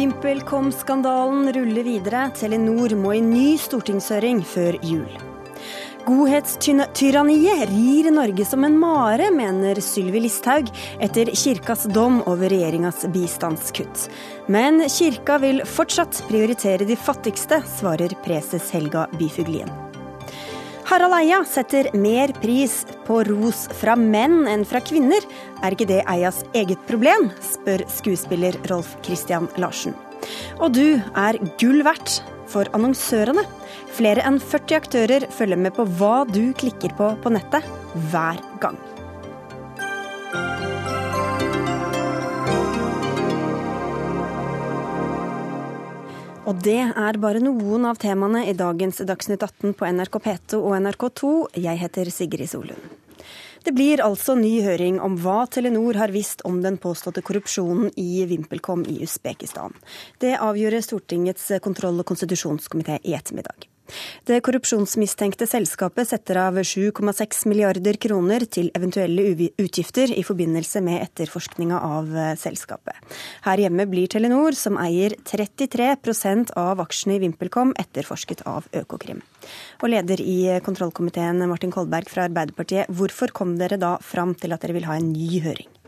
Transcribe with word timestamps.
VimpelCom-skandalen 0.00 1.52
ruller 1.52 1.84
videre. 1.84 2.30
Telenor 2.36 2.94
må 2.96 3.12
i 3.18 3.24
ny 3.24 3.48
stortingshøring 3.60 4.40
før 4.48 4.78
jul. 4.86 5.10
Godhetstyranniet 6.06 7.66
rir 7.68 8.08
Norge 8.14 8.46
som 8.48 8.64
en 8.64 8.78
mare, 8.80 9.28
mener 9.34 9.82
Sylvi 9.84 10.22
Listhaug 10.24 10.70
etter 11.04 11.28
kirkas 11.36 11.84
dom 11.92 12.22
over 12.30 12.48
regjeringas 12.48 13.04
bistandskutt. 13.12 14.08
Men 14.48 14.80
kirka 14.88 15.36
vil 15.44 15.60
fortsatt 15.68 16.24
prioritere 16.32 16.88
de 16.88 16.96
fattigste, 16.96 17.60
svarer 17.76 18.16
preses 18.24 18.72
Helga 18.72 19.04
Byfuglien. 19.20 19.89
Harald 20.90 21.14
Eia 21.14 21.36
setter 21.46 21.86
mer 21.94 22.32
pris 22.42 22.80
på 23.06 23.20
ros 23.28 23.60
fra 23.78 23.92
menn 23.94 24.48
enn 24.50 24.64
fra 24.66 24.80
kvinner. 24.82 25.22
Er 25.62 25.76
ikke 25.76 25.86
det 25.86 26.00
Eias 26.10 26.40
eget 26.50 26.82
problem, 26.88 27.28
spør 27.46 27.84
skuespiller 27.94 28.58
Rolf 28.72 28.96
Christian 29.06 29.46
Larsen. 29.62 29.94
Og 30.58 30.74
du 30.74 30.98
er 31.14 31.38
gull 31.62 31.84
verdt 31.86 32.18
for 32.50 32.66
annonsørene. 32.74 33.46
Flere 33.94 34.26
enn 34.26 34.42
40 34.42 34.80
aktører 34.82 35.30
følger 35.30 35.62
med 35.62 35.78
på 35.78 35.86
hva 36.00 36.24
du 36.26 36.48
klikker 36.58 36.98
på 36.98 37.14
på 37.22 37.36
nettet, 37.38 37.70
hver 38.10 38.42
gang. 38.58 38.89
Og 46.50 46.58
det 46.66 46.80
er 46.82 47.16
bare 47.22 47.38
noen 47.38 47.84
av 47.86 47.98
temaene 48.02 48.40
i 48.50 48.56
dagens 48.58 48.96
Dagsnytt 49.06 49.44
18 49.46 49.76
på 49.78 49.86
NRK 49.86 50.16
P2 50.24 50.58
og 50.58 50.72
NRK2. 50.80 51.30
Jeg 51.62 51.78
heter 51.78 52.10
Sigrid 52.10 52.50
Solund. 52.50 52.88
Det 53.62 53.70
blir 53.76 54.02
altså 54.02 54.34
ny 54.34 54.56
høring 54.64 54.98
om 55.04 55.14
hva 55.22 55.44
Telenor 55.46 56.00
har 56.00 56.10
visst 56.10 56.42
om 56.48 56.58
den 56.64 56.80
påståtte 56.82 57.22
korrupsjonen 57.22 57.92
i 57.94 58.24
VimpelCom 58.26 58.82
i 58.90 58.98
Usbekistan. 59.06 59.78
Det 60.18 60.40
avgjør 60.42 60.80
Stortingets 60.82 61.52
kontroll- 61.62 62.02
og 62.02 62.10
konstitusjonskomité 62.10 62.98
i 63.04 63.14
ettermiddag. 63.14 63.69
Det 64.28 64.40
korrupsjonsmistenkte 64.46 65.48
selskapet 65.48 66.10
setter 66.10 66.40
av 66.42 66.58
7,6 66.60 67.46
milliarder 67.50 67.98
kroner 68.00 68.44
til 68.46 68.70
eventuelle 68.76 69.50
utgifter 69.60 70.12
i 70.14 70.24
forbindelse 70.26 70.82
med 70.84 71.02
etterforskninga 71.04 71.80
av 71.80 72.14
eh, 72.14 72.34
selskapet. 72.40 72.96
Her 73.46 73.64
hjemme 73.64 73.88
blir 73.90 74.10
Telenor, 74.12 74.56
som 74.58 74.78
eier 74.80 75.16
33% 75.24 76.54
av 76.60 76.84
aksjene 76.84 77.18
i 77.18 77.24
VimpelCom, 77.24 77.74
etterforsket 77.80 78.44
av 78.50 78.68
Økokrim. 78.76 79.24
Og 79.80 79.90
leder 79.92 80.20
i 80.22 80.38
kontrollkomiteen, 80.64 81.42
Martin 81.50 81.74
Kolberg 81.74 82.10
fra 82.12 82.28
Arbeiderpartiet, 82.28 82.90
hvorfor 82.92 83.32
kom 83.34 83.56
dere 83.60 83.80
da 83.80 83.96
fram 84.04 84.36
til 84.38 84.54
at 84.54 84.64
dere 84.64 84.76
vil 84.78 84.90
ha 84.90 85.00
en 85.00 85.12
ny 85.14 85.42
høring? 85.44 85.79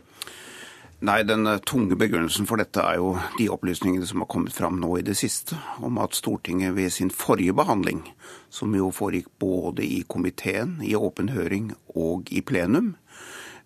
Nei, 1.03 1.23
Den 1.27 1.47
eh, 1.47 1.57
tunge 1.67 1.97
begrunnelsen 1.99 2.47
for 2.47 2.61
dette 2.61 2.79
er 2.79 2.95
jo 3.01 3.17
de 3.35 3.49
opplysningene 3.51 4.05
som 4.07 4.21
har 4.23 4.29
kommet 4.31 4.55
fram 4.55 4.77
nå 4.79 4.93
i 5.01 5.03
det 5.03 5.17
siste, 5.19 5.57
om 5.83 5.97
at 5.99 6.15
Stortinget 6.15 6.77
ved 6.77 6.93
sin 6.95 7.11
forrige 7.11 7.51
behandling, 7.59 8.05
som 8.47 8.71
jo 8.77 8.87
foregikk 8.95 9.27
både 9.43 9.83
i 9.83 10.05
komiteen, 10.07 10.77
i 10.79 10.93
åpen 10.95 11.33
høring 11.35 11.73
og 11.91 12.31
i 12.31 12.39
plenum, 12.39 12.93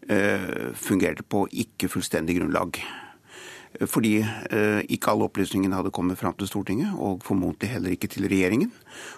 eh, 0.10 0.74
fungerte 0.74 1.22
på 1.22 1.46
ikke 1.54 1.92
fullstendig 1.94 2.40
grunnlag. 2.40 2.82
Fordi 3.86 4.16
eh, 4.26 4.82
ikke 4.90 5.14
alle 5.14 5.30
opplysningene 5.30 5.78
hadde 5.78 5.94
kommet 5.94 6.18
fram 6.18 6.34
til 6.40 6.50
Stortinget, 6.50 6.98
og 6.98 7.22
formodentlig 7.22 7.70
heller 7.76 7.94
ikke 7.94 8.10
til 8.10 8.26
regjeringen. 8.26 8.74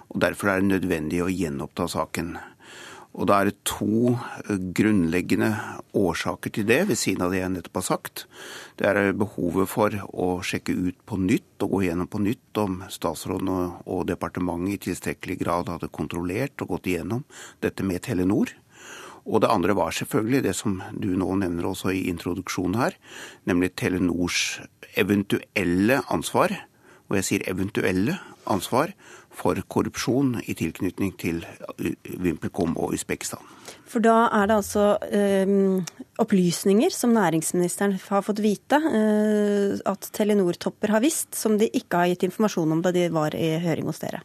og 0.09 0.19
Derfor 0.19 0.51
er 0.51 0.59
det 0.59 0.73
nødvendig 0.73 1.23
å 1.23 1.31
gjenoppta 1.31 1.87
saken. 1.87 2.35
Og 3.17 3.25
da 3.29 3.39
er 3.39 3.49
det 3.49 3.63
to 3.67 4.13
eh, 4.13 4.59
grunnleggende 4.77 5.49
årsaker 5.97 6.53
til 6.53 6.67
det, 6.69 6.83
ved 6.91 6.99
siden 6.99 7.25
av 7.25 7.33
det 7.33 7.41
jeg 7.41 7.53
nettopp 7.55 7.81
har 7.81 7.87
sagt. 7.87 8.25
Det 8.77 8.85
er 8.85 9.11
behovet 9.17 9.69
for 9.71 9.95
å 10.13 10.29
sjekke 10.45 10.75
ut 10.77 10.99
på 11.09 11.17
nytt 11.21 11.65
og 11.65 11.73
gå 11.75 11.83
gjennom 11.87 12.09
på 12.11 12.21
nytt 12.21 12.61
om 12.61 12.79
statsråden 12.91 13.49
og 13.49 14.07
departementet 14.11 14.75
i 14.77 14.81
tilstrekkelig 14.89 15.39
grad 15.41 15.73
hadde 15.73 15.91
kontrollert 15.91 16.61
og 16.61 16.75
gått 16.75 16.91
igjennom 16.93 17.25
dette 17.65 17.85
med 17.87 18.05
Telenor. 18.05 18.53
Og 19.29 19.43
det 19.43 19.51
andre 19.51 19.75
var 19.77 19.93
selvfølgelig 19.93 20.45
det 20.45 20.55
som 20.57 20.79
du 20.97 21.11
nå 21.17 21.33
nevner 21.41 21.67
også 21.69 21.91
i 21.93 22.07
introduksjonen 22.09 22.79
her, 22.79 22.95
nemlig 23.49 23.75
Telenors 23.77 24.59
eventuelle 24.97 25.99
ansvar, 26.09 26.53
og 27.09 27.17
jeg 27.19 27.27
sier 27.27 27.47
eventuelle 27.49 28.19
ansvar, 28.49 28.93
for 29.31 29.59
korrupsjon 29.71 30.37
i 30.45 30.55
tilknytning 30.57 31.13
til 31.19 31.43
VimpelCom 31.77 32.75
og 32.77 32.95
Usbekistan. 32.97 33.43
For 33.89 34.03
da 34.03 34.27
er 34.37 34.49
det 34.49 34.55
altså 34.59 34.83
eh, 35.09 35.49
opplysninger 36.21 36.93
som 36.93 37.13
næringsministeren 37.15 37.95
har 38.03 38.25
fått 38.25 38.41
vite 38.43 38.77
eh, 38.77 39.79
at 39.89 40.09
Telenor-topper 40.13 40.93
har 40.93 41.01
visst, 41.01 41.33
som 41.37 41.57
de 41.57 41.69
ikke 41.73 42.01
har 42.01 42.11
gitt 42.11 42.27
informasjon 42.27 42.75
om 42.75 42.83
da 42.85 42.93
de 42.93 43.07
var 43.13 43.37
i 43.37 43.55
høring 43.63 43.89
hos 43.89 44.01
dere? 44.03 44.21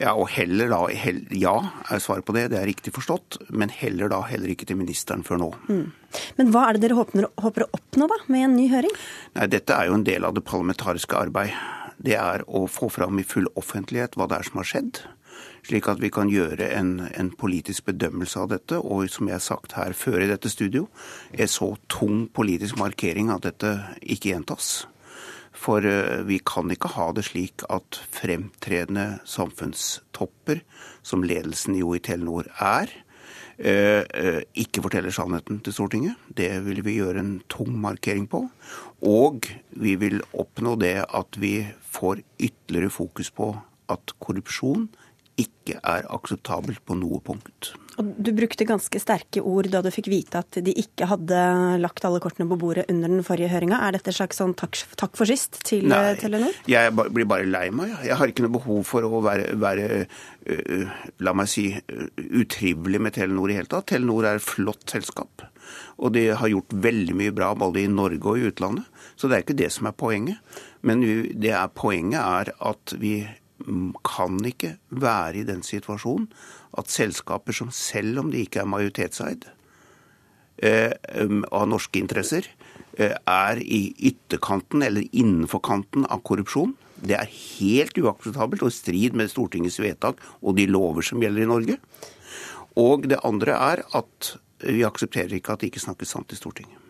Ja, 0.00 0.12
og 0.12 0.28
heller 0.34 0.68
da, 0.72 0.82
hell, 0.92 1.22
ja 1.32 1.54
er 1.88 2.02
svaret 2.02 2.28
på 2.28 2.36
det, 2.36 2.50
det 2.52 2.60
er 2.60 2.68
riktig 2.68 2.92
forstått. 2.96 3.40
Men 3.48 3.72
heller 3.72 4.12
da 4.12 4.20
heller 4.28 4.52
ikke 4.52 4.68
til 4.68 4.80
ministeren 4.80 5.24
før 5.26 5.40
nå. 5.40 5.50
Mm. 5.70 5.86
Men 6.36 6.52
hva 6.52 6.68
er 6.68 6.76
det 6.76 6.86
dere 6.86 7.00
håper, 7.00 7.30
håper 7.40 7.64
å 7.64 7.72
oppnå 7.76 8.08
da, 8.12 8.20
med 8.32 8.50
en 8.50 8.58
ny 8.58 8.68
høring? 8.72 8.92
Nei, 9.36 9.48
Dette 9.52 9.76
er 9.76 9.88
jo 9.88 9.96
en 9.96 10.06
del 10.06 10.28
av 10.28 10.36
det 10.36 10.44
parlamentariske 10.44 11.24
arbeid 11.24 11.56
det 11.98 12.16
er 12.20 12.44
å 12.46 12.66
få 12.70 12.90
fram 12.92 13.20
i 13.20 13.26
full 13.26 13.48
offentlighet 13.56 14.16
hva 14.16 14.28
det 14.28 14.40
er 14.40 14.48
som 14.48 14.60
har 14.60 14.68
skjedd. 14.68 15.00
Slik 15.66 15.88
at 15.90 16.00
vi 16.00 16.12
kan 16.14 16.30
gjøre 16.30 16.68
en, 16.76 17.08
en 17.18 17.30
politisk 17.34 17.88
bedømmelse 17.88 18.38
av 18.38 18.52
dette. 18.52 18.78
Og 18.78 19.08
som 19.10 19.28
jeg 19.28 19.36
har 19.36 19.44
sagt 19.44 19.74
her 19.78 19.96
før 19.98 20.22
i 20.22 20.28
dette 20.30 20.52
studio, 20.52 20.86
en 21.32 21.50
så 21.50 21.72
tung 21.92 22.26
politisk 22.32 22.78
markering 22.80 23.32
at 23.34 23.48
dette 23.48 23.72
ikke 24.02 24.30
gjentas. 24.34 24.86
For 25.56 25.82
uh, 25.82 26.22
vi 26.28 26.38
kan 26.44 26.70
ikke 26.72 26.92
ha 26.94 27.08
det 27.16 27.26
slik 27.30 27.64
at 27.72 27.98
fremtredende 28.12 29.22
samfunnstopper, 29.28 30.62
som 31.06 31.24
ledelsen 31.24 31.78
jo 31.80 31.94
i 31.96 32.02
Telenor 32.04 32.50
er, 32.60 32.92
uh, 33.56 34.02
uh, 34.04 34.42
ikke 34.52 34.84
forteller 34.84 35.14
sannheten 35.14 35.62
til 35.64 35.74
Stortinget. 35.74 36.20
Det 36.28 36.52
vil 36.68 36.84
vi 36.86 36.98
gjøre 37.00 37.24
en 37.24 37.38
tung 37.52 37.72
markering 37.80 38.28
på. 38.30 38.44
Og 39.04 39.44
vi 39.76 39.94
vil 40.00 40.22
oppnå 40.32 40.76
det 40.80 41.04
at 41.04 41.40
vi 41.40 41.66
får 41.80 42.22
ytterligere 42.40 42.90
fokus 42.90 43.30
på 43.30 43.50
at 43.92 44.14
korrupsjon 44.20 44.88
ikke 45.36 45.76
er 45.84 46.06
akseptabelt 46.08 46.80
på 46.86 46.96
noe 46.96 47.20
punkt. 47.20 47.74
Og 47.96 48.08
du 48.20 48.30
brukte 48.36 48.66
ganske 48.68 49.00
sterke 49.00 49.40
ord 49.40 49.68
da 49.72 49.80
du 49.84 49.88
fikk 49.94 50.10
vite 50.12 50.40
at 50.42 50.58
de 50.64 50.74
ikke 50.82 51.08
hadde 51.08 51.40
lagt 51.80 52.04
alle 52.04 52.20
kortene 52.22 52.48
på 52.50 52.58
bordet 52.60 52.86
under 52.92 53.12
den 53.12 53.24
forrige 53.26 53.50
høringa. 53.52 53.78
Er 53.86 53.96
dette 53.96 54.12
et 54.12 54.18
slags 54.18 54.40
sånn 54.40 54.52
takk, 54.58 54.78
takk, 55.00 55.16
for 55.16 55.28
sist 55.28 55.62
til 55.66 55.88
Nei, 55.90 56.14
Telenor? 56.20 56.56
Jeg 56.68 56.92
blir 56.96 57.28
bare 57.28 57.48
lei 57.48 57.68
meg. 57.74 57.94
Jeg 58.04 58.18
har 58.20 58.32
ikke 58.32 58.44
noe 58.44 58.56
behov 58.58 58.84
for 58.88 59.06
å 59.06 59.22
være, 59.24 59.48
være 59.60 59.88
uh, 60.04 60.96
la 61.24 61.36
meg 61.36 61.50
si, 61.50 61.70
uh, 61.72 62.06
utrivelig 62.42 63.00
med 63.06 63.16
Telenor 63.16 63.52
i 63.52 63.58
hele 63.60 63.70
tatt. 63.72 63.88
Telenor 63.94 64.28
er 64.28 64.40
et 64.40 64.44
flott 64.46 64.84
selskap. 64.92 65.46
Og 65.96 66.12
de 66.14 66.28
har 66.36 66.52
gjort 66.52 66.76
veldig 66.84 67.16
mye 67.16 67.34
bra 67.34 67.54
både 67.58 67.82
i 67.82 67.90
Norge 67.90 68.28
og 68.28 68.38
i 68.38 68.46
utlandet. 68.50 68.86
Så 69.16 69.28
det 69.28 69.38
er 69.38 69.46
ikke 69.46 69.60
det 69.64 69.72
som 69.74 69.88
er 69.88 69.96
poenget. 69.96 70.56
Men 70.86 71.02
det 71.02 71.52
er, 71.56 71.72
poenget 71.72 72.20
er 72.20 72.52
at 72.68 72.96
vi 73.00 73.18
kan 74.04 74.38
ikke 74.44 74.76
være 74.90 75.40
i 75.40 75.46
den 75.48 75.62
situasjonen 75.64 76.28
at 76.76 76.92
selskaper 76.92 77.56
som 77.56 77.70
selv 77.72 78.20
om 78.20 78.32
de 78.32 78.42
ikke 78.44 78.60
er 78.62 78.68
majoritetseid 78.68 79.46
eh, 80.62 80.92
av 80.92 81.68
norske 81.70 82.00
interesser, 82.00 82.48
eh, 82.98 83.16
er 83.16 83.62
i 83.62 83.94
ytterkanten 84.10 84.84
eller 84.84 85.08
innenfor 85.10 85.64
kanten 85.64 86.04
av 86.12 86.20
korrupsjon. 86.28 86.76
Det 86.96 87.16
er 87.16 87.32
helt 87.32 87.96
uakseptabelt 87.96 88.64
og 88.64 88.72
i 88.72 88.76
strid 88.76 89.16
med 89.16 89.32
Stortingets 89.32 89.80
vedtak 89.80 90.20
og 90.42 90.56
de 90.56 90.68
lover 90.68 91.04
som 91.04 91.22
gjelder 91.22 91.44
i 91.44 91.52
Norge. 91.52 91.78
Og 92.76 93.08
det 93.08 93.22
andre 93.24 93.56
er 93.56 93.84
at 93.96 94.36
vi 94.64 94.84
aksepterer 94.84 95.36
ikke 95.36 95.54
at 95.54 95.62
det 95.62 95.72
ikke 95.72 95.84
snakkes 95.84 96.12
sant 96.12 96.32
i 96.32 96.38
Stortinget. 96.38 96.85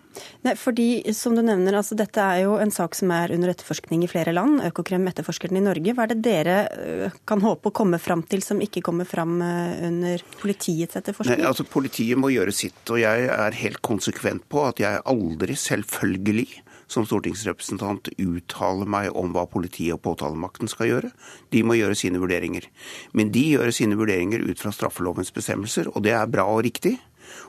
Nei, 0.46 0.54
fordi, 0.58 0.88
som 1.16 1.34
du 1.36 1.42
nevner, 1.44 1.76
altså 1.78 1.96
Dette 1.98 2.22
er 2.22 2.44
jo 2.44 2.56
en 2.62 2.72
sak 2.74 2.96
som 2.98 3.10
er 3.14 3.32
under 3.34 3.52
etterforskning 3.52 4.04
i 4.06 4.10
flere 4.10 4.34
land. 4.36 4.60
Økokrem 4.68 5.06
etterforsker 5.10 5.52
den 5.52 5.60
i 5.60 5.64
Norge. 5.66 5.94
Hva 5.96 6.06
er 6.06 6.14
det 6.14 6.18
dere 6.24 6.58
øh, 6.76 7.16
kan 7.28 7.42
håpe 7.44 7.70
å 7.70 7.76
komme 7.76 8.00
fram 8.02 8.24
til 8.28 8.44
som 8.44 8.62
ikke 8.62 8.84
kommer 8.86 9.08
fram 9.08 9.40
øh, 9.42 9.86
under 9.88 10.22
politiets 10.40 10.98
etterforskning? 11.00 11.42
Nei, 11.42 11.50
altså 11.50 11.66
Politiet 11.66 12.18
må 12.20 12.30
gjøre 12.32 12.54
sitt, 12.54 12.78
og 12.88 13.00
jeg 13.02 13.26
er 13.32 13.58
helt 13.60 13.82
konsekvent 13.84 14.46
på 14.52 14.62
at 14.68 14.80
jeg 14.80 15.02
aldri, 15.10 15.56
selvfølgelig, 15.58 16.48
som 16.86 17.06
stortingsrepresentant 17.06 18.12
uttaler 18.22 18.88
meg 18.88 19.10
om 19.18 19.32
hva 19.34 19.46
politiet 19.50 19.96
og 19.96 20.04
påtalemakten 20.06 20.70
skal 20.70 20.90
gjøre. 20.90 21.10
De 21.50 21.62
må 21.66 21.76
gjøre 21.78 21.98
sine 21.98 22.20
vurderinger. 22.22 22.68
Men 23.16 23.32
de 23.34 23.42
gjør 23.56 23.74
sine 23.74 23.98
vurderinger 23.98 24.44
ut 24.46 24.62
fra 24.62 24.72
straffelovens 24.74 25.34
bestemmelser, 25.34 25.90
og 25.92 26.06
det 26.06 26.14
er 26.14 26.30
bra 26.30 26.46
og 26.52 26.62
riktig. 26.66 26.96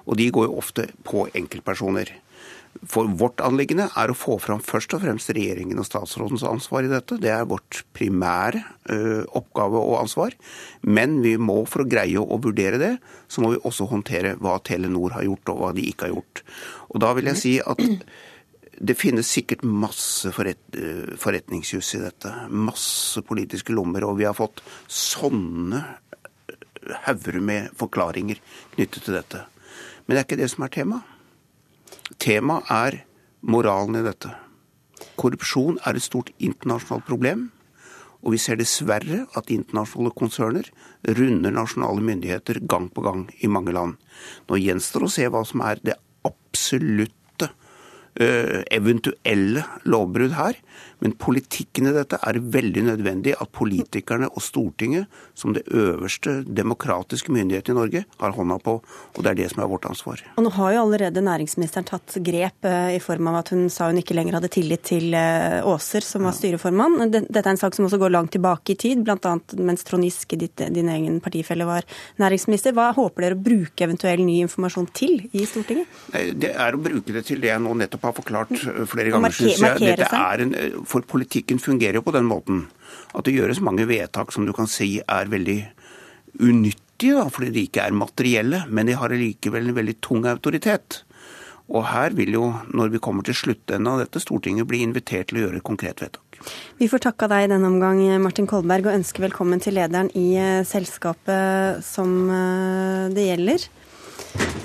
Og 0.10 0.18
de 0.18 0.32
går 0.34 0.48
jo 0.48 0.58
ofte 0.58 0.88
på 1.06 1.28
enkeltpersoner. 1.38 2.10
For 2.86 3.10
vårt 3.18 3.42
anliggende 3.42 3.88
er 3.98 4.12
å 4.12 4.18
få 4.18 4.38
fram 4.42 4.62
først 4.64 4.94
og 4.94 5.02
fremst 5.02 5.32
regjeringen 5.34 5.80
og 5.82 5.88
statsrådens 5.88 6.46
ansvar 6.48 6.86
i 6.86 6.92
dette. 6.92 7.18
Det 7.22 7.32
er 7.34 7.48
vårt 7.50 7.82
primære 7.98 8.62
oppgave 9.38 9.82
og 9.82 9.98
ansvar. 10.04 10.36
Men 10.86 11.20
vi 11.24 11.36
må, 11.42 11.64
for 11.66 11.84
å 11.84 11.90
greie 11.90 12.22
å 12.22 12.40
vurdere 12.44 12.80
det, 12.82 12.94
så 13.28 13.44
må 13.44 13.54
vi 13.56 13.62
også 13.66 13.90
håndtere 13.90 14.36
hva 14.44 14.60
Telenor 14.62 15.18
har 15.18 15.26
gjort 15.28 15.54
og 15.54 15.62
hva 15.64 15.74
de 15.78 15.88
ikke 15.90 16.08
har 16.08 16.16
gjort. 16.16 16.44
Og 16.94 17.02
da 17.04 17.14
vil 17.18 17.32
jeg 17.32 17.42
si 17.42 17.54
at 17.64 17.82
det 18.78 18.94
finnes 18.94 19.26
sikkert 19.26 19.66
masse 19.66 20.30
forret, 20.36 20.62
forretningsjus 21.18 21.96
i 21.98 22.04
dette. 22.04 22.34
Masse 22.54 23.24
politiske 23.26 23.74
lommer. 23.74 24.06
Og 24.06 24.20
vi 24.22 24.28
har 24.30 24.38
fått 24.38 24.62
sånne 24.86 25.82
hauger 27.08 27.42
med 27.44 27.74
forklaringer 27.76 28.40
knyttet 28.76 29.04
til 29.04 29.18
dette. 29.18 29.48
Men 30.06 30.16
det 30.16 30.22
er 30.22 30.28
ikke 30.30 30.40
det 30.40 30.52
som 30.54 30.64
er 30.64 30.76
temaet. 30.78 31.14
Temaet 32.16 32.72
er 32.72 33.02
moralen 33.42 34.00
i 34.00 34.06
dette. 34.06 34.32
Korrupsjon 35.20 35.78
er 35.86 35.98
et 35.98 36.06
stort 36.06 36.32
internasjonalt 36.40 37.06
problem. 37.08 37.48
Og 38.26 38.34
vi 38.34 38.40
ser 38.42 38.58
dessverre 38.60 39.26
at 39.38 39.52
internasjonale 39.54 40.16
konserner 40.18 40.72
runder 41.20 41.54
nasjonale 41.54 42.02
myndigheter 42.04 42.64
gang 42.66 42.90
på 42.92 43.04
gang 43.06 43.28
i 43.44 43.52
mange 43.52 43.76
land. 43.76 44.00
Nå 44.50 44.58
gjenstår 44.60 45.06
å 45.06 45.12
se 45.12 45.28
hva 45.30 45.44
som 45.48 45.62
er 45.68 45.84
det 45.84 46.00
absolutt 46.28 47.14
Eh, 48.18 48.64
eventuelle 48.74 49.62
lovbrudd 49.86 50.34
her. 50.34 50.56
Men 51.04 51.14
politikken 51.20 51.90
i 51.90 51.94
dette 51.96 52.20
er 52.26 52.40
veldig 52.42 52.84
nødvendig 52.90 53.36
at 53.38 53.52
politikerne 53.56 54.30
og 54.32 54.44
Stortinget, 54.44 55.08
som 55.38 55.54
det 55.54 55.66
øverste 55.70 56.40
demokratiske 56.44 57.34
myndighet 57.34 57.70
i 57.70 57.78
Norge, 57.78 58.04
har 58.22 58.36
hånda 58.38 58.58
på. 58.64 58.78
Og 58.82 59.20
det 59.24 59.32
er 59.32 59.40
det 59.42 59.50
som 59.54 59.64
er 59.64 59.72
vårt 59.72 59.86
ansvar. 59.90 60.24
Og 60.38 60.46
nå 60.46 60.54
har 60.58 60.74
jo 60.76 60.84
allerede 60.86 61.24
næringsministeren 61.26 61.88
tatt 61.88 62.18
grep 62.26 62.68
eh, 62.68 62.96
i 62.98 63.02
form 63.04 63.30
av 63.32 63.42
at 63.44 63.54
hun 63.54 63.68
sa 63.74 63.92
hun 63.92 64.02
ikke 64.02 64.18
lenger 64.18 64.40
hadde 64.40 64.52
tillit 64.54 64.86
til 64.90 65.14
eh, 65.18 65.60
Aaser, 65.62 66.06
som 66.06 66.26
var 66.28 66.36
styreformann. 66.38 67.12
Dette 67.14 67.44
er 67.44 67.52
en 67.54 67.62
sak 67.62 67.78
som 67.78 67.88
også 67.88 68.02
går 68.02 68.14
langt 68.16 68.34
tilbake 68.36 68.74
i 68.74 68.80
tid, 68.80 69.04
bl.a. 69.06 69.36
mens 69.62 69.86
Trond 69.88 70.08
Giske, 70.08 70.40
din 70.40 70.92
egen 70.94 71.22
partifelle, 71.24 71.68
var 71.68 71.86
næringsminister. 72.22 72.76
Hva 72.78 72.90
håper 72.98 73.28
dere 73.28 73.38
å 73.38 73.44
bruke 73.48 73.86
eventuell 73.86 74.24
ny 74.26 74.40
informasjon 74.46 74.90
til 74.98 75.28
i 75.32 75.46
Stortinget? 75.50 76.02
Det 76.38 76.54
er 76.54 76.76
å 76.76 76.82
bruke 76.82 77.14
det 77.14 77.26
til 77.28 77.42
det 77.44 77.52
jeg 77.52 77.64
nå 77.64 77.74
nettopp 77.78 78.10
har 78.10 78.16
forklart 78.18 78.54
eh, 78.58 78.84
flere 78.90 79.14
ganger, 79.14 79.36
syns 79.36 79.62
jeg. 79.64 79.96
Dette 80.02 80.22
er 80.22 80.46
en, 80.46 80.54
eh, 80.58 80.78
for 80.88 81.06
politikken 81.08 81.60
fungerer 81.62 82.00
jo 82.00 82.06
på 82.06 82.16
den 82.16 82.28
måten 82.30 82.66
at 83.16 83.28
det 83.28 83.36
gjøres 83.36 83.64
mange 83.64 83.88
vedtak 83.90 84.32
som 84.34 84.48
du 84.48 84.54
kan 84.56 84.70
si 84.72 84.98
er 85.04 85.32
veldig 85.32 85.60
unyttige, 86.44 87.18
da, 87.18 87.28
fordi 87.34 87.52
de 87.54 87.66
ikke 87.68 87.84
er 87.88 87.96
materielle, 87.96 88.64
men 88.70 88.90
de 88.90 88.96
har 88.98 89.14
likevel 89.14 89.70
en 89.70 89.78
veldig 89.78 89.98
tung 90.04 90.26
autoritet. 90.30 91.02
Og 91.68 91.84
her 91.90 92.14
vil 92.16 92.32
jo, 92.32 92.46
når 92.72 92.94
vi 92.94 93.02
kommer 93.04 93.26
til 93.28 93.36
sluttenden 93.36 93.90
av 93.92 94.00
dette, 94.00 94.22
Stortinget 94.24 94.70
bli 94.70 94.80
invitert 94.86 95.30
til 95.30 95.40
å 95.40 95.44
gjøre 95.46 95.60
et 95.60 95.68
konkret 95.68 96.00
vedtak. 96.04 96.40
Vi 96.80 96.88
får 96.88 97.04
takka 97.04 97.28
deg 97.32 97.48
i 97.48 97.50
denne 97.52 97.68
omgang, 97.68 98.00
Martin 98.24 98.48
Kolberg, 98.48 98.88
og 98.88 98.96
ønsker 99.02 99.26
velkommen 99.26 99.60
til 99.64 99.76
lederen 99.76 100.12
i 100.16 100.30
eh, 100.40 100.62
selskapet 100.68 101.84
som 101.84 102.14
det 103.12 103.28
gjelder. 103.28 103.68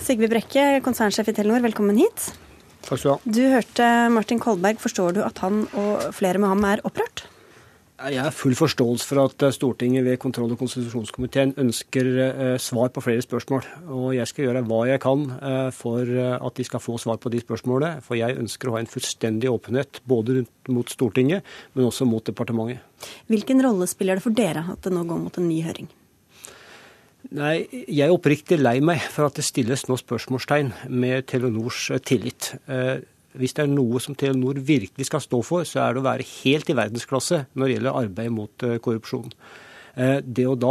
Sigve 0.02 0.30
Brekke, 0.30 0.82
konsernsjef 0.84 1.32
i 1.32 1.36
Telenor, 1.36 1.64
velkommen 1.64 1.98
hit. 1.98 2.30
Takk 2.86 2.98
skal 2.98 3.08
du 3.08 3.12
ha. 3.14 3.36
Du 3.38 3.42
hørte 3.52 3.90
Martin 4.14 4.42
Kolberg. 4.42 4.80
Forstår 4.82 5.18
du 5.18 5.22
at 5.26 5.38
han 5.44 5.64
og 5.72 6.10
flere 6.16 6.42
med 6.42 6.52
ham 6.52 6.66
er 6.72 6.84
opprørt? 6.88 7.26
Jeg 8.02 8.18
har 8.18 8.34
full 8.34 8.54
forståelse 8.58 9.06
for 9.06 9.20
at 9.22 9.42
eh, 9.46 9.52
Stortinget 9.54 10.02
ved 10.04 10.18
kontroll- 10.18 10.50
og 10.50 10.58
konstitusjonskomiteen 10.58 11.52
ønsker 11.60 12.08
eh, 12.24 12.56
svar 12.58 12.90
på 12.90 13.02
flere 13.04 13.22
spørsmål. 13.22 13.62
Og 13.94 14.08
jeg 14.16 14.26
skal 14.26 14.48
gjøre 14.48 14.64
hva 14.66 14.80
jeg 14.90 15.02
kan 15.04 15.22
eh, 15.38 15.68
for 15.76 16.10
at 16.18 16.58
de 16.58 16.66
skal 16.66 16.82
få 16.82 16.96
svar 16.98 17.20
på 17.22 17.30
de 17.30 17.38
spørsmålene. 17.44 18.02
For 18.02 18.18
jeg 18.18 18.40
ønsker 18.42 18.70
å 18.70 18.74
ha 18.74 18.82
en 18.82 18.90
fullstendig 18.90 19.52
åpenhet 19.52 20.02
både 20.08 20.42
mot 20.72 20.90
Stortinget, 20.90 21.46
men 21.76 21.86
også 21.86 22.08
mot 22.08 22.26
departementet. 22.26 22.82
Hvilken 23.30 23.62
rolle 23.62 23.86
spiller 23.90 24.18
det 24.18 24.26
for 24.26 24.34
dere 24.34 24.66
at 24.74 24.82
det 24.82 24.94
nå 24.94 25.06
går 25.06 25.22
mot 25.22 25.38
en 25.38 25.50
ny 25.50 25.62
høring? 25.62 25.90
Nei, 27.30 27.68
Jeg 27.86 28.08
er 28.08 28.12
oppriktig 28.12 28.58
lei 28.58 28.80
meg 28.82 29.02
for 29.12 29.28
at 29.28 29.38
det 29.38 29.44
stilles 29.46 29.86
nå 29.86 29.96
spørsmålstegn 30.00 30.72
med 30.90 31.28
Telenors 31.30 31.86
eh, 31.94 32.02
tillit. 32.02 32.52
Eh, 32.66 32.98
hvis 33.38 33.54
det 33.56 33.64
er 33.64 33.70
noe 33.70 34.00
som 34.02 34.16
Telenor 34.18 34.58
virkelig 34.58 35.06
skal 35.08 35.22
stå 35.22 35.38
for, 35.46 35.64
så 35.68 35.84
er 35.84 35.94
det 35.94 36.02
å 36.02 36.08
være 36.08 36.26
helt 36.42 36.68
i 36.68 36.76
verdensklasse 36.76 37.44
når 37.54 37.68
det 37.68 37.76
gjelder 37.76 38.00
arbeid 38.02 38.34
mot 38.34 38.66
eh, 38.66 38.80
korrupsjon. 38.82 39.30
Det 39.92 40.46
å 40.48 40.54
da 40.56 40.70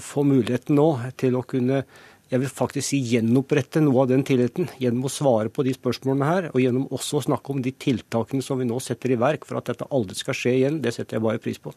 få 0.00 0.22
muligheten 0.24 0.78
nå 0.78 0.86
til 1.20 1.34
å 1.36 1.42
kunne 1.44 1.82
jeg 2.28 2.42
vil 2.42 2.50
faktisk 2.52 2.90
si 2.90 3.00
gjenopprette 3.14 3.80
noe 3.82 4.02
av 4.02 4.10
den 4.10 4.24
tilliten 4.26 4.68
gjennom 4.80 5.06
å 5.08 5.12
svare 5.12 5.52
på 5.52 5.64
de 5.66 5.72
spørsmålene 5.76 6.28
her, 6.28 6.48
og 6.52 6.60
gjennom 6.60 6.86
også 6.94 7.20
å 7.20 7.24
snakke 7.28 7.54
om 7.54 7.62
de 7.64 7.72
tiltakene 7.72 8.44
som 8.44 8.60
vi 8.60 8.68
nå 8.68 8.78
setter 8.84 9.14
i 9.14 9.18
verk 9.20 9.48
for 9.48 9.60
at 9.60 9.70
dette 9.70 9.88
aldri 9.94 10.18
skal 10.18 10.36
skje 10.36 10.54
igjen. 10.58 10.80
Det 10.84 10.92
setter 10.96 11.16
jeg 11.16 11.24
bare 11.24 11.42
pris 11.42 11.60
på. 11.62 11.72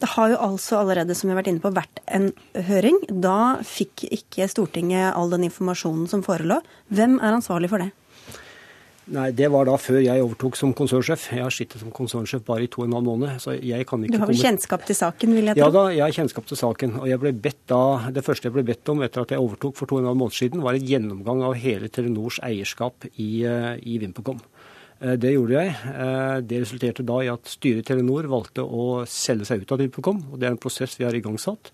Det 0.00 0.12
har 0.14 0.32
jo 0.32 0.40
altså 0.48 0.80
allerede, 0.80 1.16
som 1.18 1.28
vi 1.28 1.34
har 1.34 1.42
vært 1.42 1.52
inne 1.52 1.64
på, 1.64 1.74
vært 1.74 2.02
en 2.06 2.30
høring. 2.70 3.02
Da 3.10 3.58
fikk 3.66 4.06
ikke 4.08 4.48
Stortinget 4.50 5.12
all 5.16 5.32
den 5.34 5.48
informasjonen 5.48 6.06
som 6.10 6.22
forelå. 6.26 6.60
Hvem 6.94 7.18
er 7.18 7.34
ansvarlig 7.40 7.72
for 7.72 7.82
det? 7.82 7.90
Nei, 9.14 9.30
Det 9.38 9.46
var 9.52 9.68
da 9.68 9.76
før 9.78 10.00
jeg 10.02 10.22
overtok 10.22 10.56
som 10.58 10.72
konsernsjef. 10.74 11.28
Jeg 11.36 11.44
har 11.44 11.54
sittet 11.54 11.78
som 11.78 11.92
konsernsjef 11.94 12.42
bare 12.46 12.66
i 12.66 12.70
to 12.70 12.82
og 12.82 12.88
en 12.88 12.96
halv 12.98 13.06
måned. 13.06 13.38
så 13.42 13.54
jeg 13.54 13.86
kan 13.86 14.02
ikke... 14.02 14.16
Du 14.16 14.18
har 14.18 14.30
vel 14.30 14.40
kjennskap 14.40 14.86
til 14.88 14.98
saken, 14.98 15.34
vil 15.36 15.46
jeg 15.46 15.54
tro? 15.54 15.62
Ja 15.62 15.68
da, 15.70 15.84
jeg 15.94 16.02
har 16.02 16.16
kjennskap 16.16 16.48
til 16.50 16.58
saken. 16.58 16.96
Og 16.98 17.06
jeg 17.06 17.22
ble 17.22 17.32
bedt 17.32 17.60
da, 17.70 18.10
Det 18.10 18.24
første 18.26 18.48
jeg 18.48 18.56
ble 18.56 18.66
bedt 18.66 18.88
om 18.90 19.04
etter 19.06 19.22
at 19.22 19.30
jeg 19.30 19.42
overtok 19.42 19.76
for 19.78 19.86
to 19.86 20.00
og 20.00 20.02
en 20.02 20.10
halv 20.10 20.18
måned 20.24 20.34
siden, 20.34 20.64
var 20.64 20.74
en 20.74 20.88
gjennomgang 20.90 21.44
av 21.46 21.54
hele 21.54 21.88
Telenors 21.88 22.40
eierskap 22.42 23.06
i, 23.14 23.44
eh, 23.46 23.76
i 23.78 23.98
VimpelCom. 24.02 24.40
Eh, 25.00 25.14
det 25.14 25.36
gjorde 25.36 25.54
jeg. 25.54 25.76
Eh, 25.92 26.40
det 26.42 26.62
resulterte 26.64 27.06
da 27.06 27.20
i 27.22 27.30
at 27.30 27.46
styret 27.46 27.84
i 27.84 27.86
Telenor 27.86 28.26
valgte 28.26 28.66
å 28.66 29.04
selge 29.06 29.46
seg 29.46 29.62
ut 29.62 29.72
av 29.72 29.84
VimpelCom. 29.84 30.32
og 30.32 30.40
Det 30.40 30.48
er 30.48 30.56
en 30.56 30.58
prosess 30.58 30.98
vi 30.98 31.06
har 31.06 31.14
igangsatt. 31.14 31.70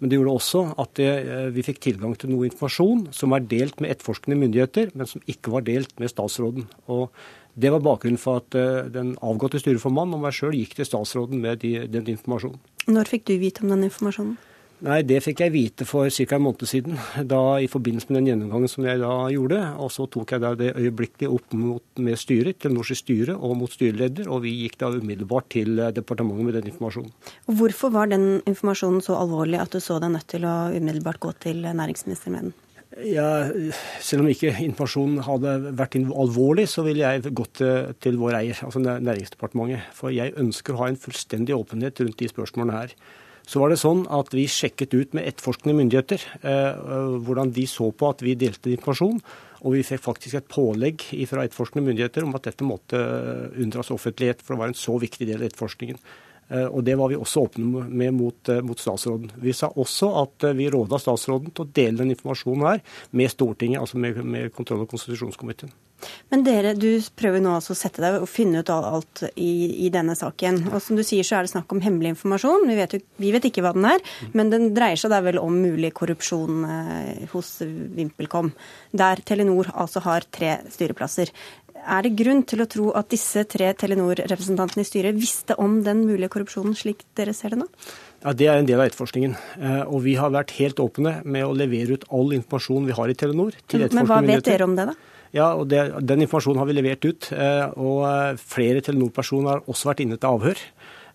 Men 0.00 0.10
det 0.10 0.16
gjorde 0.16 0.36
også 0.38 0.62
at 0.80 0.94
det, 0.96 1.10
eh, 1.28 1.50
vi 1.52 1.64
fikk 1.64 1.80
tilgang 1.84 2.16
til 2.18 2.32
noe 2.32 2.48
informasjon 2.48 3.08
som 3.16 3.34
var 3.34 3.44
delt 3.44 3.80
med 3.80 3.92
etterforskende 3.92 4.38
myndigheter, 4.40 4.94
men 4.96 5.06
som 5.06 5.22
ikke 5.28 5.52
var 5.52 5.66
delt 5.68 5.92
med 6.00 6.12
statsråden. 6.12 6.66
Og 6.88 7.10
Det 7.58 7.66
var 7.72 7.80
bakgrunnen 7.82 8.16
for 8.16 8.38
at 8.38 8.54
eh, 8.54 8.86
den 8.88 9.16
avgåtte 9.26 9.58
styreformannen 9.58 10.14
og 10.14 10.22
meg 10.22 10.32
sjøl 10.32 10.54
gikk 10.54 10.76
til 10.78 10.86
statsråden 10.86 11.40
med 11.42 11.58
de, 11.60 11.86
den 11.90 12.06
informasjonen. 12.06 12.60
Når 12.86 13.10
fikk 13.10 13.26
du 13.26 13.34
vite 13.42 13.64
om 13.64 13.72
den 13.74 13.88
informasjonen? 13.88 14.38
Nei, 14.80 15.02
Det 15.04 15.18
fikk 15.20 15.42
jeg 15.44 15.52
vite 15.52 15.84
for 15.84 16.08
ca. 16.08 16.36
en 16.36 16.42
måned 16.42 16.64
siden, 16.68 16.96
da 17.28 17.58
i 17.60 17.68
forbindelse 17.68 18.08
med 18.08 18.16
den 18.20 18.30
gjennomgangen 18.30 18.70
som 18.72 18.86
jeg 18.86 19.02
da 19.02 19.12
gjorde. 19.28 19.58
Og 19.76 19.92
så 19.92 20.06
tok 20.08 20.32
jeg 20.32 20.40
da 20.40 20.54
det 20.56 20.72
øyeblikkelig 20.72 21.28
opp 21.28 21.52
mot, 21.52 21.84
med 21.98 22.16
styret, 22.16 22.60
til 22.60 22.72
norsk 22.72 22.96
styre 22.96 23.36
og 23.36 23.58
mot 23.60 23.70
styreleder, 23.70 24.30
og 24.32 24.42
vi 24.46 24.54
gikk 24.62 24.78
da 24.80 24.88
umiddelbart 24.94 25.50
til 25.52 25.76
eh, 25.78 25.92
departementet 25.92 26.48
med 26.48 26.56
den 26.56 26.72
informasjonen. 26.72 27.12
Hvorfor 27.44 27.92
var 27.92 28.08
den 28.08 28.40
informasjonen 28.48 29.04
så 29.04 29.20
alvorlig 29.20 29.60
at 29.60 29.76
du 29.76 29.84
så 29.84 30.00
deg 30.00 30.14
nødt 30.16 30.28
til 30.32 30.48
å 30.48 30.56
umiddelbart 30.72 31.20
gå 31.20 31.36
til 31.44 31.60
næringsministeren 31.60 32.36
med 32.36 32.48
den? 32.48 32.58
Ja, 33.06 33.46
selv 34.02 34.24
om 34.24 34.32
ikke 34.32 34.56
informasjonen 34.64 35.20
hadde 35.22 35.74
vært 35.78 36.00
alvorlig, 36.00 36.66
så 36.72 36.82
ville 36.88 37.04
jeg 37.04 37.34
gått 37.36 37.60
til 37.60 38.16
vår 38.18 38.40
eier, 38.40 38.64
altså 38.66 38.80
Næringsdepartementet. 38.80 39.92
For 39.94 40.10
jeg 40.10 40.34
ønsker 40.40 40.74
å 40.74 40.86
ha 40.86 40.88
en 40.90 40.98
fullstendig 40.98 41.54
åpenhet 41.54 42.00
rundt 42.00 42.18
de 42.18 42.32
spørsmålene 42.32 42.80
her. 42.80 42.96
Så 43.50 43.58
var 43.58 43.72
det 43.72 43.80
sånn 43.80 44.04
at 44.14 44.30
vi 44.30 44.44
sjekket 44.46 44.94
ut 44.94 45.14
med 45.16 45.26
etterforskende 45.26 45.74
myndigheter 45.74 46.22
eh, 46.46 46.76
hvordan 47.26 47.50
de 47.56 47.64
så 47.66 47.88
på 47.90 48.12
at 48.12 48.22
vi 48.22 48.36
delte 48.38 48.70
informasjon. 48.70 49.18
Og 49.60 49.74
vi 49.74 49.82
fikk 49.84 50.04
faktisk 50.04 50.38
et 50.38 50.48
pålegg 50.48 51.02
fra 51.28 51.42
etterforskende 51.44 51.88
myndigheter 51.88 52.24
om 52.24 52.36
at 52.38 52.46
dette 52.46 52.64
måtte 52.64 53.00
unndras 53.58 53.90
offentlighet, 53.92 54.40
for 54.40 54.54
det 54.54 54.62
var 54.62 54.70
en 54.70 54.78
så 54.78 54.94
viktig 55.02 55.26
del 55.28 55.42
av 55.42 55.48
etterforskningen. 55.50 55.98
Eh, 56.50 56.66
og 56.66 56.84
Det 56.84 56.96
var 56.98 57.10
vi 57.10 57.18
også 57.18 57.44
åpne 57.46 57.84
med 57.88 58.14
mot, 58.14 58.48
eh, 58.48 58.62
mot, 58.62 58.78
statsråden. 58.78 59.30
Vi 59.36 59.52
sa 59.52 59.68
også 59.70 60.14
at 60.22 60.44
eh, 60.44 60.56
vi 60.58 60.70
råda 60.70 60.98
statsråden 60.98 61.54
til 61.54 61.66
å 61.66 61.72
dele 61.72 62.02
den 62.02 62.14
informasjonen 62.14 62.66
her 62.66 62.82
med 63.10 63.30
Stortinget, 63.30 63.80
altså 63.80 63.98
med, 63.98 64.18
med 64.24 64.52
kontroll- 64.54 64.82
og 64.82 64.90
konstitusjonskomiteen. 64.90 65.70
Men 66.32 66.44
dere, 66.46 66.74
du 66.78 66.88
prøver 67.18 67.42
nå 67.42 67.54
altså 67.56 67.74
å 67.74 67.78
sette 67.78 68.02
deg 68.02 68.20
og 68.20 68.28
finne 68.30 68.62
ut 68.62 68.72
alt 68.72 69.24
i, 69.34 69.86
i, 69.86 69.90
denne 69.92 70.16
saken. 70.18 70.62
Og 70.72 70.80
som 70.84 70.98
du 70.98 71.04
sier 71.06 71.26
så 71.26 71.38
er 71.38 71.46
det 71.46 71.52
snakk 71.54 71.72
om 71.74 71.82
hemmelig 71.84 72.14
informasjon. 72.14 72.66
Vi 72.70 72.78
vet, 72.78 72.96
jo, 72.96 73.02
vi 73.20 73.32
vet 73.34 73.48
ikke 73.50 73.64
hva 73.66 73.74
den 73.76 73.88
er, 73.90 74.04
men 74.36 74.52
den 74.52 74.70
dreier 74.76 75.00
seg 75.00 75.12
da 75.12 75.22
vel 75.24 75.40
om 75.42 75.56
mulig 75.60 75.92
korrupsjon 75.98 76.66
eh, 76.68 77.24
hos 77.32 77.56
VimpelCom, 77.66 78.52
der 78.96 79.24
Telenor 79.26 79.72
altså 79.74 80.04
har 80.06 80.28
tre 80.32 80.58
styreplasser. 80.70 81.34
Er 81.80 82.04
det 82.04 82.12
grunn 82.18 82.42
til 82.48 82.60
å 82.60 82.68
tro 82.68 82.90
at 82.98 83.08
disse 83.12 83.42
tre 83.48 83.70
Telenor-representantene 83.78 84.84
i 84.84 84.88
styret 84.88 85.16
visste 85.16 85.56
om 85.60 85.78
den 85.86 86.04
mulige 86.04 86.30
korrupsjonen, 86.34 86.76
slik 86.76 87.06
dere 87.16 87.32
ser 87.36 87.54
det 87.54 87.62
nå? 87.62 87.68
Ja, 88.20 88.34
Det 88.36 88.46
er 88.46 88.58
en 88.60 88.68
del 88.68 88.80
av 88.80 88.90
etterforskningen. 88.90 89.36
Eh, 89.60 89.82
og 89.86 90.02
vi 90.04 90.14
har 90.20 90.32
vært 90.34 90.52
helt 90.58 90.82
åpne 90.82 91.20
med 91.24 91.46
å 91.46 91.54
levere 91.56 91.96
ut 91.96 92.04
all 92.12 92.34
informasjon 92.36 92.90
vi 92.90 92.96
har 92.96 93.08
i 93.08 93.16
Telenor. 93.16 93.56
til 93.66 93.88
Men 93.92 94.06
hva 94.06 94.20
vet 94.26 94.44
dere 94.44 94.68
om 94.68 94.76
det, 94.76 94.90
da? 94.92 94.94
Ja, 95.36 95.52
og 95.54 95.68
det, 95.70 95.82
Den 96.02 96.24
informasjonen 96.24 96.58
har 96.58 96.66
vi 96.66 96.74
levert 96.78 97.06
ut. 97.06 97.30
Eh, 97.32 97.66
og 97.78 98.02
eh, 98.08 98.40
flere 98.40 98.82
Telenor-personer 98.82 99.54
har 99.54 99.68
også 99.70 99.92
vært 99.92 100.02
inne 100.04 100.18
til 100.18 100.30
avhør. 100.30 100.64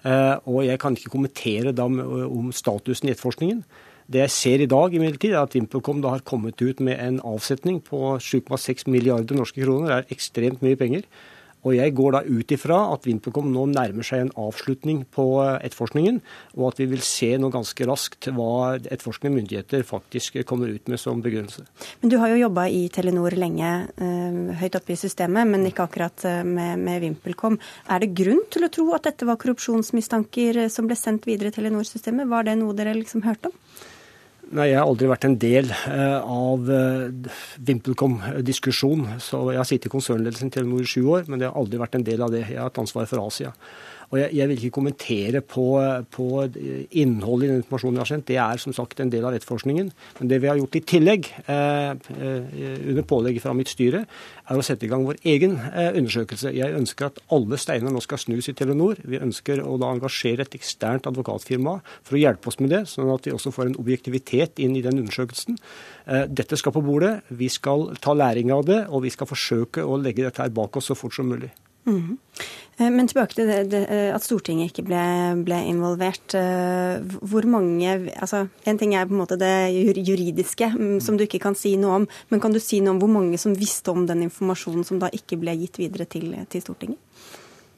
Eh, 0.06 0.36
og 0.48 0.64
jeg 0.68 0.80
kan 0.80 0.96
ikke 0.96 1.12
kommentere 1.12 1.76
dem 1.76 2.00
om 2.00 2.54
statusen 2.56 3.10
i 3.10 3.16
etterforskningen. 3.16 3.64
Det 4.06 4.22
jeg 4.22 4.32
ser 4.32 4.62
i 4.62 4.70
dag, 4.70 4.94
imidlertid, 4.94 5.34
er 5.34 5.42
at 5.42 5.56
VimpelCom 5.58 6.04
har 6.06 6.22
kommet 6.28 6.62
ut 6.62 6.80
med 6.80 7.00
en 7.02 7.18
avsetning 7.26 7.80
på 7.84 8.20
7,6 8.22 8.86
milliarder 8.94 9.36
norske 9.36 9.64
kroner. 9.64 9.90
Det 9.90 9.98
er 9.98 10.16
ekstremt 10.16 10.62
mye 10.62 10.78
penger. 10.78 11.08
Og 11.66 11.74
Jeg 11.76 11.96
går 11.98 12.14
da 12.14 12.22
ut 12.22 12.52
ifra 12.54 12.78
at 12.94 13.08
VimpelCom 13.08 13.48
nå 13.54 13.66
nærmer 13.72 14.06
seg 14.06 14.26
en 14.26 14.34
avslutning 14.38 15.02
på 15.16 15.26
eh, 15.42 15.58
etterforskningen, 15.66 16.20
og 16.60 16.68
at 16.70 16.82
vi 16.82 16.88
vil 16.92 17.02
se 17.06 17.32
nå 17.42 17.50
ganske 17.54 17.88
raskt 17.90 18.30
hva 18.36 18.76
etterforskende 18.78 19.34
myndigheter 19.34 19.86
faktisk 19.88 20.38
kommer 20.46 20.70
ut 20.70 20.92
med 20.92 21.02
som 21.02 21.24
begrunnelse. 21.26 21.66
Men 22.04 22.14
Du 22.14 22.20
har 22.22 22.32
jo 22.32 22.44
jobba 22.44 22.68
i 22.70 22.86
Telenor 22.94 23.34
lenge, 23.40 23.72
eh, 23.98 24.40
høyt 24.62 24.78
oppe 24.78 24.94
i 24.94 25.00
systemet, 25.00 25.50
men 25.50 25.66
ikke 25.66 25.88
akkurat 25.90 26.28
eh, 26.30 26.44
med, 26.46 26.80
med 26.86 27.02
VimpelCom. 27.02 27.58
Er 27.90 28.06
det 28.06 28.14
grunn 28.18 28.46
til 28.54 28.68
å 28.68 28.72
tro 28.72 28.88
at 28.94 29.10
dette 29.10 29.26
var 29.26 29.42
korrupsjonsmistanker 29.42 30.68
som 30.70 30.86
ble 30.90 30.98
sendt 31.00 31.26
videre 31.26 31.50
i 31.50 31.58
Telenor-systemet? 31.58 32.30
Var 32.30 32.50
det 32.50 32.60
noe 32.62 32.78
dere 32.78 32.94
liksom 32.98 33.26
hørte 33.26 33.50
om? 33.50 33.60
Nei, 34.54 34.68
Jeg 34.70 34.78
har 34.78 34.86
aldri 34.86 35.08
vært 35.10 35.26
en 35.26 35.38
del 35.42 35.72
eh, 35.74 36.20
av 36.22 36.70
eh, 36.70 37.32
VimpelCom-diskusjon. 37.66 39.08
så 39.24 39.42
Jeg 39.50 39.58
har 39.58 39.68
sittet 39.68 39.90
i 39.90 39.94
konsernledelsen 39.96 40.52
i 40.52 40.54
Telenor 40.54 40.86
i 40.86 40.90
sju 40.90 41.02
år, 41.10 41.26
men 41.28 41.42
det 41.42 41.50
har 41.50 41.58
aldri 41.58 41.82
vært 41.82 41.98
en 41.98 42.06
del 42.06 42.22
av 42.22 42.34
det. 42.34 42.44
Jeg 42.52 42.60
har 42.60 42.70
hatt 42.70 42.82
ansvar 42.84 43.10
for 43.10 43.26
Asia. 43.26 43.56
Og 44.12 44.20
jeg, 44.20 44.30
jeg, 44.38 44.50
vil 44.50 44.60
ikke 44.60 44.76
kommentere 44.78 45.42
på, 45.42 45.66
på, 46.14 46.28
innholdet 46.96 47.48
i 47.48 47.52
den 47.52 47.62
informasjonen 47.62 47.98
vi 47.98 48.04
har 48.04 48.12
sendt. 48.12 48.28
Det 48.30 48.40
er 48.42 48.62
som 48.62 48.76
sagt 48.76 49.02
en 49.02 49.12
del 49.14 49.26
av 49.26 49.36
etterforskningen. 49.38 49.92
Men 50.20 50.32
det 50.32 50.42
vi 50.44 50.50
har 50.52 50.60
gjort 50.60 50.78
i 50.80 50.84
tillegg, 50.94 51.30
eh, 51.52 51.92
eh, 51.92 52.80
under 52.92 53.08
pålegg 53.08 53.42
fra 53.44 53.56
mitt 53.58 53.72
styre, 53.72 54.06
er 54.46 54.60
å 54.60 54.66
sette 54.66 54.86
i 54.86 54.92
gang 54.92 55.06
vår 55.08 55.20
egen 55.26 55.58
eh, 55.72 55.92
undersøkelse. 55.98 56.54
Jeg 56.56 56.78
ønsker 56.78 57.10
at 57.10 57.20
alle 57.34 57.60
steiner 57.62 57.94
nå 57.94 58.04
skal 58.04 58.22
snus 58.22 58.50
i 58.52 58.56
Telenor. 58.58 59.02
Vi 59.04 59.22
ønsker 59.22 59.64
å 59.66 59.78
da 59.82 59.90
engasjere 59.96 60.46
et 60.46 60.58
eksternt 60.58 61.10
advokatfirma 61.10 61.80
for 62.06 62.18
å 62.18 62.22
hjelpe 62.22 62.52
oss 62.52 62.60
med 62.62 62.74
det, 62.76 62.86
sånn 62.92 63.12
at 63.14 63.26
vi 63.26 63.34
også 63.36 63.54
får 63.56 63.72
en 63.72 63.80
objektivitet 63.82 64.62
inn 64.64 64.78
i 64.78 64.86
den 64.86 65.02
undersøkelsen. 65.02 65.58
Eh, 66.06 66.26
dette 66.30 66.60
skal 66.62 66.76
på 66.76 66.86
bordet. 66.86 67.18
Vi 67.34 67.50
skal 67.50 67.90
ta 68.02 68.14
læring 68.14 68.54
av 68.54 68.66
det, 68.70 68.84
og 68.90 69.06
vi 69.08 69.14
skal 69.14 69.30
forsøke 69.30 69.86
å 69.86 69.98
legge 70.02 70.26
dette 70.26 70.44
her 70.44 70.54
bak 70.54 70.78
oss 70.78 70.92
så 70.92 70.98
fort 70.98 71.18
som 71.18 71.30
mulig. 71.32 71.52
Mm. 71.86 72.18
Men 72.78 73.08
tilbake 73.08 73.38
til 73.38 73.48
det, 73.48 73.60
det, 73.72 73.82
eh, 73.94 74.10
at 74.12 74.24
Stortinget 74.26 74.74
ikke 74.74 74.84
ble, 74.90 75.04
ble, 75.48 75.60
involvert. 75.70 76.36
Hvor 77.22 77.48
mange 77.48 77.94
altså 78.12 78.48
En 78.68 78.78
ting 78.78 78.96
er 78.96 79.06
på 79.08 79.16
en 79.16 79.22
måte 79.22 79.38
det 79.40 79.72
juridiske, 79.72 80.74
mm, 80.74 81.00
som 81.00 81.16
du 81.16 81.24
ikke 81.24 81.40
kan 81.40 81.56
si 81.56 81.76
noe 81.80 82.02
om. 82.02 82.08
Men 82.30 82.44
kan 82.44 82.52
du 82.52 82.60
si 82.60 82.82
noe 82.82 82.96
om 82.96 83.00
hvor 83.04 83.14
mange 83.14 83.40
som 83.40 83.56
visste 83.56 83.94
om 83.94 84.04
den 84.10 84.26
informasjonen 84.28 84.84
som 84.84 85.00
da 85.00 85.12
ikke 85.14 85.40
ble 85.40 85.56
gitt 85.62 85.80
videre 85.80 86.10
til, 86.10 86.34
til 86.50 86.66
Stortinget? 86.66 87.00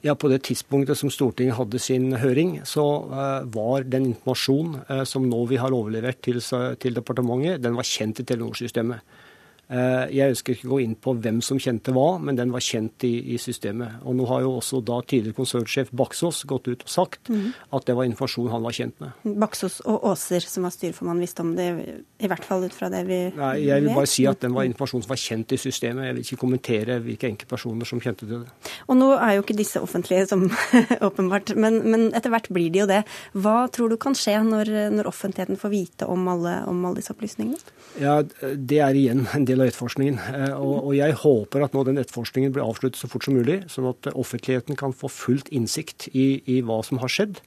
Ja, 0.05 0.15
På 0.15 0.29
det 0.29 0.43
tidspunktet 0.47 0.97
som 0.97 1.09
Stortinget 1.09 1.57
hadde 1.57 1.79
sin 1.81 2.13
høring, 2.21 2.61
så 2.65 2.83
var 3.53 3.83
den 3.83 4.11
informasjonen 4.13 4.83
uh, 4.89 5.03
som 5.09 5.25
nå 5.27 5.39
vi 5.49 5.57
har 5.57 5.73
overlevert 5.73 6.21
til, 6.23 6.37
til 6.79 6.95
departementet, 6.95 7.63
den 7.63 7.75
var 7.75 7.87
kjent 7.87 8.21
i 8.21 8.27
Telenor-systemet. 8.27 9.01
Eh, 9.67 10.05
jeg 10.15 10.31
ønsker 10.31 10.55
ikke 10.55 10.67
å 10.69 10.71
gå 10.75 10.79
inn 10.85 10.93
på 10.95 11.11
hvem 11.19 11.41
som 11.43 11.59
kjente 11.59 11.91
hva, 11.95 12.15
men 12.23 12.37
den 12.39 12.53
var 12.53 12.63
kjent 12.63 13.03
i, 13.03 13.33
i 13.33 13.37
systemet. 13.41 13.99
Og 14.07 14.15
nå 14.15 14.27
har 14.29 14.45
jo 14.45 14.53
også 14.61 14.79
da 14.85 15.01
tidligere 15.03 15.35
konsernsjef 15.35 15.91
Baksås 15.97 16.45
gått 16.47 16.69
ut 16.71 16.85
og 16.85 16.91
sagt 16.91 17.31
mm. 17.33 17.49
at 17.75 17.87
det 17.89 17.97
var 17.97 18.07
informasjon 18.07 18.47
han 18.53 18.63
var 18.63 18.77
kjent 18.77 18.95
med. 19.03 19.25
Baksås 19.43 19.81
og 19.83 20.05
Åser, 20.07 20.45
som 20.47 20.63
var 20.63 20.71
styreformann, 20.75 21.19
visste 21.19 21.43
om 21.43 21.51
det, 21.57 21.67
i 22.23 22.29
hvert 22.31 22.47
fall 22.47 22.63
ut 22.63 22.75
fra 22.75 22.87
det 22.93 23.03
vi 23.09 23.17
Nei, 23.35 23.51
Jeg 23.65 23.83
vil 23.83 23.91
bare 23.91 24.09
si 24.09 24.23
at 24.29 24.39
den 24.45 24.55
var 24.55 24.67
informasjon 24.69 25.03
som 25.03 25.11
var 25.11 25.19
kjent 25.19 25.51
i 25.51 25.59
systemet. 25.59 26.07
Jeg 26.07 26.15
vil 26.15 26.23
ikke 26.23 26.41
kommentere 26.45 26.99
hvilke 27.03 27.27
enkeltpersoner 27.33 27.91
som 27.91 28.01
kjente 28.03 28.23
til 28.23 28.45
det. 28.45 28.71
Og 28.87 28.99
nå 28.99 29.11
er 29.17 29.35
jo 29.35 29.43
ikke 29.43 29.57
disse 29.57 29.83
offentlige, 29.83 30.29
som 30.31 30.47
åpenbart, 31.09 31.51
men, 31.59 31.81
men, 31.83 32.07
etter 32.15 32.31
hvert 32.31 32.47
blir 32.55 32.71
de 32.71 32.85
jo 32.85 32.87
det. 32.87 33.01
Hva 33.35 33.57
tror 33.73 33.91
du 33.91 33.99
kan 33.99 34.15
skje 34.15 34.39
når, 34.47 34.71
når 34.95 35.11
offentligheten 35.11 35.59
får 35.59 35.75
vite 35.75 36.07
om 36.07 36.23
alle, 36.31 36.61
om 36.71 36.87
alle 36.87 37.01
disse 37.01 37.11
opplysningene? 37.11 37.59
Ja, 37.99 38.21
Det 38.23 38.79
er 38.83 38.95
igjen 38.95 39.25
en 39.35 39.45
del 39.47 39.56
av 39.63 39.69
etterforskningen. 39.69 40.19
Eh, 40.33 40.57
og, 40.57 40.91
jeg 40.97 41.15
håper 41.21 41.65
at 41.65 41.77
nå 41.77 41.85
den 41.87 42.01
etterforskningen 42.01 42.53
blir 42.55 42.65
avsluttet 42.65 42.99
så 42.99 43.09
fort 43.11 43.27
som 43.27 43.37
mulig, 43.37 43.63
sånn 43.71 43.89
at 43.91 44.11
offentligheten 44.13 44.79
kan 44.79 44.95
få 44.95 45.11
fullt 45.11 45.51
innsikt 45.55 46.09
i, 46.13 46.29
i 46.49 46.61
hva 46.65 46.81
som 46.85 47.01
har 47.03 47.11
skjedd. 47.11 47.41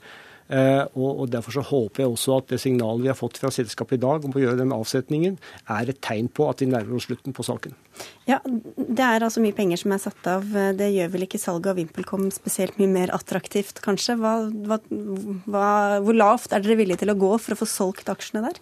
Eh, 0.50 0.82
og, 0.98 1.28
Derfor 1.30 1.54
så 1.54 1.62
håper 1.62 2.02
jeg 2.02 2.10
også 2.10 2.38
at 2.40 2.48
det 2.50 2.58
signalet 2.58 3.04
vi 3.04 3.10
har 3.12 3.18
fått 3.18 3.38
fra 3.38 3.52
selskapet 3.54 4.00
i 4.00 4.02
dag 4.02 4.24
om 4.26 4.34
å 4.34 4.42
gjøre 4.42 4.58
den 4.58 4.74
avsetningen, 4.74 5.36
er 5.70 5.92
et 5.92 6.00
tegn 6.02 6.30
på 6.34 6.48
at 6.50 6.62
vi 6.62 6.70
nærmer 6.72 6.98
oss 6.98 7.06
slutten 7.06 7.36
på 7.36 7.46
saken. 7.46 7.76
Ja, 8.26 8.40
Det 8.44 9.06
er 9.06 9.22
altså 9.22 9.42
mye 9.44 9.54
penger 9.54 9.78
som 9.78 9.94
er 9.94 10.02
satt 10.02 10.26
av. 10.30 10.48
Det 10.74 10.90
gjør 10.90 11.12
vel 11.14 11.26
ikke 11.28 11.38
salget 11.38 11.70
av 11.70 11.78
VimpelCom 11.78 12.30
spesielt 12.34 12.80
mye 12.82 12.90
mer 12.90 13.14
attraktivt, 13.14 13.78
kanskje? 13.84 14.18
Hva, 14.18 14.34
hva, 15.46 15.68
hvor 16.02 16.18
lavt 16.18 16.50
er 16.50 16.64
dere 16.64 16.80
villige 16.82 17.04
til 17.04 17.14
å 17.14 17.20
gå 17.20 17.36
for 17.38 17.54
å 17.54 17.60
få 17.62 17.70
solgt 17.70 18.10
aksjene 18.10 18.48
der? 18.50 18.58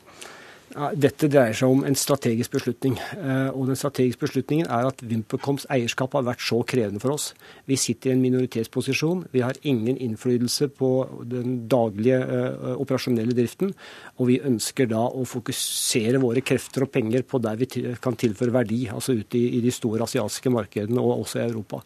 Dette 0.94 1.26
dreier 1.26 1.56
seg 1.56 1.72
om 1.72 1.80
en 1.86 1.96
strategisk 1.98 2.52
beslutning. 2.54 2.94
Eh, 3.16 3.48
og 3.50 3.66
den 3.70 3.78
strategiske 3.78 4.22
beslutningen 4.26 4.68
er 4.70 4.86
at 4.86 5.02
VimpelComs 5.02 5.66
eierskap 5.74 6.14
har 6.14 6.26
vært 6.28 6.44
så 6.44 6.60
krevende 6.68 7.02
for 7.02 7.16
oss. 7.16 7.32
Vi 7.66 7.78
sitter 7.80 8.12
i 8.12 8.14
en 8.14 8.22
minoritetsposisjon. 8.22 9.24
Vi 9.34 9.42
har 9.42 9.58
ingen 9.66 9.98
innflytelse 9.98 10.70
på 10.78 10.90
den 11.26 11.64
daglige 11.70 12.20
uh, 12.22 12.76
operasjonelle 12.78 13.34
driften. 13.34 13.72
Og 14.18 14.30
vi 14.30 14.38
ønsker 14.44 14.90
da 14.90 15.02
å 15.08 15.26
fokusere 15.26 16.22
våre 16.22 16.44
krefter 16.46 16.86
og 16.86 16.92
penger 16.94 17.26
på 17.26 17.42
der 17.42 17.58
vi 17.58 17.68
kan 18.02 18.16
tilføre 18.18 18.54
verdi, 18.54 18.84
altså 18.92 19.16
ute 19.18 19.40
i 19.40 19.62
de 19.64 19.74
store 19.74 20.06
asiatiske 20.06 20.52
markedene 20.54 21.02
og 21.02 21.24
også 21.24 21.42
i 21.42 21.46
Europa. 21.48 21.82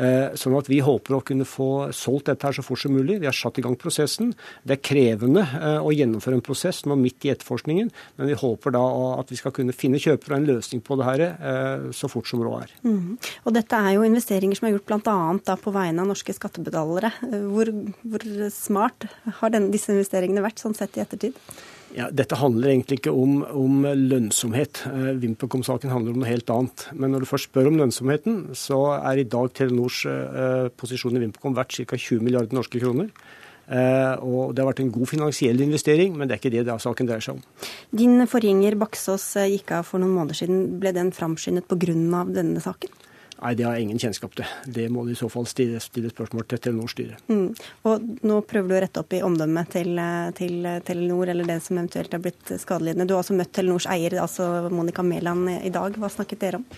Eh, 0.00 0.36
sånn 0.38 0.56
at 0.56 0.68
Vi 0.70 0.80
håper 0.84 1.16
å 1.16 1.22
kunne 1.24 1.44
få 1.48 1.90
solgt 1.96 2.30
dette 2.30 2.46
her 2.46 2.56
så 2.56 2.64
fort 2.64 2.80
som 2.80 2.94
mulig. 2.94 3.18
Vi 3.20 3.28
har 3.28 3.36
satt 3.36 3.58
i 3.60 3.64
gang 3.64 3.76
prosessen. 3.76 4.32
Det 4.64 4.78
er 4.78 4.82
krevende 4.84 5.44
eh, 5.44 5.80
å 5.82 5.92
gjennomføre 5.92 6.38
en 6.38 6.44
prosess 6.44 6.82
nå 6.88 6.96
midt 6.96 7.26
i 7.26 7.32
etterforskningen, 7.34 7.90
men 8.16 8.30
vi 8.30 8.38
håper 8.38 8.74
da 8.76 8.84
at 9.18 9.32
vi 9.32 9.38
skal 9.40 9.54
kunne 9.56 9.76
finne 9.76 10.00
kjøpere 10.00 10.36
og 10.36 10.40
en 10.40 10.48
løsning 10.54 10.84
på 10.84 10.96
det 11.00 11.08
her 11.08 11.24
eh, 11.26 11.90
så 11.96 12.08
fort 12.12 12.30
som 12.30 12.44
råd 12.44 12.64
er. 12.64 12.76
Mm. 12.86 13.18
Og 13.44 13.56
Dette 13.56 13.80
er 13.80 13.96
jo 13.96 14.06
investeringer 14.06 14.58
som 14.58 14.68
er 14.68 14.76
gjort 14.76 14.88
bl.a. 14.88 15.58
på 15.60 15.74
vegne 15.74 16.04
av 16.04 16.08
norske 16.08 16.34
skattebetalere. 16.36 17.12
Hvor, 17.50 17.72
hvor 18.06 18.24
smart 18.54 19.08
har 19.40 19.52
den, 19.52 19.68
disse 19.74 19.92
investeringene 19.92 20.44
vært, 20.44 20.62
sånn 20.62 20.76
sett 20.78 20.96
i 20.96 21.04
ettertid? 21.04 21.36
Ja, 21.96 22.06
dette 22.14 22.38
handler 22.38 22.70
egentlig 22.70 23.00
ikke 23.00 23.12
om, 23.16 23.40
om 23.42 23.82
lønnsomhet. 23.82 24.84
Eh, 24.86 25.10
VimpelCom-saken 25.22 25.90
handler 25.90 26.14
om 26.14 26.22
noe 26.22 26.30
helt 26.30 26.50
annet. 26.54 26.86
Men 26.94 27.14
når 27.14 27.24
du 27.24 27.30
først 27.30 27.50
spør 27.50 27.70
om 27.72 27.80
lønnsomheten, 27.80 28.40
så 28.58 28.78
er 29.00 29.22
i 29.22 29.26
dag 29.26 29.50
Telenors 29.58 30.04
eh, 30.06 30.68
posisjon 30.78 31.18
i 31.18 31.24
VimpelCom 31.24 31.56
verdt 31.58 31.80
ca. 31.80 31.98
20 31.98 32.22
milliarder 32.22 32.54
norske 32.54 32.82
kroner. 32.82 33.10
Eh, 33.70 34.14
og 34.26 34.54
Det 34.54 34.62
har 34.62 34.70
vært 34.70 34.82
en 34.82 34.94
god 34.94 35.06
finansiell 35.06 35.60
investering, 35.62 36.16
men 36.18 36.26
det 36.26 36.36
er 36.36 36.42
ikke 36.42 36.54
det, 36.54 36.64
det 36.66 36.78
saken 36.82 37.10
dreier 37.10 37.22
seg 37.22 37.38
om. 37.38 37.68
Din 37.94 38.26
forgjenger 38.30 38.78
Baksås 38.78 39.26
eh, 39.38 39.52
gikk 39.56 39.76
av 39.78 39.86
for 39.86 40.02
noen 40.02 40.16
måneder 40.16 40.40
siden. 40.42 40.64
Ble 40.82 40.94
den 40.96 41.14
framskyndet 41.14 41.70
pga. 41.70 42.24
denne 42.34 42.62
saken? 42.62 42.90
Nei, 43.40 43.54
det 43.56 43.64
har 43.64 43.76
jeg 43.76 43.86
ingen 43.86 44.00
kjennskap 44.00 44.34
til. 44.36 44.48
Det 44.68 44.86
må 44.92 45.06
du 45.06 45.14
i 45.14 45.18
så 45.18 45.28
fall 45.32 45.46
stille, 45.48 45.80
stille 45.80 46.10
spørsmål 46.12 46.44
til 46.48 46.60
Telenors 46.60 46.92
styre. 46.92 47.16
Mm. 47.32 47.46
Og 47.88 48.26
nå 48.28 48.40
prøver 48.48 48.68
du 48.68 48.76
å 48.76 48.80
rette 48.84 49.00
opp 49.00 49.16
i 49.16 49.22
omdømmet 49.24 49.70
til, 49.72 50.00
til, 50.36 50.68
Telenor, 50.84 51.32
eller 51.32 51.48
det 51.48 51.60
som 51.64 51.78
eventuelt 51.80 52.12
har 52.12 52.20
blitt 52.24 52.52
skadelidende. 52.60 53.08
Du 53.08 53.16
har 53.16 53.24
også 53.24 53.38
møtt 53.38 53.54
Telenors 53.56 53.88
eier, 53.88 54.18
altså 54.20 54.68
Monica 54.68 55.04
Mæland, 55.06 55.48
i 55.64 55.72
dag. 55.72 55.96
Hva 55.96 56.12
snakket 56.12 56.44
dere 56.44 56.60
om? 56.60 56.68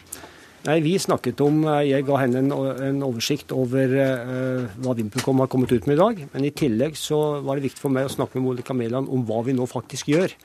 Nei, 0.62 0.78
Vi 0.84 0.94
snakket 1.02 1.40
om 1.42 1.64
eh, 1.66 1.88
Jeg 1.88 2.06
ga 2.06 2.20
henne 2.22 2.38
en, 2.44 2.52
en 2.86 3.00
oversikt 3.02 3.50
over 3.56 3.96
uh, 3.98 4.68
hva 4.78 4.94
VimpelCom 4.94 5.42
har 5.42 5.50
kommet 5.50 5.74
ut 5.74 5.88
med 5.90 5.98
i 5.98 6.02
dag. 6.02 6.26
Men 6.34 6.46
i 6.46 6.54
tillegg 6.54 6.94
så 6.98 7.18
var 7.42 7.58
det 7.58 7.66
viktig 7.66 7.82
for 7.82 7.94
meg 7.94 8.06
å 8.06 8.12
snakke 8.12 8.38
med 8.38 8.46
Monica 8.46 8.76
Mæland 8.76 9.10
om 9.10 9.26
hva 9.26 9.42
vi 9.46 9.56
nå 9.58 9.66
faktisk 9.66 10.12
gjør. 10.14 10.36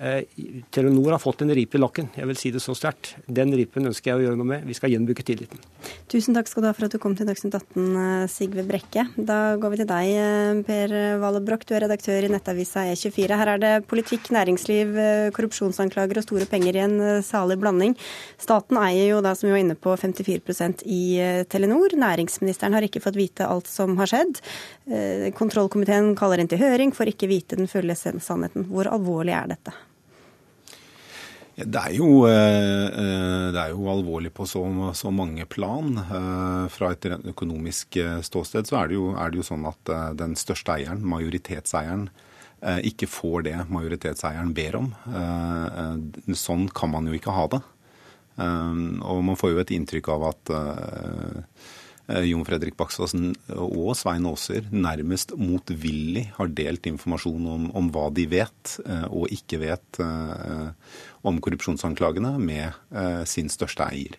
Eh, 0.00 0.24
Telenor 0.70 1.12
har 1.12 1.18
fått 1.18 1.42
en 1.42 1.52
ripe 1.54 1.76
i 1.76 1.80
lakken, 1.80 2.08
jeg 2.16 2.26
vil 2.26 2.38
si 2.38 2.50
det 2.50 2.62
så 2.64 2.74
sterkt. 2.74 3.12
Den 3.28 3.52
ripen 3.54 3.86
ønsker 3.86 4.10
jeg 4.10 4.18
å 4.18 4.24
gjøre 4.24 4.38
noe 4.40 4.48
med. 4.48 4.64
Vi 4.66 4.74
skal 4.74 4.90
gjenbruke 4.90 5.22
tilliten. 5.26 5.60
Tusen 6.10 6.34
takk 6.34 6.48
skal 6.48 6.64
du 6.64 6.68
ha 6.70 6.72
for 6.74 6.88
at 6.88 6.96
du 6.96 6.98
kom 7.02 7.14
til 7.18 7.28
Dagsnytt 7.28 7.54
18, 7.54 7.84
eh, 8.00 8.26
Sigve 8.32 8.64
Brekke. 8.66 9.04
Da 9.14 9.56
går 9.60 9.70
vi 9.70 9.80
til 9.82 9.90
deg, 9.92 10.08
eh, 10.16 10.62
Per 10.64 10.94
Wallebroch. 11.20 11.66
Du 11.68 11.74
er 11.76 11.84
redaktør 11.84 12.24
i 12.24 12.32
nettavisa 12.32 12.86
E24. 12.88 13.36
Her 13.36 13.52
er 13.54 13.58
det 13.58 13.86
politikk, 13.86 14.32
næringsliv, 14.32 14.96
korrupsjonsanklager 15.36 16.16
og 16.16 16.24
store 16.24 16.46
penger 16.46 16.74
i 16.74 16.84
en 16.88 17.22
salig 17.22 17.60
blanding. 17.60 17.94
Staten 18.38 18.76
eier 18.78 19.10
jo 19.10 19.20
da, 19.20 19.34
som 19.34 19.48
vi 19.48 19.52
var 19.52 19.62
inne 19.62 19.76
på, 19.76 19.94
54% 19.94 20.82
i 20.86 21.44
Telenor. 21.46 21.94
Næringsministeren 21.94 22.72
har 22.72 22.82
ikke 22.82 23.02
fått 23.02 23.20
vite 23.20 23.46
alt 23.46 23.66
som 23.68 23.96
har 23.98 24.06
skjedd. 24.06 24.40
Kontrollkomiteen 25.34 26.16
kaller 26.16 26.40
inn 26.40 26.48
til 26.48 26.58
høring, 26.58 26.92
får 26.92 27.14
ikke 27.14 27.28
vite 27.28 27.56
den 27.56 27.68
fulle 27.68 27.94
sannheten. 27.94 28.66
Hvor 28.66 28.90
alvorlig 28.90 29.36
er 29.36 29.46
dette? 29.54 29.72
Det 31.52 31.76
er, 31.76 31.92
jo, 31.92 32.24
eh, 32.24 32.86
eh, 32.88 33.46
det 33.52 33.60
er 33.60 33.72
jo, 33.74 33.84
alvorlig 33.92 34.30
på 34.32 34.46
så, 34.48 34.62
så, 34.96 35.10
mange 35.12 35.44
plan. 35.44 35.98
Eh, 36.00 36.68
fra 36.72 36.92
et 36.94 37.04
økonomisk 37.28 37.98
ståsted 38.24 38.70
så 38.70 38.78
er 38.80 38.88
det, 38.88 38.96
jo, 38.96 39.10
er 39.12 39.32
det 39.32 39.42
jo 39.42 39.48
sånn 39.50 39.66
at 39.68 39.92
den 40.16 40.36
største 40.40 40.78
eieren, 40.78 41.04
majoritetseieren, 41.04 42.08
ikke 42.86 43.08
får 43.10 43.40
det 43.42 43.56
majoritetseieren 43.74 44.52
ber 44.54 44.76
om. 44.78 44.84
Sånn 46.38 46.68
kan 46.70 46.92
man 46.92 47.08
jo 47.10 47.16
ikke 47.18 47.34
ha 47.34 47.48
det. 47.50 47.58
Og 48.38 49.22
man 49.26 49.38
får 49.40 49.50
jo 49.50 49.58
et 49.64 49.72
inntrykk 49.74 50.12
av 50.14 50.28
at 50.28 50.52
Jon 52.26 52.44
Fredrik 52.44 52.76
Baksvassen 52.76 53.30
og 53.56 53.94
Svein 53.96 54.26
Aaser 54.28 54.66
nærmest 54.74 55.32
motvillig 55.38 56.26
har 56.36 56.50
delt 56.52 56.88
informasjon 56.90 57.46
om, 57.48 57.68
om 57.78 57.88
hva 57.94 58.08
de 58.14 58.26
vet 58.28 58.74
og 59.08 59.32
ikke 59.32 59.62
vet 59.62 60.00
om 61.22 61.38
korrupsjonsanklagene 61.42 62.34
med 62.42 62.68
eh, 62.68 63.22
sin 63.28 63.50
største 63.52 63.86
eier. 63.88 64.18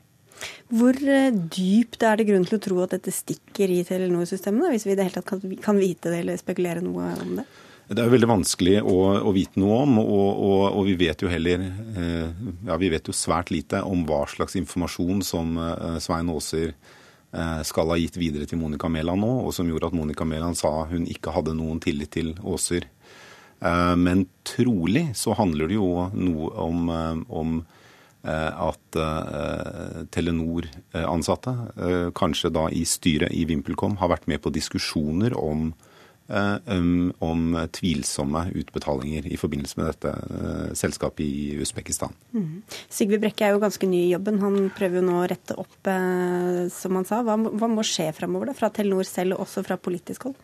Hvor 0.74 0.98
dypt 0.98 2.04
er 2.04 2.20
det 2.20 2.28
grunn 2.28 2.48
til 2.48 2.58
å 2.58 2.64
tro 2.64 2.80
at 2.84 2.96
dette 2.96 3.14
stikker 3.16 3.72
i 3.72 3.84
Telenor-systemene, 3.88 4.72
hvis 4.74 4.88
vi 4.88 4.96
i 4.96 4.98
det 5.00 5.06
hele 5.08 5.22
tatt 5.22 5.30
kan, 5.30 5.44
kan 5.64 5.80
vite 5.80 6.12
det 6.12 6.24
eller 6.24 6.40
spekulere 6.40 6.84
noe 6.84 7.14
om 7.24 7.38
det? 7.40 7.46
Det 7.94 8.00
er 8.00 8.12
veldig 8.12 8.30
vanskelig 8.32 8.78
å, 8.88 8.98
å 9.28 9.32
vite 9.36 9.60
noe 9.60 9.82
om, 9.84 9.98
og, 10.02 10.28
og, 10.32 10.62
og, 10.72 10.82
vi 10.88 10.96
vet 11.04 11.24
jo 11.24 11.30
heller 11.32 11.64
eh, 11.64 12.44
ja, 12.66 12.78
vi 12.80 12.90
vet 12.92 13.08
jo 13.08 13.16
svært 13.16 13.52
lite 13.54 13.84
om 13.86 14.06
hva 14.08 14.24
slags 14.32 14.56
informasjon 14.60 15.24
som 15.28 15.58
eh, 15.60 15.98
Svein 16.04 16.32
Aaser 16.32 16.72
eh, 16.72 16.92
skal 17.66 17.90
ha 17.90 17.96
gitt 17.98 18.20
videre 18.22 18.46
til 18.46 18.60
Monica 18.62 18.86
Mæland 18.94 19.24
nå, 19.24 19.30
og 19.48 19.54
som 19.58 19.66
gjorde 19.66 19.88
at 19.90 19.96
Monica 19.98 20.26
Mæland 20.28 20.54
sa 20.60 20.84
hun 20.86 21.08
ikke 21.10 21.34
hadde 21.34 21.56
noen 21.58 21.80
tillit 21.82 22.12
til 22.14 22.36
Aaser. 22.44 22.86
Eh, 23.64 23.96
men 23.96 24.26
trolig 24.48 25.08
så 25.16 25.36
handler 25.38 25.72
det 25.72 25.78
jo 25.80 26.10
noe 26.14 26.50
om, 26.66 26.90
eh, 26.92 27.24
om 27.32 27.56
eh, 28.24 28.68
at 28.68 29.00
Telenor-ansatte, 30.14 31.54
kanskje 32.16 32.54
da 32.56 32.68
i 32.72 32.86
styret 32.88 33.34
i 33.36 33.44
VimpelCom, 33.50 33.98
har 34.00 34.14
vært 34.14 34.30
med 34.32 34.44
på 34.44 34.54
diskusjoner 34.54 35.36
om 35.40 35.74
Eh, 35.74 35.93
om 36.24 37.58
tvilsomme 37.76 38.46
utbetalinger 38.56 39.28
i 39.28 39.38
forbindelse 39.38 39.80
med 39.80 39.90
dette 39.92 40.14
eh, 40.14 40.70
selskapet 40.78 41.26
i 41.26 41.58
Usbekistan. 41.62 42.16
Mm. 42.32 42.64
Sigve 42.88 43.20
Brekke 43.22 43.46
er 43.46 43.54
jo 43.54 43.62
ganske 43.62 43.90
ny 43.90 44.06
i 44.06 44.14
jobben. 44.14 44.40
Han 44.42 44.72
prøver 44.74 45.02
jo 45.02 45.06
nå 45.10 45.20
å 45.20 45.28
rette 45.30 45.58
opp, 45.60 45.78
eh, 45.92 46.64
som 46.74 46.96
han 47.00 47.08
sa. 47.10 47.22
Hva, 47.28 47.36
hva 47.36 47.70
må 47.70 47.86
skje 47.86 48.10
framover? 48.16 48.54
Fra 48.58 48.72
Telenor 48.74 49.08
selv 49.08 49.38
og 49.38 49.48
også 49.48 49.66
fra 49.68 49.78
politisk 49.78 50.30
hold? 50.30 50.40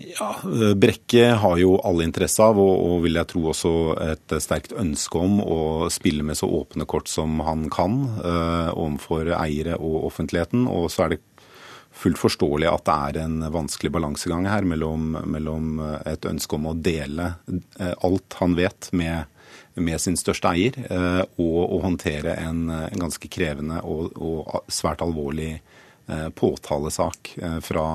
Ja, 0.00 0.38
Brekke 0.76 1.34
har 1.36 1.58
jo 1.60 1.74
alle 1.84 2.06
interesse 2.06 2.40
av, 2.40 2.56
og, 2.56 2.70
og, 2.80 3.02
vil 3.04 3.18
jeg 3.18 3.28
tro 3.28 3.42
også 3.50 3.72
et 4.00 4.34
sterkt 4.40 4.72
ønske 4.80 5.20
om, 5.20 5.36
å 5.44 5.90
spille 5.92 6.24
med 6.24 6.38
så 6.38 6.48
åpne 6.48 6.86
kort 6.88 7.12
som 7.12 7.42
han 7.44 7.66
kan 7.72 7.98
eh, 8.22 8.70
overfor 8.72 9.34
eiere 9.36 9.76
og 9.76 10.06
offentligheten. 10.08 10.64
Og 10.70 10.88
så 10.92 11.04
er 11.04 11.14
det 11.14 11.20
fullt 12.02 12.18
forståelig 12.18 12.68
at 12.70 12.86
det 12.88 12.94
er 12.94 13.20
en 13.24 13.42
vanskelig 13.54 13.92
balansegang 13.94 14.48
her 14.50 14.66
mellom, 14.66 15.12
mellom, 15.30 15.76
et 16.08 16.26
ønske 16.28 16.58
om 16.58 16.70
å 16.70 16.78
dele 16.78 17.34
eh, 17.78 17.92
alt 18.02 18.38
han 18.40 18.56
vet 18.58 18.90
med, 18.96 19.28
med 19.78 20.02
sin 20.02 20.18
største 20.18 20.50
eier, 20.50 20.78
eh, 20.82 21.22
og 21.42 21.60
å 21.76 21.82
håndtere 21.84 22.36
en, 22.42 22.64
ganske 22.98 23.30
krevende 23.32 23.82
og, 23.86 24.16
og, 24.18 24.64
svært 24.72 25.04
alvorlig 25.04 25.54
eh, 25.54 26.28
påtalesak 26.34 27.36
fra 27.62 27.86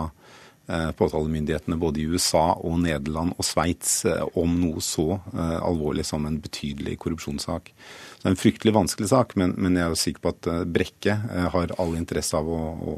påtalemyndighetene 0.67 1.77
både 1.79 2.01
i 2.01 2.09
USA 2.11 2.57
og 2.59 2.81
Nederland 2.83 3.37
og 3.39 3.45
Sveits 3.47 4.01
om 4.35 4.57
noe 4.59 4.81
så 4.83 5.21
alvorlig 5.63 6.03
som 6.03 6.25
en 6.27 6.41
betydelig 6.43 6.97
korrupsjonssak. 6.99 7.69
Så 7.71 8.17
det 8.19 8.27
er 8.27 8.33
en 8.33 8.41
fryktelig 8.41 8.73
vanskelig 8.75 9.07
sak, 9.13 9.37
men, 9.39 9.53
men 9.55 9.79
jeg 9.79 9.85
er 9.85 9.93
jo 9.93 10.01
sikker 10.01 10.25
på 10.25 10.33
at 10.33 10.49
Brekke 10.75 11.15
har 11.53 11.71
all 11.79 11.95
interesse 11.95 12.35
av 12.35 12.51
å 12.51 12.97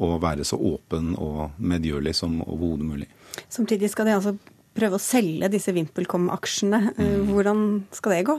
å 0.00 0.14
være 0.22 0.46
så 0.48 0.56
åpen 0.56 1.12
og 1.20 1.58
medgjørlig 1.60 2.14
som 2.16 2.40
overhodet 2.46 2.88
mulig. 2.88 3.10
Samtidig 3.52 3.92
skal 3.92 4.08
de 4.08 4.16
altså 4.16 4.34
prøve 4.76 4.96
å 4.96 5.02
selge 5.02 5.50
disse 5.52 5.74
VimpelCom-aksjene. 5.76 6.80
Eh, 6.94 7.18
mm. 7.20 7.34
Hvordan 7.34 7.66
skal 7.94 8.16
det 8.16 8.22
gå? 8.30 8.38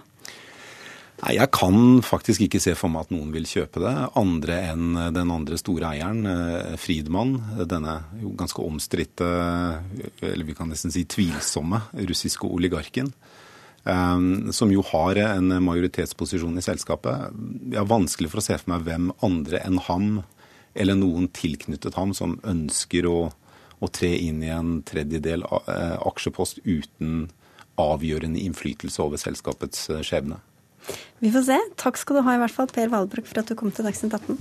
Nei, 1.21 1.35
Jeg 1.37 1.51
kan 1.53 2.01
faktisk 2.01 2.47
ikke 2.47 2.61
se 2.63 2.73
for 2.77 2.89
meg 2.89 3.05
at 3.05 3.13
noen 3.13 3.29
vil 3.33 3.45
kjøpe 3.45 3.83
det, 3.83 3.93
andre 4.17 4.57
enn 4.71 4.95
den 5.13 5.33
andre 5.33 5.59
store 5.61 5.91
eieren, 5.93 6.25
eh, 6.25 6.73
Friedmann. 6.81 7.35
Denne 7.69 7.99
jo 8.21 8.33
ganske 8.37 8.63
omstridte, 8.63 9.29
eller 10.21 10.47
vi 10.47 10.57
kan 10.57 10.71
nesten 10.71 10.93
si 10.93 11.05
tvilsomme, 11.05 11.83
russiske 12.09 12.49
oligarken. 12.49 13.13
Eh, 13.85 14.19
som 14.51 14.73
jo 14.73 14.81
har 14.93 15.21
en 15.27 15.57
majoritetsposisjon 15.61 16.57
i 16.57 16.65
selskapet. 16.65 17.37
Jeg 17.69 17.81
har 17.81 17.89
vanskelig 17.89 18.31
for 18.31 18.41
å 18.41 18.45
se 18.45 18.57
for 18.57 18.73
meg 18.73 18.87
hvem 18.87 19.11
andre 19.21 19.61
enn 19.65 19.81
ham 19.89 20.23
eller 20.73 20.97
noen 20.97 21.27
tilknyttet 21.35 21.97
ham 21.99 22.13
som 22.17 22.37
ønsker 22.47 23.07
å, 23.09 23.17
å 23.79 23.91
tre 23.91 24.13
inn 24.27 24.41
i 24.45 24.51
en 24.53 24.79
tredjedel 24.87 25.43
eh, 25.43 25.97
aksjepost 26.07 26.63
uten 26.63 27.29
avgjørende 27.81 28.41
innflytelse 28.41 29.01
over 29.03 29.21
selskapets 29.21 29.89
eh, 29.89 30.03
skjebne. 30.05 30.39
Vi 31.21 31.29
får 31.33 31.47
se. 31.47 31.57
Takk 31.79 31.99
skal 32.01 32.19
du 32.19 32.25
ha 32.25 32.35
i 32.35 32.41
hvert 32.41 32.55
fall, 32.55 32.69
Per 32.71 32.89
Valbrok, 32.91 33.27
for 33.29 33.41
at 33.41 33.51
du 33.51 33.57
kom 33.57 33.73
til 33.73 33.85
Dagsnytt 33.85 34.15
18. 34.17 34.39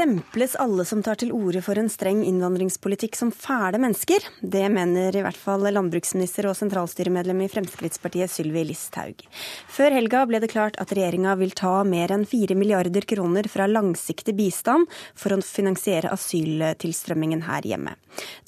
Stemples 0.00 0.54
alle 0.56 0.84
som 0.88 1.02
tar 1.04 1.18
til 1.20 1.28
orde 1.36 1.60
for 1.60 1.76
en 1.76 1.90
streng 1.92 2.22
innvandringspolitikk 2.24 3.18
som 3.18 3.28
fæle 3.36 3.76
mennesker? 3.82 4.24
Det 4.40 4.62
mener 4.72 5.12
i 5.12 5.20
hvert 5.20 5.36
fall 5.36 5.66
landbruksminister 5.68 6.46
og 6.48 6.54
sentralstyremedlem 6.56 7.42
i 7.44 7.48
Fremskrittspartiet 7.52 8.32
Sylvi 8.32 8.62
Listhaug. 8.70 9.20
Før 9.68 9.92
helga 9.98 10.22
ble 10.24 10.40
det 10.40 10.48
klart 10.54 10.80
at 10.80 10.94
regjeringa 10.96 11.34
vil 11.36 11.52
ta 11.52 11.74
mer 11.84 12.14
enn 12.16 12.24
fire 12.24 12.56
milliarder 12.56 13.04
kroner 13.04 13.44
fra 13.52 13.66
langsiktig 13.68 14.32
bistand 14.38 14.88
for 15.12 15.36
å 15.36 15.42
finansiere 15.44 16.14
asyltilstrømmingen 16.16 17.44
her 17.50 17.68
hjemme. 17.68 17.92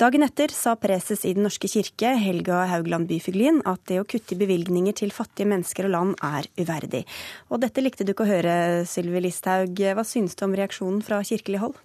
Dagen 0.01 0.25
etter 0.25 0.57
sa 0.57 0.73
preses 0.81 1.27
i 1.29 1.35
Den 1.37 1.45
norske 1.45 1.69
kirke, 1.69 2.15
Helga 2.17 2.65
Haugland 2.73 3.11
Byfuglin, 3.13 3.61
at 3.69 3.85
det 3.93 4.01
å 4.01 4.09
kutte 4.09 4.33
i 4.35 4.41
bevilgninger 4.41 4.97
til 5.05 5.13
fattige 5.13 5.53
mennesker 5.53 5.91
og 5.91 5.95
land 5.99 6.17
er 6.25 6.49
uverdig. 6.57 7.05
Og 7.53 7.61
dette 7.61 7.85
likte 7.85 8.09
du 8.09 8.17
ikke 8.17 8.25
å 8.25 8.33
høre, 8.33 8.57
Sylvi 8.89 9.27
Listhaug. 9.29 9.85
Hva 9.93 10.09
synes 10.09 10.33
du 10.33 10.49
om 10.49 10.57
reaksjonen 10.57 11.05
fra 11.05 11.21
kirken? 11.21 11.42
Kirkelig 11.43 11.61
hold? 11.61 11.77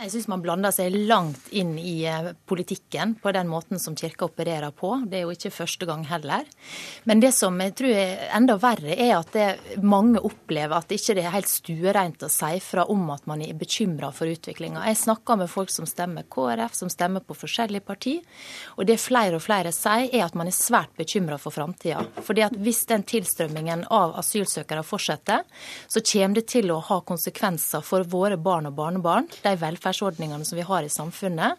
Jeg 0.00 0.10
syns 0.10 0.26
man 0.32 0.40
blander 0.42 0.72
seg 0.74 0.94
langt 1.06 1.50
inn 1.54 1.74
i 1.78 2.02
eh, 2.08 2.32
politikken 2.48 3.12
på 3.22 3.30
den 3.36 3.46
måten 3.50 3.78
som 3.78 3.94
kirka 3.94 4.26
opererer 4.26 4.72
på. 4.74 4.94
Det 5.06 5.18
er 5.18 5.26
jo 5.26 5.34
ikke 5.34 5.52
første 5.52 5.86
gang 5.86 6.02
heller. 6.08 6.48
Men 7.04 7.20
det 7.22 7.30
som 7.36 7.60
jeg 7.60 7.74
tror 7.78 7.92
er 8.00 8.24
enda 8.34 8.56
verre, 8.58 8.96
er 8.96 9.12
at 9.18 9.30
det, 9.36 9.46
mange 9.84 10.18
opplever 10.24 10.74
at 10.78 10.88
det 10.90 10.98
ikke 10.98 11.18
er 11.20 11.34
helt 11.34 11.50
stuereint 11.50 12.24
å 12.24 12.30
si 12.32 12.58
fra 12.64 12.86
om 12.90 13.04
at 13.14 13.28
man 13.30 13.44
er 13.44 13.58
bekymra 13.58 14.10
for 14.16 14.32
utviklinga. 14.32 14.82
Jeg 14.88 14.98
snakker 15.02 15.38
med 15.42 15.52
folk 15.52 15.70
som 15.70 15.86
stemmer 15.86 16.26
KrF, 16.26 16.74
som 16.80 16.90
stemmer 16.90 17.22
på 17.22 17.36
forskjellige 17.38 17.86
parti. 17.86 18.16
Og 18.78 18.88
det 18.88 18.98
flere 19.02 19.38
og 19.38 19.44
flere 19.44 19.74
sier, 19.76 20.08
er 20.08 20.24
at 20.26 20.38
man 20.38 20.50
er 20.50 20.56
svært 20.56 20.96
bekymra 20.98 21.38
for 21.38 21.54
framtida. 21.54 22.02
Fordi 22.24 22.46
at 22.48 22.56
hvis 22.58 22.82
den 22.90 23.06
tilstrømmingen 23.06 23.86
av 23.92 24.16
asylsøkere 24.24 24.82
fortsetter, 24.88 25.44
så 25.86 26.02
kommer 26.10 26.40
det 26.40 26.48
til 26.56 26.72
å 26.72 26.80
ha 26.88 27.02
konsekvenser 27.06 27.86
for 27.86 28.08
våre 28.08 28.40
barn 28.40 28.66
og 28.72 28.76
barnebarn. 28.80 29.30
de 29.44 29.56
velferdsordningene 29.92 30.44
som 30.44 30.56
vi 30.56 30.62
har 30.62 30.82
i 30.82 30.88
samfunnet, 30.88 31.58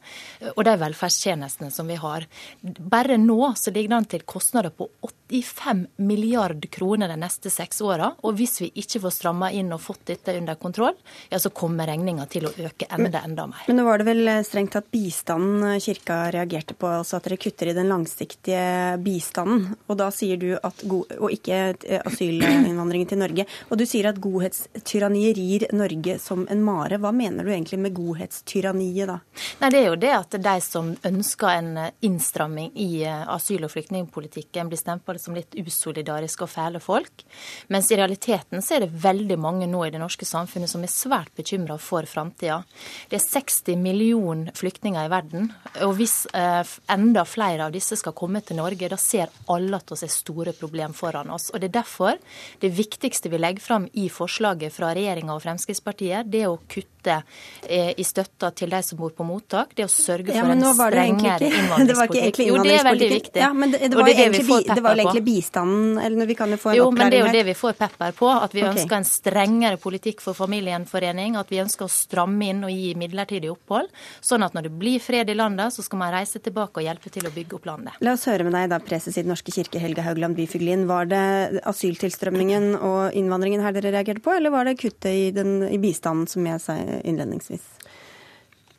og 0.55 0.63
de 0.65 0.75
velferdstjenestene 0.79 1.71
som 1.71 1.87
vi 1.87 1.95
har. 1.95 2.25
Bare 2.61 3.17
nå 3.17 3.53
så 3.55 3.71
ligger 3.71 3.89
det 3.89 3.97
an 3.97 4.09
til 4.09 4.25
kostnader 4.25 4.71
på 4.73 4.89
85 5.29 5.87
milliard 5.97 6.65
kroner 6.71 7.09
de 7.09 7.17
neste 7.17 7.49
seks 7.49 7.81
åra. 7.81 8.13
Og 8.23 8.35
hvis 8.37 8.59
vi 8.61 8.71
ikke 8.75 9.01
får 9.03 9.15
stramma 9.17 9.51
inn 9.51 9.71
og 9.73 9.81
fått 9.81 10.05
dette 10.09 10.35
under 10.37 10.55
kontroll, 10.55 10.95
ja, 11.29 11.39
så 11.39 11.49
kommer 11.49 11.87
regninga 11.87 12.25
til 12.31 12.47
å 12.47 12.53
øke 12.53 12.87
enda, 12.89 13.23
enda 13.23 13.47
mer. 13.47 13.63
Men 13.67 13.79
nå 13.79 13.87
var 13.87 14.01
det 14.01 14.09
vel 14.09 14.31
strengt 14.45 14.73
tatt 14.73 14.89
bistanden 14.93 15.79
kirka 15.83 16.31
reagerte 16.33 16.77
på, 16.77 16.89
altså 16.99 17.17
at 17.17 17.27
dere 17.27 17.39
kutter 17.41 17.71
i 17.71 17.77
den 17.77 17.91
langsiktige 17.91 18.97
bistanden. 19.03 19.73
Og 19.87 19.99
da 19.99 20.09
sier 20.13 20.39
du 20.41 20.53
at 20.57 20.83
og 20.83 21.29
ikke 21.31 21.73
asylinnvandringen 22.03 23.09
til 23.09 23.21
Norge. 23.21 23.47
Og 23.69 23.79
du 23.79 23.85
sier 23.89 24.09
at 24.09 24.21
godhetstyranniet 24.21 25.37
rir 25.37 25.67
Norge 25.75 26.17
som 26.21 26.45
en 26.51 26.63
mare. 26.65 26.99
Hva 27.01 27.13
mener 27.15 27.45
du 27.45 27.51
egentlig 27.53 27.79
med 27.81 27.95
godhet? 27.97 28.12
Godhetstyranniet, 28.13 29.07
da? 29.07 29.19
Nei, 29.59 29.69
Det 29.69 29.79
er 29.79 29.87
jo 29.87 29.95
det 29.99 30.11
at 30.13 30.37
de 30.37 30.55
som 30.61 30.91
ønsker 31.03 31.49
en 31.49 31.71
innstramming 32.01 32.71
i 32.75 33.03
eh, 33.03 33.25
asyl- 33.27 33.65
og 33.65 33.71
flyktningpolitikken, 33.73 34.69
blir 34.69 34.79
stempla 34.79 35.17
som 35.19 35.35
litt 35.35 35.55
usolidariske 35.55 36.45
og 36.45 36.51
fæle 36.51 36.81
folk. 36.83 37.25
Mens 37.73 37.91
i 37.91 37.97
realiteten 37.97 38.61
så 38.61 38.77
er 38.77 38.85
det 38.85 39.03
veldig 39.03 39.37
mange 39.39 39.67
nå 39.67 39.85
i 39.85 39.91
det 39.93 40.01
norske 40.01 40.25
samfunnet 40.25 40.69
som 40.69 40.83
er 40.83 40.91
svært 40.91 41.33
bekymra 41.35 41.77
for 41.81 42.05
framtida. 42.09 42.61
Det 43.09 43.19
er 43.19 43.25
60 43.25 43.77
millioner 43.79 44.53
flyktninger 44.57 45.05
i 45.05 45.11
verden. 45.11 45.51
Og 45.85 45.95
hvis 45.97 46.25
eh, 46.33 46.61
enda 46.93 47.25
flere 47.25 47.67
av 47.67 47.73
disse 47.73 47.97
skal 47.99 48.15
komme 48.17 48.43
til 48.45 48.59
Norge, 48.59 48.89
da 48.89 48.99
ser 48.99 49.33
alle 49.51 49.79
at 49.79 49.93
vi 49.93 49.99
har 50.03 50.13
store 50.13 50.53
problemer 50.57 50.95
foran 50.97 51.31
oss. 51.33 51.49
Og 51.53 51.61
Det 51.61 51.71
er 51.71 51.79
derfor 51.81 52.19
det 52.61 52.73
viktigste 52.75 53.31
vi 53.31 53.41
legger 53.41 53.63
fram 53.63 53.87
i 53.93 54.09
forslaget 54.11 54.73
fra 54.73 54.93
regjeringa 54.95 55.35
og 55.35 55.43
Fremskrittspartiet, 55.43 56.29
det 56.29 56.43
er 56.43 56.51
å 56.51 56.59
kutte 56.69 57.19
eh, 57.67 57.93
i 57.97 58.02
i 58.03 58.07
støtta 58.07 58.51
til 58.51 58.73
de 58.73 58.81
som 58.83 58.99
bor 58.99 59.13
på 59.15 59.25
mottak. 59.27 59.71
Det 59.77 59.87
å 59.87 59.91
sørge 59.91 60.29
for 60.29 60.37
ja, 60.37 60.45
en 60.51 60.63
strengere 60.75 61.49
innvandringspolitikk. 61.59 62.41
Jo, 62.49 62.59
det 62.63 62.75
er 62.75 62.87
veldig 62.89 63.09
viktig. 63.13 63.41
Ja, 63.41 63.51
men 63.55 63.73
det, 63.73 63.79
det, 63.87 63.97
var, 63.97 64.09
det, 64.09 64.15
det, 64.17 64.25
egentlig, 64.27 64.59
det 64.67 64.83
var 64.83 64.99
egentlig 64.99 65.23
bistanden, 65.27 65.97
eller 66.03 66.29
vi 66.29 66.37
kan 66.39 66.53
jo 66.53 66.59
få 66.59 66.73
en 66.73 66.79
jo, 66.79 66.87
opplæring 66.89 66.99
men 66.99 67.13
det 67.13 67.19
er 67.19 67.23
jo 67.23 67.29
her. 67.29 67.37
det 67.39 67.45
vi 67.49 67.55
får 67.59 67.77
pepper 67.79 68.17
på. 68.19 68.29
At 68.33 68.55
vi 68.55 68.63
okay. 68.63 68.73
ønsker 68.75 68.99
en 68.99 69.07
strengere 69.07 69.79
politikk 69.81 70.23
for 70.25 70.37
familiegjenforening. 70.37 71.37
At 71.39 71.53
vi 71.53 71.61
ønsker 71.63 71.87
å 71.87 71.91
stramme 71.91 72.51
inn 72.51 72.63
og 72.67 72.73
gi 72.73 72.93
midlertidig 72.99 73.51
opphold. 73.53 73.91
Sånn 74.23 74.45
at 74.45 74.57
når 74.57 74.67
det 74.67 74.73
blir 74.83 75.03
fred 75.03 75.31
i 75.31 75.37
landet, 75.37 75.75
så 75.75 75.85
skal 75.85 76.03
man 76.03 76.13
reise 76.15 76.41
tilbake 76.43 76.81
og 76.81 76.87
hjelpe 76.87 77.13
til 77.13 77.29
å 77.29 77.33
bygge 77.33 77.59
opp 77.59 77.69
landet. 77.71 77.99
La 78.03 78.17
oss 78.17 78.27
høre 78.29 78.47
med 78.47 78.55
deg 78.57 78.69
da, 78.73 78.81
preses 78.83 79.17
i 79.17 79.23
Den 79.23 79.33
norske 79.33 79.53
kirke, 79.55 79.81
Helge 79.81 80.05
Haugland 80.05 80.37
Byfuglin. 80.39 80.87
Var 80.89 81.09
det 81.11 81.23
asyltilstrømmingen 81.69 82.73
og 82.79 83.15
innvandringen 83.17 83.63
her 83.63 83.75
dere 83.75 83.93
reagerte 83.95 84.23
på, 84.23 84.35
eller 84.35 84.53
var 84.53 84.67
det 84.67 84.77
kuttet 84.81 85.11
i, 85.13 85.31
den, 85.35 85.61
i 85.69 85.79
bistanden, 85.81 86.27
som 86.29 86.45
jeg 86.47 86.61
sa 86.63 86.77
innledningsvis? 87.03 87.63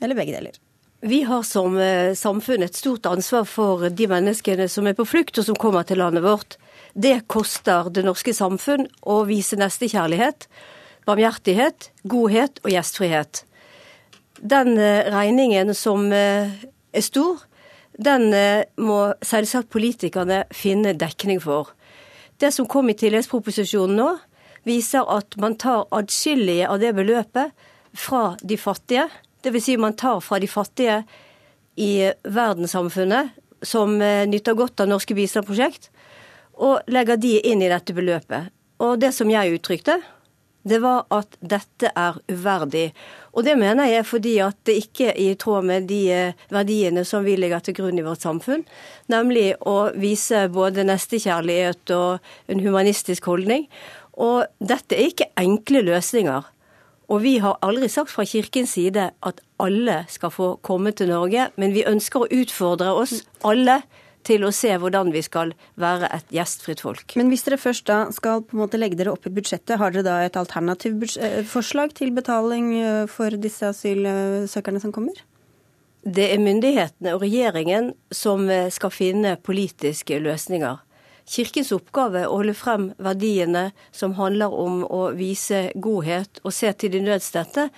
Eller 0.05 0.19
begge 0.19 0.37
deler? 0.37 0.61
Vi 1.05 1.23
har 1.23 1.43
som 1.43 1.79
eh, 1.81 2.15
samfunn 2.17 2.65
et 2.65 2.77
stort 2.77 3.07
ansvar 3.07 3.45
for 3.49 3.89
de 3.89 4.07
menneskene 4.09 4.69
som 4.73 4.87
er 4.89 4.97
på 4.97 5.07
flukt 5.09 5.41
og 5.41 5.47
som 5.49 5.57
kommer 5.61 5.85
til 5.85 6.01
landet 6.01 6.25
vårt. 6.25 6.57
Det 6.93 7.27
koster 7.29 7.91
det 7.93 8.05
norske 8.07 8.33
samfunn 8.37 8.87
å 9.01 9.19
vise 9.29 9.59
nestekjærlighet, 9.61 10.47
barmhjertighet, 11.09 11.91
godhet 12.09 12.61
og 12.65 12.73
gjestfrihet. 12.73 13.43
Den 14.41 14.79
eh, 14.79 15.09
regningen 15.13 15.75
som 15.77 16.07
eh, 16.13 16.53
er 16.93 17.05
stor, 17.05 17.43
den 17.95 18.33
må 18.83 18.97
selvsagt 19.23 19.69
politikerne 19.71 20.41
finne 20.51 20.97
dekning 20.99 21.39
for. 21.39 21.69
Det 22.43 22.51
som 22.51 22.67
kom 22.67 22.89
i 22.91 22.97
tilleggsproposisjonen 22.99 24.01
nå, 24.01 24.09
viser 24.67 25.07
at 25.07 25.37
man 25.39 25.55
tar 25.61 25.85
adskillige 25.95 26.67
av 26.67 26.81
det 26.83 26.91
beløpet 26.97 27.55
fra 27.95 28.33
de 28.43 28.59
fattige. 28.59 29.07
Dvs. 29.45 29.65
Si 29.65 29.77
man 29.77 29.97
tar 29.97 30.21
fra 30.25 30.41
de 30.41 30.49
fattige 30.49 31.03
i 31.77 32.11
verdenssamfunnet 32.25 33.35
som 33.65 33.97
eh, 34.03 34.25
nyter 34.29 34.57
godt 34.57 34.85
av 34.85 34.91
norske 34.91 35.17
bistandsprosjekt, 35.17 35.91
og 36.65 36.85
legger 36.93 37.19
de 37.19 37.39
inn 37.51 37.63
i 37.65 37.71
dette 37.71 37.95
beløpet. 37.97 38.53
Og 38.85 38.99
det 39.03 39.11
som 39.17 39.31
jeg 39.31 39.57
uttrykte, 39.57 39.99
det 40.65 40.79
var 40.81 41.05
at 41.13 41.37
dette 41.45 41.91
er 41.93 42.17
uverdig. 42.31 42.87
Og 43.37 43.45
det 43.45 43.57
mener 43.61 43.91
jeg 43.91 44.07
fordi 44.09 44.39
at 44.41 44.57
det 44.65 44.79
ikke 44.81 45.11
er 45.13 45.19
i 45.21 45.35
tråd 45.41 45.67
med 45.69 45.89
de 45.91 46.01
eh, 46.13 46.47
verdiene 46.55 47.05
som 47.05 47.27
vi 47.27 47.37
legger 47.37 47.65
til 47.65 47.77
grunn 47.81 48.01
i 48.01 48.07
vårt 48.07 48.25
samfunn, 48.25 48.65
nemlig 49.13 49.51
å 49.61 49.91
vise 50.01 50.47
både 50.53 50.87
nestekjærlighet 50.89 51.93
og 51.97 52.25
en 52.49 52.65
humanistisk 52.65 53.29
holdning. 53.29 53.69
Og 54.15 54.47
dette 54.63 54.97
er 54.97 55.11
ikke 55.11 55.33
enkle 55.41 55.83
løsninger. 55.85 56.54
Og 57.13 57.21
vi 57.25 57.37
har 57.43 57.59
aldri 57.65 57.91
sagt 57.93 58.13
fra 58.13 58.25
Kirkens 58.29 58.77
side 58.79 59.11
at 59.13 59.43
alle 59.61 59.99
skal 60.09 60.33
få 60.33 60.55
komme 60.65 60.95
til 60.97 61.13
Norge, 61.13 61.51
men 61.61 61.75
vi 61.77 61.85
ønsker 61.89 62.25
å 62.25 62.31
utfordre 62.33 62.95
oss 62.97 63.21
alle 63.45 63.83
til 64.25 64.45
å 64.47 64.53
se 64.55 64.71
hvordan 64.81 65.13
vi 65.13 65.21
skal 65.25 65.53
være 65.81 66.09
et 66.17 66.33
gjestfritt 66.33 66.81
folk. 66.85 67.13
Men 67.21 67.29
hvis 67.29 67.45
dere 67.45 67.61
først 67.61 67.87
da 67.91 67.99
skal 68.15 68.41
på 68.45 68.57
en 68.57 68.63
måte 68.65 68.81
legge 68.81 68.97
dere 68.97 69.13
opp 69.13 69.29
i 69.29 69.35
budsjettet, 69.35 69.77
har 69.81 69.93
dere 69.93 70.07
da 70.07 70.17
et 70.25 70.39
alternativt 70.41 71.19
eh, 71.21 71.43
forslag 71.49 71.93
til 71.99 72.15
betaling 72.17 72.73
eh, 72.81 73.05
for 73.11 73.37
disse 73.37 73.69
asylsøkerne 73.75 74.81
som 74.81 74.95
kommer? 74.97 75.21
Det 76.05 76.27
er 76.33 76.41
myndighetene 76.41 77.15
og 77.17 77.23
regjeringen 77.25 77.93
som 78.13 78.49
eh, 78.53 78.71
skal 78.73 78.93
finne 78.93 79.37
politiske 79.41 80.19
løsninger. 80.25 80.81
Kirkens 81.25 81.73
oppgave 81.73 82.27
å 82.29 82.39
holde 82.39 82.55
frem 82.57 82.91
verdiene 83.03 83.71
som 83.93 84.17
handler 84.19 84.53
om 84.53 84.83
å 84.85 85.07
vise 85.17 85.71
godhet 85.75 86.43
og 86.45 86.53
se 86.53 86.73
til 86.77 86.93
de 86.93 87.01
nødstedte. 87.05 87.71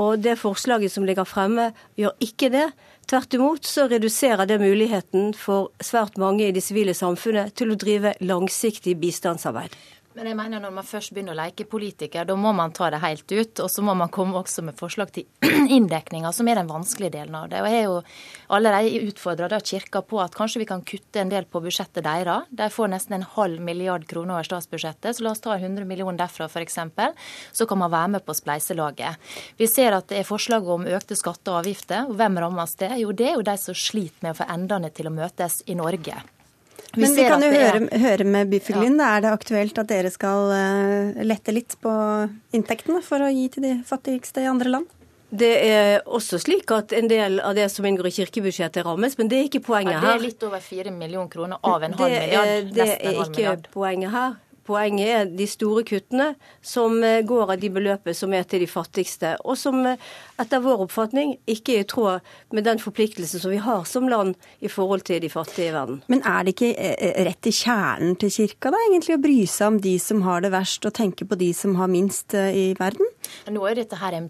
Og 0.00 0.22
det 0.24 0.38
forslaget 0.40 0.92
som 0.92 1.04
ligger 1.04 1.28
fremme, 1.28 1.70
gjør 2.00 2.16
ikke 2.24 2.50
det. 2.52 2.66
Tvert 3.08 3.34
imot 3.36 3.68
så 3.68 3.86
reduserer 3.90 4.48
det 4.48 4.60
muligheten 4.62 5.34
for 5.36 5.70
svært 5.84 6.16
mange 6.18 6.46
i 6.48 6.54
det 6.54 6.64
sivile 6.64 6.94
samfunnet 6.96 7.52
til 7.58 7.74
å 7.74 7.78
drive 7.78 8.14
langsiktig 8.24 8.96
bistandsarbeid. 9.02 9.74
Men 10.12 10.28
jeg 10.28 10.36
mener 10.36 10.60
når 10.60 10.72
man 10.76 10.84
først 10.84 11.14
begynner 11.14 11.32
å 11.32 11.38
leke 11.38 11.64
politiker, 11.68 12.26
da 12.28 12.34
må 12.36 12.50
man 12.56 12.74
ta 12.76 12.90
det 12.92 13.00
helt 13.00 13.24
ut. 13.32 13.62
Og 13.64 13.70
så 13.72 13.84
må 13.84 13.94
man 13.96 14.10
komme 14.12 14.36
også 14.36 14.64
med 14.66 14.76
forslag 14.76 15.12
til 15.14 15.24
inndekninger, 15.76 16.34
som 16.36 16.48
er 16.48 16.60
den 16.60 16.68
vanskelige 16.68 17.14
delen 17.14 17.38
av 17.38 17.48
det. 17.52 17.62
Og 17.64 17.68
jeg 17.70 17.78
er 17.78 17.86
jo 17.86 17.96
allerede 18.52 19.06
utfordra 19.08 19.60
Kirka 19.62 20.02
på 20.04 20.20
at 20.20 20.36
kanskje 20.36 20.62
vi 20.62 20.68
kan 20.68 20.84
kutte 20.84 21.22
en 21.22 21.32
del 21.32 21.48
på 21.48 21.62
budsjettet 21.64 22.04
deres. 22.04 22.50
De 22.52 22.68
får 22.72 22.92
nesten 22.92 23.16
en 23.16 23.26
halv 23.38 23.64
milliard 23.64 24.04
kroner 24.10 24.36
over 24.36 24.50
statsbudsjettet, 24.50 25.16
så 25.16 25.24
la 25.24 25.32
oss 25.32 25.40
ta 25.44 25.56
100 25.56 25.88
millioner 25.88 26.20
derfra 26.20 26.50
f.eks. 26.50 26.78
Så 27.56 27.68
kan 27.68 27.80
man 27.80 27.92
være 27.92 28.12
med 28.18 28.26
på 28.26 28.36
spleiselaget. 28.36 29.32
Vi 29.56 29.70
ser 29.70 29.96
at 29.96 30.10
det 30.12 30.20
er 30.20 30.28
forslag 30.28 30.68
om 30.68 30.84
økte 30.84 31.16
skatter 31.16 31.56
og 31.56 31.62
avgifter. 31.62 32.04
Og 32.10 32.20
hvem 32.20 32.36
rammes 32.44 32.76
det? 32.84 32.92
Jo, 33.00 33.16
det 33.16 33.30
er 33.30 33.40
jo 33.40 33.48
de 33.48 33.56
som 33.60 33.76
sliter 33.76 34.28
med 34.28 34.36
å 34.36 34.40
få 34.42 34.50
endene 34.52 34.92
til 34.92 35.08
å 35.08 35.16
møtes 35.16 35.62
i 35.72 35.78
Norge. 35.78 36.20
Men 36.96 37.14
vi 37.16 37.22
kan 37.24 37.40
jo 37.40 37.48
er- 37.48 37.78
høre, 37.78 37.98
høre 38.02 38.24
med 38.24 38.50
Byfuglien. 38.50 38.98
Ja. 39.00 39.16
Er 39.16 39.20
det 39.24 39.30
aktuelt 39.32 39.78
at 39.78 39.86
dere 39.88 40.10
skal 40.12 40.50
eh, 40.52 41.22
lette 41.24 41.52
litt 41.54 41.76
på 41.80 41.92
inntektene 42.52 43.02
for 43.02 43.18
å 43.24 43.30
gi 43.32 43.48
til 43.48 43.62
de 43.62 43.74
fattigste 43.88 44.42
i 44.44 44.50
andre 44.50 44.68
land? 44.68 44.86
Det 45.32 45.48
er 45.64 46.02
også 46.04 46.36
slik 46.42 46.68
at 46.76 46.92
en 46.92 47.08
del 47.08 47.38
av 47.40 47.54
det 47.56 47.70
som 47.72 47.86
inngår 47.88 48.10
i 48.10 48.16
kirkebudsjettet 48.18 48.84
rammes, 48.84 49.16
men 49.16 49.28
det 49.32 49.38
er 49.38 49.46
ikke 49.48 49.62
poenget 49.64 49.94
Ja, 49.96 50.00
det 50.04 50.10
er 50.18 50.26
litt 50.26 50.42
over 50.44 50.60
4 50.60 50.90
millioner 50.92 51.30
kroner 51.32 51.56
av 51.64 51.82
en 51.82 51.92
halv 51.96 52.10
Det 52.10 52.18
er- 52.18 52.26
milliard. 52.26 52.74
Det 52.74 52.88
er 52.88 53.12
ikke 53.14 53.30
milliard. 53.30 53.68
poenget 53.72 54.10
her. 54.12 54.34
Poenget 54.66 55.08
er 55.10 55.30
de 55.34 55.46
store 55.50 55.82
kuttene 55.86 56.28
som 56.62 56.94
eh, 57.02 57.22
går 57.26 57.54
av 57.54 57.60
de 57.62 57.70
beløpet 57.72 58.14
som 58.14 58.32
er 58.36 58.44
til 58.46 58.62
de 58.62 58.68
fattigste, 58.70 59.34
og 59.42 59.58
som 59.58 59.80
eh, 59.88 60.00
etter 60.42 60.62
vår 60.62 60.84
oppfatning 60.86 61.34
ikke 61.50 61.76
er 61.76 61.82
i 61.82 61.88
tråd 61.90 62.32
med 62.54 62.66
den 62.68 62.78
forpliktelsen 62.82 63.42
som 63.42 63.50
vi 63.50 63.58
har 63.62 63.82
som 63.88 64.06
land 64.10 64.36
i 64.62 64.70
forhold 64.70 65.02
til 65.08 65.18
de 65.22 65.30
fattige 65.32 65.70
i 65.70 65.74
verden. 65.74 66.02
Men 66.12 66.22
er 66.28 66.46
det 66.46 66.54
ikke 66.54 66.72
eh, 66.76 67.24
rett 67.26 67.50
i 67.50 67.54
kjernen 67.56 68.14
til 68.22 68.30
kirka 68.36 68.70
da, 68.74 68.82
egentlig, 68.86 69.18
å 69.18 69.24
bry 69.24 69.40
seg 69.50 69.72
om 69.72 69.80
de 69.82 69.96
som 70.02 70.22
har 70.28 70.44
det 70.44 70.52
verst, 70.54 70.86
og 70.86 70.94
tenke 70.94 71.26
på 71.26 71.38
de 71.40 71.50
som 71.56 71.74
har 71.80 71.90
minst 71.90 72.34
i 72.34 72.70
verden? 72.78 73.08
Nå 73.50 73.64
er 73.66 73.78
dette 73.78 73.98
her 73.98 74.14
en 74.16 74.28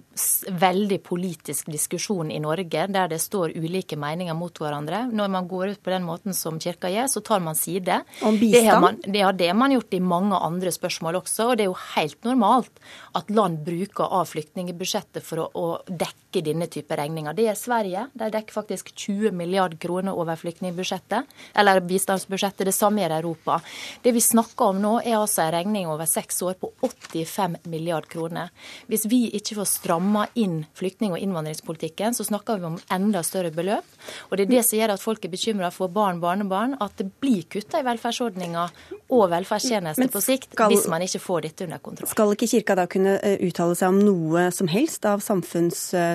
veldig 0.63 0.99
politisk 1.05 1.69
diskusjon 1.73 2.31
i 2.33 2.41
Norge, 2.43 2.87
der 2.93 3.13
det 3.13 3.21
står 3.23 3.55
ulike 3.57 3.97
meninger 4.01 4.37
mot 4.37 4.57
hverandre. 4.61 5.05
Når 5.13 5.31
man 5.33 5.49
går 5.49 5.75
ut 5.75 5.83
på 5.85 5.93
den 5.93 6.05
måten 6.07 6.37
som 6.37 6.61
kirka 6.61 6.91
gjør, 6.93 7.09
så 7.13 7.23
tar 7.25 7.45
man 7.45 7.59
side. 7.59 8.01
Om 8.23 8.39
Det 8.41 8.51
har 8.53 8.81
bistand? 8.81 8.81
man, 8.85 9.01
det 9.05 9.25
har 9.25 9.37
det 9.37 9.53
man 9.57 9.77
gjort 9.77 9.97
i 9.97 10.01
mange 10.01 10.22
andre 10.31 10.71
spørsmål 10.71 11.19
også, 11.19 11.51
og 11.51 11.59
det 11.59 11.65
er 11.67 11.73
jo 11.73 11.79
helt 11.97 12.23
normalt 12.29 12.83
at 13.19 13.31
land 13.35 13.65
bruker 13.67 14.07
av 14.07 14.31
flyktningbudsjettet 14.31 15.27
for 15.27 15.43
å, 15.43 15.49
å 15.59 15.67
dekke 15.89 16.22
denne 16.41 16.67
type 16.67 16.97
regninger. 16.97 17.35
Det 17.37 17.49
er 17.51 17.55
Sverige. 17.55 18.07
De 18.15 18.31
dekker 18.33 18.53
faktisk 18.55 18.95
20 18.95 19.33
milliard 19.37 19.79
kroner 19.79 20.17
over 20.17 20.37
flyktningbudsjettet, 20.41 21.29
eller 21.55 21.81
bistandsbudsjettet. 21.81 22.65
Det 22.67 22.75
samme 22.75 23.03
gjør 23.03 23.19
Europa. 23.19 23.61
Det 24.03 24.15
vi 24.15 24.21
snakker 24.25 24.73
om 24.73 24.81
nå, 24.81 24.95
er 25.05 25.19
altså 25.19 25.43
en 25.45 25.53
regning 25.53 25.91
over 25.93 26.07
seks 26.07 26.43
år 26.43 26.55
på 26.61 26.73
85 26.81 27.59
milliard 27.69 28.09
kroner. 28.09 28.49
Hvis 28.89 29.05
vi 29.11 29.31
ikke 29.37 29.59
får 29.61 29.69
stramma 29.69 30.27
inn 30.35 30.65
flyktning- 30.79 31.13
og 31.13 31.19
innvandringspolitikken, 31.19 32.15
så 32.15 32.25
snakker 32.25 32.59
vi 32.59 32.71
om 32.71 32.81
enda 32.91 33.23
større 33.23 33.51
beløp. 33.51 33.85
Og 34.31 34.37
det 34.39 34.47
er 34.47 34.55
det 34.57 34.65
som 34.65 34.79
gjør 34.79 34.95
at 34.97 35.03
folk 35.03 35.25
er 35.25 35.35
bekymra 35.35 35.71
for 35.75 35.89
barn, 35.93 36.21
barnebarn, 36.21 36.77
at 36.81 36.97
det 36.97 37.11
blir 37.21 37.45
kutta 37.51 37.83
i 37.83 37.87
velferdsordninger 37.87 38.71
og 39.13 39.31
velferdstjenester 39.31 40.09
på 40.13 40.23
sikt 40.25 40.53
skal- 40.53 40.71
hvis 40.73 40.89
man 40.89 41.03
ikke 41.03 41.21
får 41.21 41.43
dette 41.43 41.65
under 41.65 41.79
kontroll. 41.79 42.09
Skal 42.09 42.33
ikke 42.33 42.49
kirka 42.49 42.75
da 42.75 42.87
kunne 42.87 43.19
eh, 43.23 43.39
uttale 43.49 43.77
seg 43.77 43.89
om 43.89 43.99
noe 44.01 44.51
som 44.51 44.69
helst 44.69 45.05
av 45.05 45.21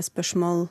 samfunnsspørsmål? 0.08 0.68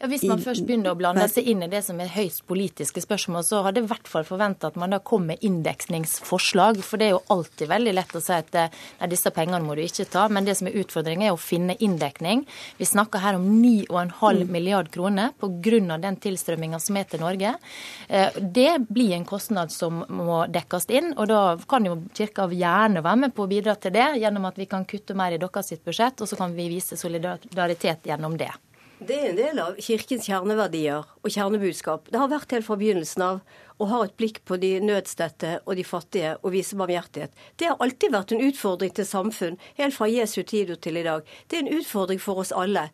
Ja, 0.00 0.06
hvis 0.06 0.22
man 0.30 0.38
først 0.38 0.62
begynner 0.66 0.92
å 0.92 0.98
blande 0.98 1.24
seg 1.28 1.48
inn 1.50 1.62
i 1.62 1.68
det 1.68 1.80
som 1.82 1.98
er 2.00 2.06
høyst 2.14 2.44
politiske 2.46 3.02
spørsmål, 3.02 3.42
så 3.42 3.62
hadde 3.64 3.80
jeg 3.80 3.88
i 3.88 3.90
hvert 3.90 4.06
fall 4.10 4.22
forventa 4.28 4.68
at 4.70 4.76
man 4.78 4.90
da 4.94 5.00
kom 5.02 5.26
med 5.26 5.42
indeksningsforslag. 5.42 6.78
For 6.86 7.00
det 7.00 7.08
er 7.08 7.14
jo 7.16 7.22
alltid 7.34 7.68
veldig 7.72 7.94
lett 7.96 8.14
å 8.14 8.22
si 8.22 8.32
at 8.36 8.54
eh, 8.54 8.68
nei, 9.00 9.08
disse 9.10 9.32
pengene 9.34 9.58
må 9.66 9.74
du 9.74 9.82
ikke 9.82 10.06
ta. 10.12 10.28
Men 10.30 10.46
det 10.46 10.54
som 10.60 10.68
er 10.70 10.76
utfordringen, 10.78 11.26
er 11.26 11.34
å 11.34 11.40
finne 11.40 11.74
inndekning. 11.82 12.44
Vi 12.78 12.86
snakker 12.86 13.24
her 13.24 13.38
om 13.40 13.48
9,5 13.62 14.38
Mm. 14.38 14.52
milliard 14.52 14.90
kroner 14.92 15.32
pga. 15.40 15.98
den 15.98 16.16
tilstrømminga 16.16 16.78
som 16.80 16.96
er 16.96 17.04
til 17.04 17.20
Norge. 17.20 17.54
Eh, 18.08 18.30
Det 18.38 18.86
blir 18.88 19.14
en 19.14 19.24
kostnad 19.24 19.70
som 19.72 20.04
må 20.08 20.46
dekkes 20.50 20.86
inn, 20.90 21.14
og 21.16 21.28
da 21.28 21.56
kan 21.68 21.84
jo 21.84 21.96
Kirka 22.14 22.46
gjerne 22.48 23.02
være 23.02 23.16
med 23.18 23.34
på 23.34 23.46
å 23.46 23.48
bidra 23.48 23.74
til 23.80 23.90
det, 23.92 24.20
gjennom 24.20 24.46
at 24.46 24.56
vi 24.56 24.66
kan 24.66 24.84
kutte 24.84 25.14
mer 25.14 25.32
i 25.32 25.38
deres 25.38 25.72
budsjett, 25.84 26.20
og 26.20 26.28
så 26.28 26.36
kan 26.36 26.54
vi 26.54 26.68
vise 26.68 26.96
solidaritet 26.96 28.02
gjennom 28.04 28.36
det. 28.38 28.50
Det 29.08 29.16
er 29.16 29.30
en 29.30 29.38
del 29.38 29.58
av 29.62 29.76
kirkens 29.80 30.26
kjerneverdier 30.28 31.06
og 31.24 31.32
kjernebudskap. 31.32 32.10
Det 32.12 32.18
har 32.20 32.28
vært 32.28 32.50
helt 32.52 32.66
fra 32.66 32.76
begynnelsen 32.76 33.22
av 33.24 33.38
å 33.80 33.86
ha 33.88 34.02
et 34.04 34.12
blikk 34.20 34.42
på 34.44 34.58
de 34.60 34.74
nødstedte 34.84 35.54
og 35.62 35.78
de 35.78 35.86
fattige 35.88 36.34
og 36.42 36.52
vise 36.52 36.76
barmhjertighet. 36.76 37.32
Det 37.56 37.70
har 37.70 37.80
alltid 37.80 38.12
vært 38.12 38.34
en 38.36 38.44
utfordring 38.44 38.92
til 38.92 39.08
samfunn, 39.08 39.56
helt 39.80 39.96
fra 39.96 40.10
Jesu 40.12 40.42
tid 40.42 40.74
og 40.74 40.82
til 40.84 41.00
i 41.00 41.06
dag. 41.06 41.24
Det 41.48 41.56
er 41.56 41.64
en 41.64 41.78
utfordring 41.78 42.20
for 42.20 42.42
oss 42.44 42.52
alle. 42.52 42.90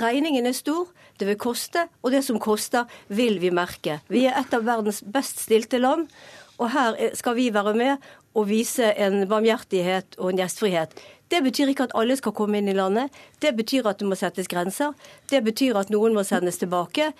Regningen 0.00 0.48
er 0.48 0.56
stor, 0.56 0.88
det 1.20 1.28
vil 1.28 1.40
koste, 1.44 1.84
og 2.00 2.16
det 2.16 2.24
som 2.24 2.40
koster, 2.40 2.88
vil 3.12 3.36
vi 3.42 3.52
merke. 3.52 4.00
Vi 4.08 4.24
er 4.24 4.40
et 4.40 4.56
av 4.56 4.64
verdens 4.64 5.02
best 5.04 5.44
stilte 5.44 5.84
land. 5.84 6.08
Og 6.58 6.72
her 6.72 6.96
er- 6.98 7.14
skal 7.14 7.36
vi 7.36 7.50
være 7.50 7.74
med 7.76 7.98
å 8.36 8.44
vise 8.48 8.92
en 9.00 9.22
barmhjertighet 9.28 10.18
og 10.18 10.32
en 10.32 10.42
gjestfrihet. 10.42 10.94
Det 11.28 11.42
betyr 11.44 11.72
ikke 11.72 11.88
at 11.88 11.96
alle 11.98 12.16
skal 12.16 12.34
komme 12.36 12.60
inn 12.60 12.70
i 12.70 12.76
landet. 12.76 13.12
Det 13.40 13.52
betyr 13.56 13.88
at 13.88 14.00
det 14.00 14.08
må 14.08 14.16
settes 14.16 14.48
grenser. 14.48 14.94
Det 15.28 15.42
betyr 15.44 15.76
at 15.80 15.92
noen 15.92 16.16
må 16.16 16.24
sendes 16.24 16.60
tilbake. 16.60 17.12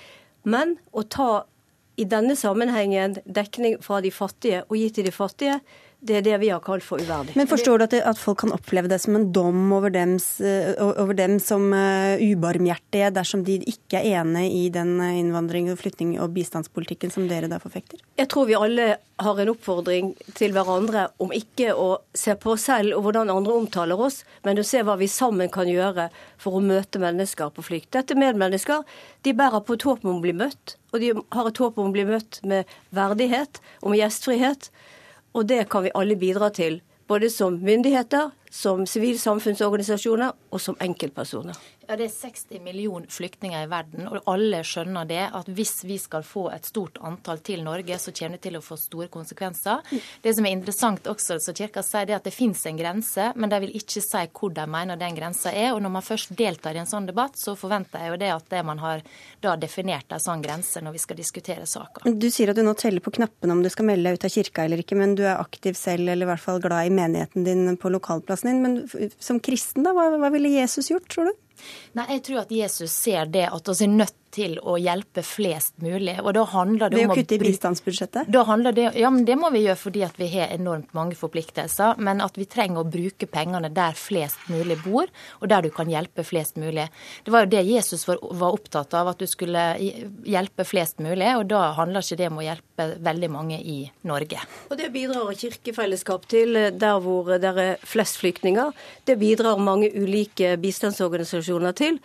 Men 0.49 0.79
å 0.93 1.05
ta 1.05 1.45
i 1.99 2.07
denne 2.09 2.37
sammenhengen 2.39 3.19
dekning 3.27 3.81
fra 3.83 4.01
de 4.05 4.13
fattige 4.15 4.63
og 4.69 4.77
gi 4.79 4.89
til 4.95 5.09
de 5.09 5.13
fattige, 5.13 5.59
det 6.01 6.15
er 6.15 6.23
det 6.23 6.37
vi 6.39 6.49
har 6.53 6.61
kalt 6.63 6.85
for 6.87 7.03
uverdig. 7.03 7.35
Men 7.35 7.49
Forstår 7.51 7.81
du 7.81 7.85
at, 7.89 7.95
det, 7.97 8.01
at 8.07 8.21
folk 8.21 8.39
kan 8.45 8.53
oppleve 8.55 8.91
det 8.91 9.01
som 9.03 9.17
en 9.19 9.27
dom 9.35 9.73
over, 9.75 9.91
dems, 9.91 10.27
eh, 10.41 10.71
over 10.79 11.17
dem 11.19 11.39
som 11.43 11.73
uh, 11.75 12.21
ubarmhjertige 12.23 13.11
dersom 13.17 13.43
de 13.47 13.57
ikke 13.67 13.99
er 13.99 14.21
enig 14.21 14.47
i 14.55 14.63
den 14.75 14.95
innvandring-, 15.03 15.73
og 15.73 15.81
flytting- 15.81 16.15
og 16.23 16.31
bistandspolitikken 16.37 17.11
som 17.11 17.27
dere 17.31 17.51
da 17.51 17.59
forfekter? 17.63 17.99
Jeg 18.21 18.31
tror 18.31 18.47
vi 18.47 18.55
alle 18.59 18.87
har 19.19 19.41
en 19.43 19.51
oppfordring 19.51 20.13
til 20.39 20.55
hverandre 20.55 21.09
om 21.19 21.35
ikke 21.35 21.75
å 21.75 21.89
se 22.15 22.37
på 22.39 22.55
oss 22.55 22.69
selv 22.69 22.95
og 22.95 23.09
hvordan 23.09 23.33
andre 23.35 23.57
omtaler 23.59 23.99
oss, 23.99 24.21
men 24.47 24.61
å 24.63 24.67
se 24.67 24.85
hva 24.87 24.95
vi 25.01 25.09
sammen 25.11 25.51
kan 25.51 25.67
gjøre 25.67 26.09
for 26.39 26.59
å 26.59 26.63
møte 26.63 27.03
mennesker 27.03 27.51
på 27.57 27.65
flykt. 27.67 27.91
Dette 27.97 28.15
medmennesker 28.19 28.87
de 29.27 29.35
bærer 29.35 29.67
på 29.67 29.75
et 29.75 29.89
håp 29.89 30.07
om 30.07 30.21
å 30.21 30.23
bli 30.23 30.37
møtt, 30.39 30.77
og 30.95 31.03
de 31.03 31.11
har 31.35 31.51
et 31.51 31.63
håp 31.65 31.83
om 31.83 31.91
å 31.91 31.97
bli 31.97 32.07
møtt 32.07 32.39
med 32.47 32.71
verdighet 32.95 33.59
og 33.83 33.91
med 33.91 34.05
gjestfrihet. 34.05 34.71
Og 35.35 35.49
det 35.49 35.69
kan 35.71 35.85
vi 35.85 35.95
alle 35.95 36.17
bidra 36.17 36.49
til, 36.55 36.81
både 37.09 37.31
som 37.31 37.59
myndigheter, 37.65 38.31
som 38.51 38.87
sivilsamfunnsorganisasjoner 38.87 40.33
og 40.51 40.61
som 40.61 40.77
enkeltpersoner. 40.81 41.57
Ja, 41.89 41.97
Det 41.97 42.05
er 42.05 42.13
60 42.13 42.61
millioner 42.61 43.09
flyktninger 43.09 43.63
i 43.65 43.69
verden, 43.71 44.09
og 44.11 44.27
alle 44.29 44.61
skjønner 44.67 45.07
det 45.09 45.23
at 45.33 45.47
hvis 45.49 45.87
vi 45.89 45.97
skal 45.97 46.21
få 46.27 46.51
et 46.53 46.67
stort 46.69 46.99
antall 47.01 47.41
til 47.41 47.63
Norge, 47.65 47.97
så 47.97 48.13
kommer 48.13 48.37
det 48.37 48.45
til 48.45 48.59
å 48.59 48.61
få 48.61 48.77
store 48.77 49.09
konsekvenser. 49.09 49.81
Det 50.21 50.35
som 50.37 50.45
er 50.45 50.53
interessant 50.53 51.09
også, 51.09 51.39
så 51.41 51.55
Kirka 51.57 51.81
sier, 51.87 52.05
det 52.05 52.19
at 52.19 52.29
det 52.29 52.35
finnes 52.37 52.61
en 52.69 52.77
grense, 52.77 53.31
men 53.41 53.49
de 53.49 53.63
vil 53.65 53.73
ikke 53.81 54.03
si 54.05 54.25
hvor 54.37 54.53
de 54.53 54.67
mener 54.69 55.01
den 55.01 55.17
grensa 55.17 55.49
er. 55.49 55.71
Og 55.73 55.81
når 55.81 55.95
man 55.97 56.05
først 56.05 56.37
deltar 56.37 56.77
i 56.77 56.83
en 56.83 56.91
sånn 56.91 57.09
debatt, 57.09 57.41
så 57.41 57.57
forventer 57.57 58.05
jeg 58.05 58.13
jo 58.13 58.21
det 58.21 58.31
at 58.37 58.53
det 58.53 58.63
man 58.69 58.85
har 58.85 59.01
da 59.41 59.57
definert 59.57 60.13
en 60.13 60.21
sånn 60.21 60.45
grense 60.45 60.85
når 60.85 60.99
vi 60.99 61.05
skal 61.07 61.17
diskutere 61.17 61.65
saka. 61.65 62.05
Du 62.05 62.29
sier 62.29 62.53
at 62.53 62.61
du 62.61 62.65
nå 62.69 62.77
teller 62.77 63.01
på 63.01 63.17
knappene 63.17 63.57
om 63.57 63.65
du 63.65 63.73
skal 63.73 63.89
melde 63.89 64.13
deg 64.13 64.21
ut 64.21 64.29
av 64.29 64.37
kirka 64.37 64.69
eller 64.69 64.85
ikke, 64.85 65.01
men 65.01 65.17
du 65.17 65.25
er 65.25 65.41
aktiv 65.41 65.73
selv, 65.79 66.05
eller 66.05 66.29
i 66.29 66.33
hvert 66.35 66.45
fall 66.45 66.61
glad 66.61 66.93
i 66.93 66.97
menigheten 67.01 67.49
din 67.49 67.81
på 67.81 67.97
lokalplassen 67.97 68.53
din. 68.53 68.65
Men 68.65 69.13
som 69.17 69.41
kristen, 69.41 69.89
da, 69.89 69.97
hva, 69.97 70.11
hva 70.21 70.35
ville 70.37 70.53
Jesus 70.53 70.93
gjort, 70.93 71.09
tror 71.09 71.33
du? 71.33 71.37
Nei, 71.99 72.07
Jeg 72.13 72.23
tror 72.23 72.41
at 72.45 72.53
Jesus 72.53 72.91
ser 72.91 73.25
det 73.25 73.49
at 73.49 73.69
vi 73.69 73.85
er 73.85 73.89
nødt 73.89 74.15
til 74.35 74.57
å 74.61 74.77
hjelpe 74.81 75.23
flest 75.27 75.77
mulig. 75.83 76.17
Og 76.23 76.33
da 76.37 76.45
handler 76.53 76.93
det 76.93 77.05
om 77.05 77.13
å 77.13 77.17
kutte 77.19 77.37
i 77.37 77.41
bistandsbudsjettet? 77.43 78.31
Da 78.33 78.45
handler 78.49 78.77
det, 78.77 78.87
ja, 78.99 79.11
men 79.11 79.25
Det 79.29 79.37
må 79.37 79.51
vi 79.55 79.65
gjøre 79.65 79.81
fordi 79.81 80.05
at 80.07 80.19
vi 80.21 80.29
har 80.33 80.53
enormt 80.55 80.95
mange 80.97 81.17
forpliktelser. 81.19 81.99
Men 81.99 82.23
at 82.25 82.39
vi 82.39 82.47
trenger 82.49 82.83
å 82.83 82.89
bruke 82.89 83.29
pengene 83.31 83.71
der 83.75 83.97
flest 83.99 84.49
mulig 84.53 84.79
bor, 84.85 85.11
og 85.41 85.51
der 85.51 85.67
du 85.67 85.71
kan 85.75 85.91
hjelpe 85.91 86.25
flest 86.27 86.57
mulig. 86.61 86.89
Det 87.25 87.35
var 87.35 87.47
jo 87.47 87.53
det 87.57 87.65
Jesus 87.69 88.07
var, 88.09 88.23
var 88.23 88.57
opptatt 88.57 88.95
av, 88.95 89.13
at 89.13 89.21
du 89.21 89.27
skulle 89.29 89.65
hjelpe 89.79 90.67
flest 90.69 91.03
mulig. 91.05 91.31
Og 91.39 91.49
da 91.51 91.73
handler 91.79 92.05
ikke 92.05 92.21
det 92.23 92.31
om 92.33 92.41
å 92.41 92.47
hjelpe 92.47 92.89
veldig 93.09 93.33
mange 93.33 93.61
i 93.61 93.79
Norge. 94.09 94.41
Og 94.69 94.79
det 94.81 94.93
bidrar 94.95 95.35
kirkefellesskap 95.39 96.29
til 96.31 96.57
der 96.79 97.05
hvor 97.05 97.35
det 97.41 97.53
er 97.53 97.87
flest 97.87 98.21
flyktninger. 98.23 98.73
Det 99.09 99.19
bidrar 99.21 99.61
mange 99.61 99.91
ulike 99.95 100.57
bistandsorganisasjoner 100.61 101.77
til. 101.79 102.01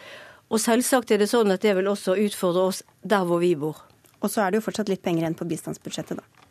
Og 0.54 0.62
selvsagt 0.62 1.10
er 1.10 1.18
det 1.24 1.32
sånn 1.32 1.50
at 1.54 1.64
det 1.66 1.74
vil 1.80 1.90
også 1.90 2.14
utfordre 2.28 2.68
oss 2.70 2.84
der 3.02 3.26
hvor 3.26 3.42
vi 3.42 3.56
bor. 3.58 3.80
Og 4.22 4.30
så 4.30 4.44
er 4.44 4.54
det 4.54 4.62
jo 4.62 4.68
fortsatt 4.68 4.92
litt 4.92 5.02
penger 5.04 5.26
igjen 5.26 5.38
på 5.40 5.48
bistandsbudsjettet, 5.50 6.22
da. 6.22 6.44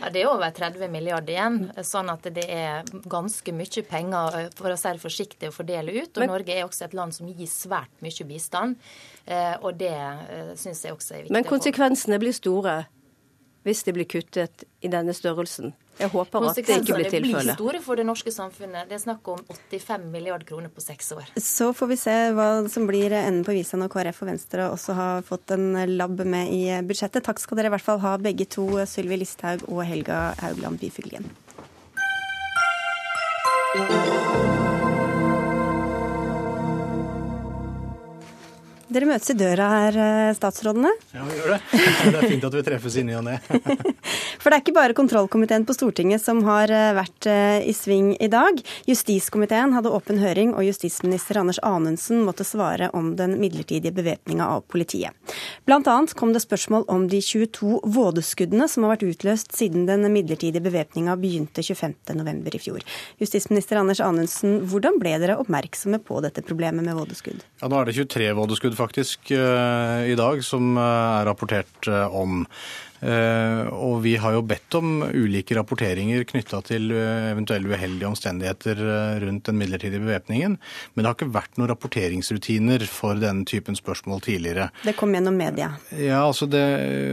Ja, 0.00 0.08
Det 0.10 0.22
er 0.22 0.28
over 0.30 0.50
30 0.50 0.88
milliarder 0.92 1.34
igjen, 1.34 1.56
sånn 1.84 2.08
at 2.12 2.24
det 2.32 2.46
er 2.52 2.86
ganske 3.08 3.52
mye 3.52 3.82
penger 3.88 4.36
for 4.56 4.72
å 4.72 4.76
si 4.80 4.92
det 4.92 5.02
forsiktig 5.02 5.50
å 5.50 5.54
fordele 5.54 5.92
ut. 5.96 6.12
Og 6.16 6.22
Men, 6.22 6.32
Norge 6.32 6.54
er 6.54 6.64
også 6.64 6.86
et 6.86 6.96
land 6.96 7.14
som 7.14 7.28
gir 7.28 7.50
svært 7.50 7.92
mye 8.04 8.28
bistand, 8.28 8.76
eh, 9.26 9.56
og 9.60 9.76
det 9.80 9.92
eh, 9.92 10.52
syns 10.56 10.84
jeg 10.84 10.96
også 10.96 11.14
er 11.14 11.22
viktig. 11.24 11.36
Men 11.36 11.48
konsekvensene 11.48 12.20
blir 12.22 12.36
store 12.36 12.76
hvis 13.66 13.82
det 13.82 13.96
blir 13.96 14.06
kuttet 14.06 14.64
i 14.80 14.88
denne 14.92 15.14
størrelsen. 15.16 15.74
Jeg 15.96 16.12
håper 16.12 16.44
at 16.50 16.58
det 16.58 16.74
ikke 16.76 16.98
blir 16.98 17.08
tilfellet. 17.08 17.46
blir 17.48 17.56
store 17.56 17.80
for 17.82 17.98
det 17.98 18.04
norske 18.06 18.30
samfunnet. 18.32 18.86
Det 18.90 18.98
er 18.98 19.02
snakk 19.02 19.26
om 19.32 19.40
85 19.72 20.04
milliarder 20.12 20.46
kroner 20.46 20.70
på 20.70 20.84
seks 20.84 21.10
år. 21.16 21.30
Så 21.40 21.72
får 21.74 21.90
vi 21.90 21.96
se 21.98 22.16
hva 22.36 22.48
som 22.70 22.86
blir 22.86 23.16
enden 23.16 23.42
på 23.48 23.56
visa 23.56 23.80
når 23.80 23.90
KrF 23.94 24.22
og 24.22 24.30
Venstre 24.30 24.68
også 24.70 24.96
har 24.98 25.24
fått 25.26 25.56
en 25.56 25.72
labb 25.96 26.20
med 26.22 26.52
i 26.52 26.62
budsjettet. 26.86 27.24
Takk 27.26 27.40
skal 27.42 27.62
dere 27.62 27.72
i 27.72 27.74
hvert 27.74 27.86
fall 27.88 28.02
ha 28.04 28.16
begge 28.20 28.46
to, 28.46 28.68
Sylvi 28.86 29.22
Listhaug 29.24 29.64
og 29.70 29.82
Helga 29.88 30.34
Haugland 30.44 30.78
Byfuglien. 30.84 31.26
Dere 38.96 39.10
møtes 39.10 39.28
i 39.28 39.34
døra 39.36 39.64
her, 39.68 39.96
eh, 40.00 40.34
statsrådene? 40.38 40.88
Ja, 41.12 41.20
vi 41.28 41.34
gjør 41.36 41.50
det. 41.52 41.56
Det 42.16 42.16
er 42.16 42.30
fint 42.30 42.44
at 42.48 42.54
vi 42.56 42.62
treffes 42.64 42.94
i 42.96 43.02
ny 43.04 43.18
og 43.18 43.26
ne. 43.26 43.34
For 44.40 44.48
det 44.48 44.56
er 44.56 44.62
ikke 44.62 44.72
bare 44.72 44.96
kontrollkomiteen 44.96 45.66
på 45.68 45.74
Stortinget 45.76 46.22
som 46.22 46.40
har 46.46 46.72
eh, 46.72 46.94
vært 46.96 47.28
eh, 47.28 47.58
i 47.68 47.74
sving 47.76 48.14
i 48.24 48.28
dag. 48.32 48.62
Justiskomiteen 48.88 49.74
hadde 49.76 49.92
åpen 49.92 50.16
høring, 50.22 50.54
og 50.56 50.64
justisminister 50.64 51.42
Anders 51.42 51.60
Anundsen 51.60 52.22
måtte 52.24 52.46
svare 52.48 52.88
om 52.96 53.10
den 53.18 53.34
midlertidige 53.42 53.92
bevæpninga 53.92 54.46
av 54.54 54.64
politiet. 54.72 55.12
Blant 55.68 55.90
annet 55.92 56.16
kom 56.16 56.32
det 56.32 56.46
spørsmål 56.46 56.88
om 56.88 57.04
de 57.12 57.20
22 57.20 57.82
vådeskuddene 57.98 58.70
som 58.70 58.86
har 58.86 58.94
vært 58.94 59.04
utløst 59.10 59.52
siden 59.58 59.84
den 59.90 60.08
midlertidige 60.08 60.64
bevæpninga 60.64 61.18
begynte 61.20 61.60
25.11. 61.60 62.48
i 62.48 62.62
fjor. 62.64 62.88
Justisminister 63.20 63.82
Anders 63.82 64.00
Anundsen, 64.00 64.62
hvordan 64.64 64.96
ble 65.02 65.18
dere 65.20 65.36
oppmerksomme 65.42 66.00
på 66.00 66.24
dette 66.24 66.46
problemet 66.48 66.86
med 66.88 66.96
vådeskudd? 66.96 67.44
Ja, 67.60 67.68
Nå 67.68 67.82
er 67.82 67.90
det 67.90 67.98
23 68.00 68.32
vådeskudd 68.40 68.72
faktisk 68.72 68.85
eh, 69.30 70.10
i 70.12 70.16
dag 70.18 70.42
som 70.44 70.76
eh, 70.78 71.20
er 71.20 71.26
rapportert 71.28 71.88
eh, 71.90 72.06
om. 72.14 72.44
Eh, 73.00 73.62
og 73.76 74.00
vi 74.04 74.14
har 74.20 74.36
jo 74.36 74.44
bedt 74.46 74.76
om 74.78 75.02
ulike 75.04 75.56
rapporteringer 75.58 76.24
knytta 76.28 76.62
til 76.64 76.88
eh, 76.94 77.30
eventuelle 77.32 77.68
uheldige 77.68 78.08
omstendigheter 78.08 78.80
eh, 78.80 79.18
rundt 79.26 79.50
den 79.50 79.58
midlertidige 79.60 80.00
bevæpningen. 80.00 80.56
Men 80.94 81.04
det 81.04 81.10
har 81.10 81.18
ikke 81.18 81.34
vært 81.34 81.60
noen 81.60 81.70
rapporteringsrutiner 81.74 82.86
for 82.88 83.20
denne 83.20 83.44
typen 83.48 83.76
spørsmål 83.76 84.22
tidligere. 84.24 84.70
Det 84.86 84.96
kom 84.96 85.12
gjennom 85.14 85.36
media? 85.36 85.74
Ja, 85.92 86.22
altså 86.24 86.48
det, 86.48 86.64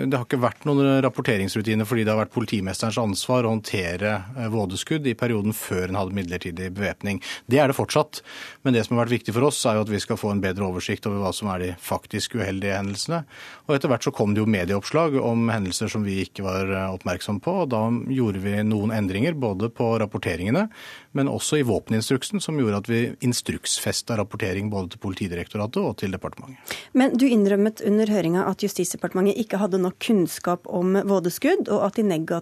det 0.07 0.17
har 0.17 0.27
ikke 0.27 0.41
vært 0.43 0.67
noen 0.69 1.01
rapporteringsrutiner 1.03 1.87
fordi 1.89 2.07
det 2.07 2.13
har 2.13 2.21
vært 2.23 2.35
politimesterens 2.35 3.01
ansvar 3.01 3.43
å 3.43 3.53
håndtere 3.55 4.15
vådeskudd 4.53 5.07
i 5.09 5.17
perioden 5.19 5.55
før 5.57 5.89
en 5.89 5.99
hadde 5.99 6.15
midlertidig 6.15 6.71
bevæpning. 6.77 7.21
Det 7.51 7.59
er 7.59 7.69
det 7.69 7.77
fortsatt. 7.77 8.23
Men 8.63 8.77
det 8.77 8.85
som 8.87 8.95
har 8.95 9.05
vært 9.05 9.17
viktig 9.19 9.35
for 9.35 9.49
oss, 9.49 9.59
er 9.67 9.77
jo 9.77 9.85
at 9.85 9.91
vi 9.91 10.01
skal 10.01 10.19
få 10.19 10.31
en 10.31 10.43
bedre 10.43 10.65
oversikt 10.69 11.07
over 11.09 11.19
hva 11.25 11.33
som 11.35 11.51
er 11.51 11.63
de 11.63 11.69
faktisk 11.83 12.37
uheldige 12.39 12.77
hendelsene. 12.77 13.23
Og 13.67 13.75
etter 13.75 13.91
hvert 13.91 14.05
så 14.05 14.13
kom 14.15 14.33
det 14.35 14.43
jo 14.43 14.49
medieoppslag 14.49 15.17
om 15.19 15.49
hendelser 15.51 15.72
hendelser 15.73 15.91
som 15.91 16.03
vi 16.05 16.21
ikke 16.23 16.43
var 16.45 16.69
eh, 16.69 16.93
oppmerksom 16.93 17.39
på. 17.41 17.63
og 17.63 17.69
Da 17.73 17.81
gjorde 18.13 18.39
vi 18.43 18.62
noen 18.63 18.91
endringer 18.93 19.33
både 19.33 19.69
på 19.69 19.99
rapporteringene, 19.99 20.69
men 21.17 21.30
også 21.32 21.60
i 21.62 21.65
våpeninstruksen, 21.67 22.41
som 22.43 22.58
gjorde 22.60 22.82
at 22.82 22.89
vi 22.89 23.02
instruksfesta 23.26 24.17
rapportering 24.19 24.69
både 24.73 24.93
til 24.93 25.04
Politidirektoratet 25.04 25.82
og 25.82 25.95
til 26.02 26.13
departementet. 26.15 26.76
Men 26.97 27.15
du 27.17 27.26
innrømmet 27.28 27.84
under 27.86 28.10
høringa 28.10 28.45
at 28.49 28.65
Justisdepartementet 28.65 29.39
ikke 29.41 29.60
hadde 29.62 29.82
nok 29.82 29.99
kunnskap 30.04 30.67
om 30.67 30.97
vådeskudd 31.10 31.69
og, 31.73 31.99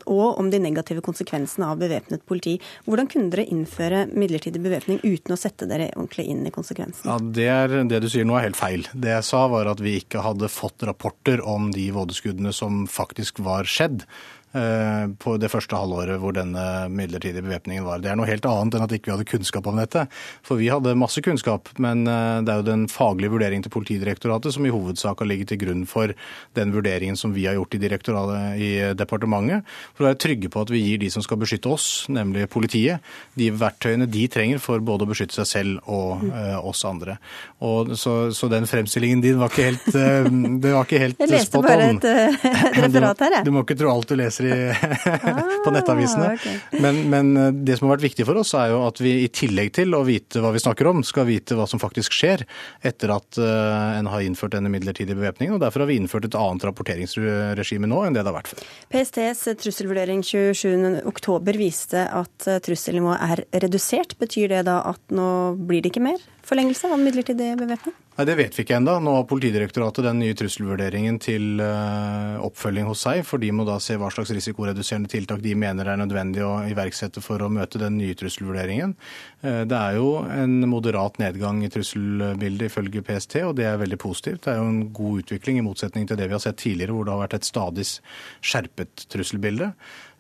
og 0.07 0.39
om 0.39 0.51
de 0.51 0.61
negative 0.63 1.03
konsekvensene 1.05 1.67
av 1.67 1.81
bevæpnet 1.81 2.25
politi. 2.27 2.57
Hvordan 2.87 3.09
kunne 3.11 3.31
dere 3.33 3.47
innføre 3.51 4.05
midlertidig 4.11 4.61
bevæpning 4.63 5.01
uten 5.03 5.35
å 5.35 5.39
sette 5.39 5.67
dere 5.69 5.91
ordentlig 5.95 6.27
inn 6.31 6.45
i 6.47 6.53
konsekvensene? 6.53 7.11
Ja, 7.11 7.31
det, 7.39 7.47
er, 7.51 7.77
det 7.89 8.03
du 8.03 8.09
sier 8.11 8.27
nå 8.27 8.37
er 8.39 8.47
helt 8.49 8.59
feil. 8.59 8.87
Det 8.93 9.13
jeg 9.15 9.27
sa 9.27 9.45
var 9.51 9.69
at 9.71 9.83
vi 9.83 9.97
ikke 10.01 10.23
hadde 10.25 10.51
fått 10.51 10.85
rapporter 10.87 11.43
om 11.47 11.71
de 11.75 11.89
vådeskuddene 11.95 12.53
som 12.55 12.85
faktisk 12.91 13.43
var 13.45 13.67
skjedd. 13.69 14.05
Eh, 14.51 15.07
på 15.15 15.37
det 15.39 15.47
første 15.47 15.77
halvåret 15.79 16.19
hvor 16.19 16.33
denne 16.35 16.63
midlertidige 16.91 17.45
bevæpningen 17.45 17.85
var. 17.87 18.01
Det 18.03 18.09
er 18.11 18.17
noe 18.19 18.27
helt 18.27 18.43
annet 18.49 18.75
enn 18.75 18.83
at 18.83 18.91
ikke 18.97 19.07
vi 19.07 19.13
hadde 19.13 19.27
kunnskap 19.29 19.67
om 19.69 19.77
dette. 19.79 20.03
For 20.43 20.59
vi 20.59 20.67
hadde 20.67 20.91
masse 20.99 21.23
kunnskap, 21.23 21.69
men 21.79 22.03
eh, 22.03 22.41
det 22.43 22.51
er 22.51 22.59
jo 22.59 22.67
den 22.67 22.83
faglige 22.91 23.31
vurderingen 23.31 23.63
til 23.63 23.71
Politidirektoratet 23.71 24.51
som 24.51 24.67
i 24.67 24.73
hovedsak 24.73 25.23
har 25.23 25.29
ligget 25.29 25.53
til 25.53 25.61
grunn 25.61 25.85
for 25.87 26.11
den 26.59 26.73
vurderingen 26.75 27.15
som 27.15 27.31
vi 27.31 27.45
har 27.47 27.55
gjort 27.55 27.77
i, 27.77 27.79
i 27.79 28.71
departementet, 28.99 29.63
for 29.95 30.03
å 30.03 30.09
være 30.09 30.19
trygge 30.19 30.51
på 30.51 30.65
at 30.65 30.73
vi 30.75 30.83
gir 30.83 30.99
de 30.99 31.07
som 31.13 31.23
skal 31.23 31.39
beskytte 31.39 31.71
oss, 31.71 31.87
nemlig 32.11 32.49
politiet, 32.51 32.99
de 33.39 33.47
verktøyene 33.55 34.09
de 34.11 34.25
trenger 34.31 34.59
for 34.59 34.83
både 34.83 35.07
å 35.07 35.11
beskytte 35.13 35.37
seg 35.39 35.47
selv 35.47 35.87
og 35.87 36.27
uh, 36.27 36.59
oss 36.67 36.83
andre. 36.87 37.15
Og 37.63 37.93
så, 37.95 38.15
så, 38.35 38.49
den 38.51 38.67
fremstillingen 38.67 39.23
din 39.23 39.39
var 39.39 39.53
ikke 39.53 39.69
helt, 39.69 39.87
uh, 39.95 40.27
det 40.61 40.75
var 40.75 40.87
ikke 40.89 41.01
helt 41.05 41.15
spot 41.15 41.23
on. 41.23 41.31
Jeg 41.31 41.37
leste 41.37 41.63
bare 41.63 41.89
et, 41.95 42.09
et 42.75 42.79
referat 42.85 43.25
her, 43.25 43.37
jeg. 43.39 43.47
Du, 43.47 43.51
du 43.51 43.55
må 43.55 43.65
ikke 43.65 43.79
tro 43.79 43.93
alt 43.93 44.11
du 44.11 44.17
leser 44.19 44.40
leser 44.41 44.93
i, 44.93 45.61
på 45.65 45.73
nettavisene. 45.73 46.31
Ah, 46.31 46.37
ok. 46.37 46.79
Men, 46.83 47.01
men 47.11 47.31
eh, 47.37 47.51
det 47.53 47.77
som 47.77 47.87
har 47.87 47.97
vært 47.97 48.07
viktig 48.09 48.27
for 48.27 48.41
oss, 48.41 48.53
er 48.57 48.71
jo 48.73 48.81
at 48.87 49.01
vi 49.03 49.13
i 49.25 49.29
tillegg 49.33 49.73
til 49.77 49.95
å 49.97 50.03
vite 50.07 50.43
hva 50.43 50.53
vi 50.55 50.63
snakker 50.63 50.89
om, 50.91 51.03
skal 51.07 51.27
vite 51.29 51.57
hva 51.57 51.67
som 51.69 51.81
faktisk 51.81 52.15
skjer 52.15 52.45
etter 52.87 53.13
at 53.15 53.39
eh, 53.41 53.99
en 53.99 54.11
har 54.11 54.25
innført 54.25 54.55
denne 54.55 54.71
midlertidige 54.73 55.17
bevæpningen. 55.19 55.55
og 55.57 55.63
Derfor 55.63 55.85
har 55.85 55.91
vi 55.91 55.99
innført 56.01 56.27
et 56.27 56.37
annet 56.37 56.67
rapporteringsregime 56.69 57.89
nå 57.89 58.03
enn 58.05 58.17
det 58.17 58.25
det 58.25 58.31
har 58.31 58.39
vært 58.39 58.51
før. 58.53 58.67
PSTs 58.93 59.47
trusselvurdering 59.61 60.25
27.10 60.25 61.61
viste 61.61 62.05
at 62.05 62.49
eh, 62.49 62.61
trusselnivået 62.63 63.25
er 63.31 63.45
redusert. 63.65 64.17
Betyr 64.21 64.51
det 64.55 64.65
da 64.69 64.81
at 64.91 65.01
nå 65.13 65.31
blir 65.59 65.83
det 65.83 65.93
ikke 65.93 66.05
mer 66.11 66.21
forlengelse 66.51 66.91
av 66.91 66.99
midlertidig 66.99 67.53
bevæpning? 67.59 67.95
Nei, 68.17 68.25
Det 68.27 68.35
vet 68.37 68.57
vi 68.57 68.63
ikke 68.65 68.75
ennå. 68.75 68.97
Nå 68.99 69.13
har 69.15 69.23
Politidirektoratet 69.29 70.03
den 70.03 70.19
nye 70.19 70.35
trusselvurderingen 70.37 71.17
til 71.23 71.61
eh, 71.63 72.35
oppfølging 72.43 72.89
hos 72.89 73.05
seg, 73.05 73.23
for 73.25 73.41
de 73.41 73.51
må 73.55 73.63
da 73.65 73.77
se 73.81 73.95
hva 73.97 74.11
slags 74.11 74.33
risikoreduserende 74.35 75.09
tiltak 75.11 75.39
de 75.41 75.55
mener 75.55 75.87
er 75.87 76.01
nødvendig 76.01 76.43
å 76.43 76.59
iverksette 76.67 77.23
for 77.23 77.41
å 77.41 77.49
møte 77.49 77.79
den 77.81 77.97
nye 78.01 78.17
trusselvurderingen. 78.19 78.93
Eh, 79.41 79.63
Det 79.71 79.79
er 79.79 79.97
jo 79.97 80.11
en 80.27 80.59
moderat 80.67 81.17
nedgang 81.23 81.63
i 81.63 81.71
trusselbildet 81.71 82.67
ifølge 82.67 83.05
PST, 83.07 83.39
og 83.47 83.55
det 83.55 83.69
er 83.71 83.81
veldig 83.81 84.01
positivt. 84.03 84.43
Det 84.43 84.53
er 84.53 84.61
jo 84.61 84.69
en 84.69 84.85
god 84.91 85.23
utvikling 85.23 85.61
i 85.61 85.65
motsetning 85.65 86.07
til 86.07 86.19
det 86.19 86.27
vi 86.27 86.35
har 86.35 86.43
sett 86.43 86.59
tidligere, 86.59 86.93
hvor 86.93 87.07
det 87.07 87.15
har 87.15 87.25
vært 87.25 87.39
et 87.39 87.47
stadig 87.47 87.87
skjerpet 87.87 89.07
trusselbilde. 89.09 89.71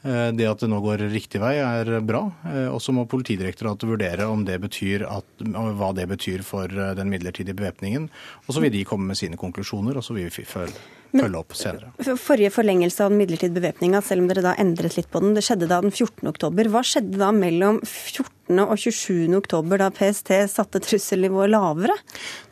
Eh, 0.03 0.31
Det 0.33 0.47
at 0.49 0.59
det 0.63 0.69
nå 0.69 0.79
går 0.81 1.03
riktig 1.13 1.41
vei 1.41 1.57
er 1.61 1.99
bra. 2.01 2.23
Eh, 2.45 2.67
Og 2.73 2.81
så 2.81 2.93
må 2.93 3.05
Politidirektoratet 3.05 3.89
vurdere 3.89 4.25
det 4.45 4.59
at, 5.05 5.25
hva 5.41 5.93
det 5.93 6.07
betyr 6.09 6.41
for 6.43 6.65
eh, 6.65 6.95
den 6.97 7.09
midlertidige 7.09 7.55
bevæpningen. 7.55 8.09
Og 8.47 8.55
så 8.55 8.61
vil 8.61 8.71
de 8.71 8.85
komme 8.85 9.07
med 9.07 9.17
sine 9.17 9.37
konklusjoner, 9.37 9.97
og 9.97 10.03
så 10.03 10.13
vil 10.13 10.29
vi 10.29 10.45
følge, 10.45 10.73
følge 11.13 11.41
opp 11.41 11.55
senere. 11.57 11.91
Forrige 12.19 12.53
forlengelse 12.53 13.03
av 13.05 13.11
den 13.11 13.21
midlertidige 13.21 13.57
bevæpninga, 13.59 14.01
selv 14.05 14.23
om 14.23 14.31
dere 14.31 14.45
da 14.45 14.55
endret 14.61 14.97
litt 14.97 15.11
på 15.11 15.21
den, 15.23 15.35
det 15.37 15.45
skjedde 15.45 15.69
da 15.71 15.81
den 15.83 15.93
14. 15.93 16.27
oktober. 16.31 16.71
Hva 16.71 16.83
skjedde 16.87 17.19
da 17.21 17.31
mellom 17.35 17.81
14. 17.83 18.61
og 18.61 18.73
27. 18.79 19.31
oktober, 19.37 19.79
da 19.79 19.87
PST 19.95 20.33
satte 20.51 20.81
trusselnivået 20.83 21.53
lavere? 21.53 21.95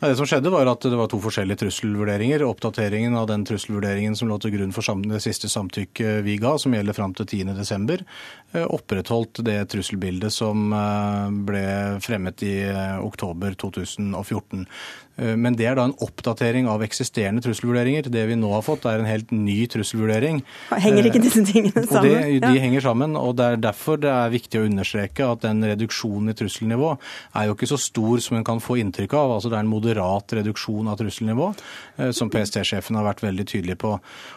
Nei, 0.00 0.08
Det 0.08 0.16
som 0.20 0.28
skjedde 0.28 0.52
var 0.52 0.70
at 0.70 0.84
det 0.86 0.96
var 0.96 1.10
to 1.12 1.20
forskjellige 1.20 1.60
trusselvurderinger. 1.64 2.44
Oppdateringen 2.46 3.16
av 3.20 3.28
den 3.28 3.44
trusselvurderingen 3.48 4.16
som 4.16 4.30
lå 4.30 4.38
til 4.40 4.54
grunn 4.56 4.72
for 4.76 5.04
det 5.04 5.20
siste 5.24 5.50
samtykket 5.52 6.24
vi 6.24 6.38
ga, 6.40 6.56
som 6.58 6.72
gjelder 6.76 6.96
fram 6.96 7.14
til 7.16 7.26
10.12., 7.26 8.06
opprettholdt 8.50 9.44
det 9.46 9.58
trusselbildet 9.70 10.32
som 10.34 10.72
eh, 10.74 11.28
ble 11.46 11.66
fremmet 12.02 12.42
i 12.42 12.56
eh, 12.66 12.96
oktober 13.04 13.54
2014. 13.54 14.66
Eh, 15.20 15.36
Men 15.36 15.54
det 15.58 15.66
er 15.68 15.76
da 15.76 15.84
en 15.84 15.94
oppdatering 16.00 16.66
av 16.70 16.80
eksisterende 16.86 17.42
trusselvurderinger. 17.44 18.08
Det 18.10 18.26
vi 18.30 18.36
nå 18.40 18.50
har 18.54 18.62
fått, 18.64 18.86
er 18.88 19.02
en 19.02 19.08
helt 19.08 19.30
ny 19.34 19.66
trusselvurdering. 19.70 20.42
Henger 20.80 21.10
ikke 21.10 21.20
disse 21.22 21.44
tingene 21.44 21.84
sammen? 21.86 22.08
det, 22.08 22.40
de 22.40 22.54
Ja. 22.54 22.60
henger 22.64 22.80
sammen, 22.80 23.16
og 23.16 23.36
det 23.36 23.44
er 23.52 23.56
derfor 23.56 24.00
det 24.00 24.10
er 24.10 24.30
viktig 24.32 24.60
å 24.60 24.66
understreke 24.66 25.26
at 25.32 25.40
den 25.44 25.60
reduksjonen 25.62 26.30
i 26.30 26.36
trusselnivå 26.38 26.98
er 27.36 27.46
jo 27.46 27.54
ikke 27.54 27.68
så 27.68 27.78
stor 27.78 28.18
som 28.20 28.36
en 28.38 28.44
kan 28.44 28.60
få 28.60 28.78
inntrykk 28.80 29.12
av. 29.14 29.30
Altså 29.36 29.50
Det 29.50 29.58
er 29.58 29.64
en 29.66 29.74
moderat 29.74 30.26
reduksjon 30.40 30.88
av 30.88 30.98
trusselnivå, 30.98 31.54
eh, 31.98 32.10
som 32.12 32.30
PST-sjefen 32.30 32.96
har 32.96 33.04
vært 33.04 33.20
veldig 33.20 33.44
tydelig 33.46 33.76
på. 33.78 33.92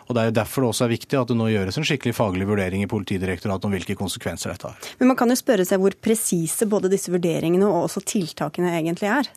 Og 0.10 0.14
Det 0.16 0.18
er 0.22 0.26
jo 0.32 0.38
derfor 0.44 0.62
det 0.62 0.70
også 0.74 0.86
er 0.86 0.96
viktig 0.98 1.22
at 1.22 1.28
det 1.28 1.38
nå 1.38 1.48
gjøres 1.48 1.78
en 1.78 1.84
skikkelig 1.88 2.14
faglig 2.16 2.46
vurdering 2.48 2.84
i 2.84 2.88
Politidirektoratet 2.88 3.66
om 3.66 3.72
hvilke 3.72 3.96
konsekvenser 3.96 4.52
dette 4.52 4.64
har. 4.68 4.76
Men 5.00 5.08
man 5.08 5.18
kan 5.18 5.30
jo 5.30 5.36
spørre 5.36 5.66
seg 5.66 5.80
hvor 5.80 5.94
presise 6.02 6.68
både 6.68 6.90
disse 6.92 7.10
vurderingene 7.10 7.64
og 7.66 7.88
også 7.90 8.04
tiltakene 8.04 8.74
egentlig 8.82 9.10
er. 9.10 9.30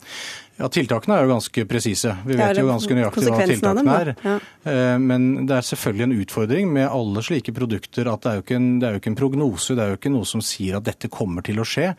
Ja, 0.57 0.67
Tiltakene 0.73 1.19
er 1.19 1.27
jo 1.27 1.33
ganske 1.35 1.63
presise. 1.69 2.15
Vi 2.25 2.33
vet 2.37 2.57
jo 2.57 2.65
ganske 2.65 2.95
nøyaktig 2.97 3.29
hva 3.29 3.45
tiltakene 3.45 3.97
er. 4.01 4.09
Eh, 4.65 4.95
Men 4.97 5.45
det 5.45 5.53
er 5.53 5.65
selvfølgelig 5.67 6.05
en 6.07 6.15
utfordring 6.23 6.71
med 6.73 6.87
alle 6.89 7.21
slike 7.21 7.53
produkter 7.53 8.09
at 8.09 8.23
det 8.23 8.31
er, 8.31 8.39
jo 8.39 8.45
ikke 8.45 8.57
en, 8.57 8.69
det 8.81 8.87
er 8.87 8.95
jo 8.95 9.01
ikke 9.03 9.11
en 9.11 9.17
prognose. 9.19 9.75
Det 9.77 9.83
er 9.83 9.91
jo 9.91 9.99
ikke 9.99 10.11
noe 10.15 10.25
som 10.25 10.41
sier 10.41 10.79
at 10.79 10.87
dette 10.87 11.11
kommer 11.13 11.45
til 11.45 11.61
å 11.61 11.65
skje, 11.67 11.91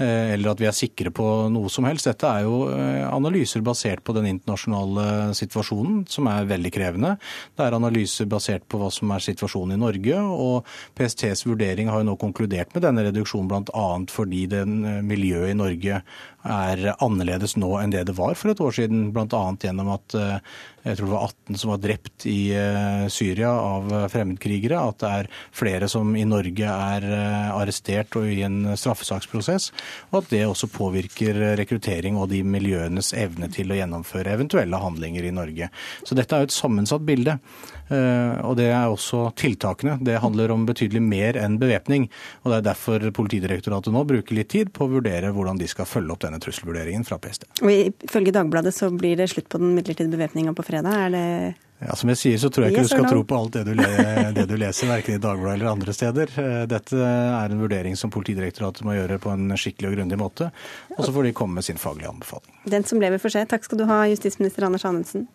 eh, 0.00 0.32
eller 0.32 0.54
at 0.54 0.62
vi 0.62 0.68
er 0.70 0.76
sikre 0.76 1.12
på 1.12 1.26
noe 1.52 1.72
som 1.72 1.84
helst. 1.88 2.08
Dette 2.08 2.30
er 2.30 2.46
jo 2.46 2.62
eh, 2.72 3.02
analyser 3.04 3.64
basert 3.66 4.00
på 4.06 4.16
den 4.16 4.30
internasjonale 4.30 5.34
situasjonen, 5.36 6.06
som 6.08 6.30
er 6.32 6.48
veldig 6.48 6.72
krevende. 6.72 7.18
Det 7.52 7.66
er 7.66 7.76
analyser 7.76 8.30
basert 8.32 8.64
på 8.64 8.80
hva 8.80 8.88
som 8.94 9.12
er 9.12 9.26
situasjonen 9.26 9.76
i 9.76 9.82
Norge, 9.82 10.22
og 10.24 10.64
PSTs 10.96 11.44
vurdering 11.50 11.92
har 11.92 12.00
jo 12.00 12.08
nå 12.08 12.16
konkludert 12.24 12.72
med 12.72 12.86
denne 12.88 13.04
reduksjonen 13.10 13.52
bl.a. 13.52 13.86
fordi 14.08 14.46
den 14.56 14.80
miljøet 15.04 15.52
i 15.52 15.58
Norge 15.58 16.00
er 16.46 16.82
annerledes 17.02 17.56
nå 17.58 17.72
enn 17.80 17.92
det 17.92 18.05
det 18.06 18.16
var 18.18 18.36
for 18.38 18.52
et 18.52 18.62
år 18.62 18.76
siden, 18.78 19.10
bl.a. 19.14 19.42
gjennom 19.62 19.92
at 19.96 20.16
eh, 20.18 20.38
jeg 20.86 20.98
tror 20.98 21.08
det 21.08 21.14
var 21.16 21.24
18 21.26 21.58
som 21.58 21.70
var 21.72 21.80
drept 21.82 22.26
i 22.30 22.40
eh, 22.54 23.06
Syria 23.10 23.50
av 23.50 23.88
eh, 23.92 24.06
fremmedkrigere, 24.12 24.78
at 24.78 25.00
det 25.02 25.12
er 25.20 25.28
flere 25.54 25.88
som 25.90 26.12
i 26.14 26.22
Norge 26.28 26.70
er 26.70 27.06
eh, 27.10 27.48
arrestert 27.56 28.14
og 28.18 28.28
i 28.30 28.44
en 28.46 28.76
straffesaksprosess, 28.78 29.72
og 30.12 30.20
at 30.20 30.30
det 30.30 30.44
også 30.46 30.70
påvirker 30.70 31.40
rekruttering 31.58 32.18
og 32.20 32.30
de 32.30 32.42
miljøenes 32.46 33.12
evne 33.18 33.50
til 33.52 33.72
å 33.72 33.80
gjennomføre 33.80 34.36
eventuelle 34.36 34.78
handlinger 34.82 35.26
i 35.26 35.34
Norge. 35.34 35.70
Så 36.06 36.18
dette 36.18 36.36
er 36.36 36.44
jo 36.44 36.50
et 36.50 36.56
sammensatt 36.56 37.06
bilde. 37.06 37.38
Og 37.86 38.56
det 38.58 38.64
er 38.74 38.90
også 38.90 39.28
tiltakene. 39.38 39.92
Det 40.02 40.16
handler 40.18 40.50
om 40.50 40.64
betydelig 40.66 40.98
mer 41.06 41.36
enn 41.38 41.54
bevæpning. 41.60 42.08
Og 42.42 42.50
det 42.50 42.56
er 42.56 42.64
derfor 42.66 43.04
Politidirektoratet 43.14 43.94
nå 43.94 44.02
bruker 44.08 44.34
litt 44.34 44.50
tid 44.50 44.72
på 44.74 44.88
å 44.88 44.90
vurdere 44.96 45.30
hvordan 45.34 45.60
de 45.60 45.68
skal 45.70 45.86
følge 45.86 46.16
opp 46.16 46.24
denne 46.24 46.40
trusselvurderingen 46.42 47.06
fra 47.06 47.20
PST. 47.22 47.46
Og 47.62 47.70
Ifølge 47.70 48.34
Dagbladet 48.34 48.74
så 48.74 48.90
blir 48.90 49.14
det 49.20 49.28
slutt 49.30 49.46
på 49.52 49.62
den 49.62 49.76
midlertidige 49.78 50.16
bevæpninga 50.16 50.56
på 50.58 50.66
fredag. 50.82 51.06
Er 51.06 51.10
det 51.16 51.54
Ja, 51.78 51.92
Som 51.94 52.08
jeg 52.08 52.16
sier, 52.16 52.38
så 52.40 52.48
tror 52.48 52.64
jeg 52.64 52.72
ikke 52.72 52.80
Yes 52.86 52.88
du 52.88 52.94
skal 52.94 53.04
no? 53.04 53.10
tro 53.12 53.22
på 53.28 53.36
alt 53.36 53.52
det 53.52 53.64
du, 53.66 53.74
le 53.76 54.32
det 54.32 54.46
du 54.48 54.54
leser, 54.56 54.88
verken 54.88 55.18
i 55.18 55.20
Dagbladet 55.20 55.58
eller 55.58 55.68
andre 55.74 55.92
steder. 55.92 56.30
Eh, 56.40 56.62
Dette 56.66 56.96
er 56.96 57.52
en 57.52 57.60
vurdering 57.60 57.96
som 58.00 58.08
Politidirektoratet 58.10 58.80
må 58.88 58.94
gjøre 58.96 59.18
på 59.20 59.28
en 59.34 59.50
skikkelig 59.60 59.90
og 59.90 59.96
grundig 59.98 60.16
måte. 60.16 60.48
Og 60.96 61.04
så 61.04 61.12
får 61.12 61.28
de 61.28 61.32
komme 61.36 61.58
med 61.60 61.64
sin 61.68 61.76
faglige 61.76 62.08
anbefaling. 62.08 62.48
den 62.64 62.84
som 62.84 62.98
lever 63.00 63.18
får 63.20 63.28
se? 63.36 63.44
Takk 63.44 63.64
skal 63.68 63.78
du 63.78 63.84
ha, 63.84 64.06
justisminister 64.08 64.64
Anders 64.64 64.84
Anundsen. 64.88 65.28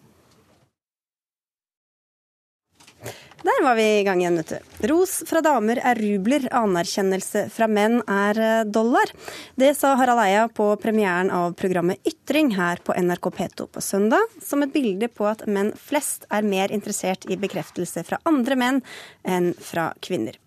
Der 3.43 3.63
var 3.63 3.75
vi 3.75 3.99
i 3.99 4.03
gang 4.03 4.19
igjen, 4.21 4.37
vet 4.37 4.51
du. 4.53 4.87
Ros 4.91 5.23
fra 5.25 5.41
damer 5.41 5.79
er 5.81 5.97
rubler, 5.97 6.45
anerkjennelse 6.53 7.47
fra 7.49 7.65
menn 7.65 7.97
er 8.05 8.37
eh, 8.37 8.65
dollar. 8.69 9.09
Det 9.57 9.71
sa 9.77 9.95
Harald 9.97 10.21
Eia 10.21 10.43
på 10.45 10.67
premieren 10.81 11.31
av 11.33 11.55
programmet 11.57 12.05
Ytring 12.05 12.53
her 12.53 12.83
på 12.85 12.93
NRK 12.93 13.31
P2 13.39 13.67
på 13.73 13.81
søndag, 13.81 14.37
som 14.45 14.61
et 14.61 14.73
bilde 14.75 15.09
på 15.09 15.25
at 15.25 15.47
menn 15.49 15.73
flest 15.73 16.29
er 16.29 16.45
mer 16.45 16.73
interessert 16.75 17.25
i 17.33 17.39
bekreftelse 17.41 18.05
fra 18.05 18.21
andre 18.29 18.59
menn 18.61 18.83
enn 19.25 19.55
fra 19.57 19.89
kvinner. 20.05 20.37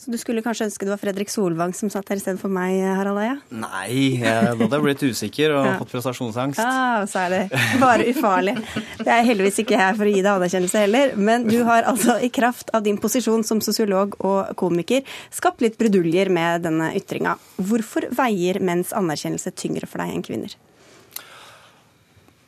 Så 0.00 0.08
du 0.08 0.16
skulle 0.16 0.40
kanskje 0.40 0.64
ønske 0.64 0.86
det 0.86 0.94
var 0.94 1.00
Fredrik 1.02 1.28
Solvang 1.28 1.74
som 1.76 1.90
satt 1.92 2.08
her 2.08 2.16
istedenfor 2.16 2.48
meg, 2.48 2.78
Harald 2.96 3.20
Eia? 3.20 3.34
Nei, 3.52 4.14
da 4.22 4.54
hadde 4.56 4.68
jeg 4.78 4.84
blitt 4.86 5.02
usikker 5.04 5.52
og 5.58 5.66
Ja. 5.68 5.74
fått 5.82 5.90
prestasjonsangst. 5.92 6.62
Ja, 6.62 7.02
så 7.10 7.20
er 7.26 7.34
det 7.34 7.40
bare 7.82 8.06
ufarlig. 8.08 8.54
Det 8.96 9.10
er 9.12 9.26
heldigvis 9.28 9.60
ikke 9.60 9.76
her 9.76 9.98
for 9.98 10.08
å 10.08 10.14
gi 10.14 10.22
deg 10.24 10.30
anerkjennelse 10.32 10.80
heller, 10.86 11.12
men 11.20 11.44
du 11.50 11.58
har 11.68 11.84
altså 11.90 12.16
i 12.24 12.30
kraft 12.32 12.72
av 12.72 12.86
din 12.88 12.96
posisjon 13.02 13.44
som 13.44 13.60
sosiolog 13.60 14.16
og 14.24 14.54
komiker 14.62 15.04
skapt 15.36 15.60
litt 15.60 15.76
bruduljer 15.76 16.32
med 16.32 16.64
denne 16.64 16.94
ytringa. 16.96 17.36
Hvorfor 17.60 18.08
veier 18.16 18.56
menns 18.64 18.96
anerkjennelse 18.96 19.52
tyngre 19.52 19.84
for 19.90 20.00
deg 20.00 20.16
enn 20.16 20.24
kvinner? 20.24 20.56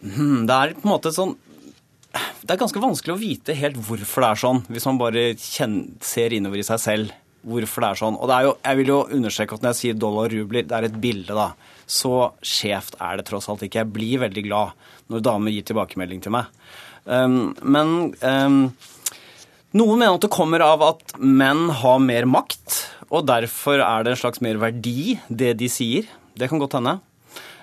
Hmm, 0.00 0.46
Det 0.48 0.54
er 0.56 0.72
på 0.80 0.86
en 0.88 0.94
måte 0.96 1.12
sånn 1.14 1.36
Det 2.42 2.50
er 2.50 2.58
ganske 2.58 2.80
vanskelig 2.82 3.12
å 3.14 3.20
vite 3.20 3.54
helt 3.54 3.76
hvorfor 3.78 4.24
det 4.24 4.30
er 4.32 4.40
sånn, 4.40 4.64
hvis 4.72 4.88
man 4.88 4.98
bare 4.98 5.28
kjenner, 5.38 5.92
ser 6.02 6.32
innover 6.34 6.58
i 6.58 6.64
seg 6.66 6.80
selv 6.82 7.12
hvorfor 7.46 7.84
det 7.84 7.90
er 7.90 8.00
sånn. 8.00 8.16
Og 8.18 8.30
det 8.30 8.36
er 8.36 8.46
jo, 8.48 8.54
jeg 8.62 8.80
vil 8.80 8.92
jo 8.92 9.00
understreke 9.18 9.56
at 9.58 9.64
når 9.64 9.72
jeg 9.72 9.80
sier 9.80 9.98
dollar 9.98 10.28
og 10.28 10.36
rubler, 10.36 10.66
det 10.68 10.78
er 10.78 10.88
et 10.88 11.00
bilde, 11.02 11.34
da. 11.36 11.50
Så 11.90 12.12
skjevt 12.46 12.96
er 13.02 13.18
det 13.18 13.26
tross 13.28 13.48
alt 13.52 13.64
ikke. 13.66 13.82
Jeg 13.82 13.92
blir 13.94 14.22
veldig 14.22 14.46
glad 14.46 14.88
når 15.12 15.24
damer 15.26 15.54
gir 15.54 15.66
tilbakemelding 15.68 16.22
til 16.24 16.34
meg. 16.36 16.50
Um, 17.04 17.52
men 17.66 18.12
um, 18.22 18.58
noen 19.74 19.98
mener 19.98 20.16
at 20.16 20.24
det 20.24 20.32
kommer 20.32 20.62
av 20.64 20.84
at 20.86 21.16
menn 21.18 21.66
har 21.82 22.02
mer 22.04 22.28
makt, 22.30 22.82
og 23.12 23.26
derfor 23.28 23.82
er 23.82 24.04
det 24.04 24.14
en 24.14 24.22
slags 24.22 24.42
mer 24.44 24.60
verdi, 24.62 25.16
det 25.28 25.56
de 25.60 25.68
sier. 25.72 26.06
Det 26.38 26.48
kan 26.48 26.62
godt 26.62 26.78
hende. 26.78 27.00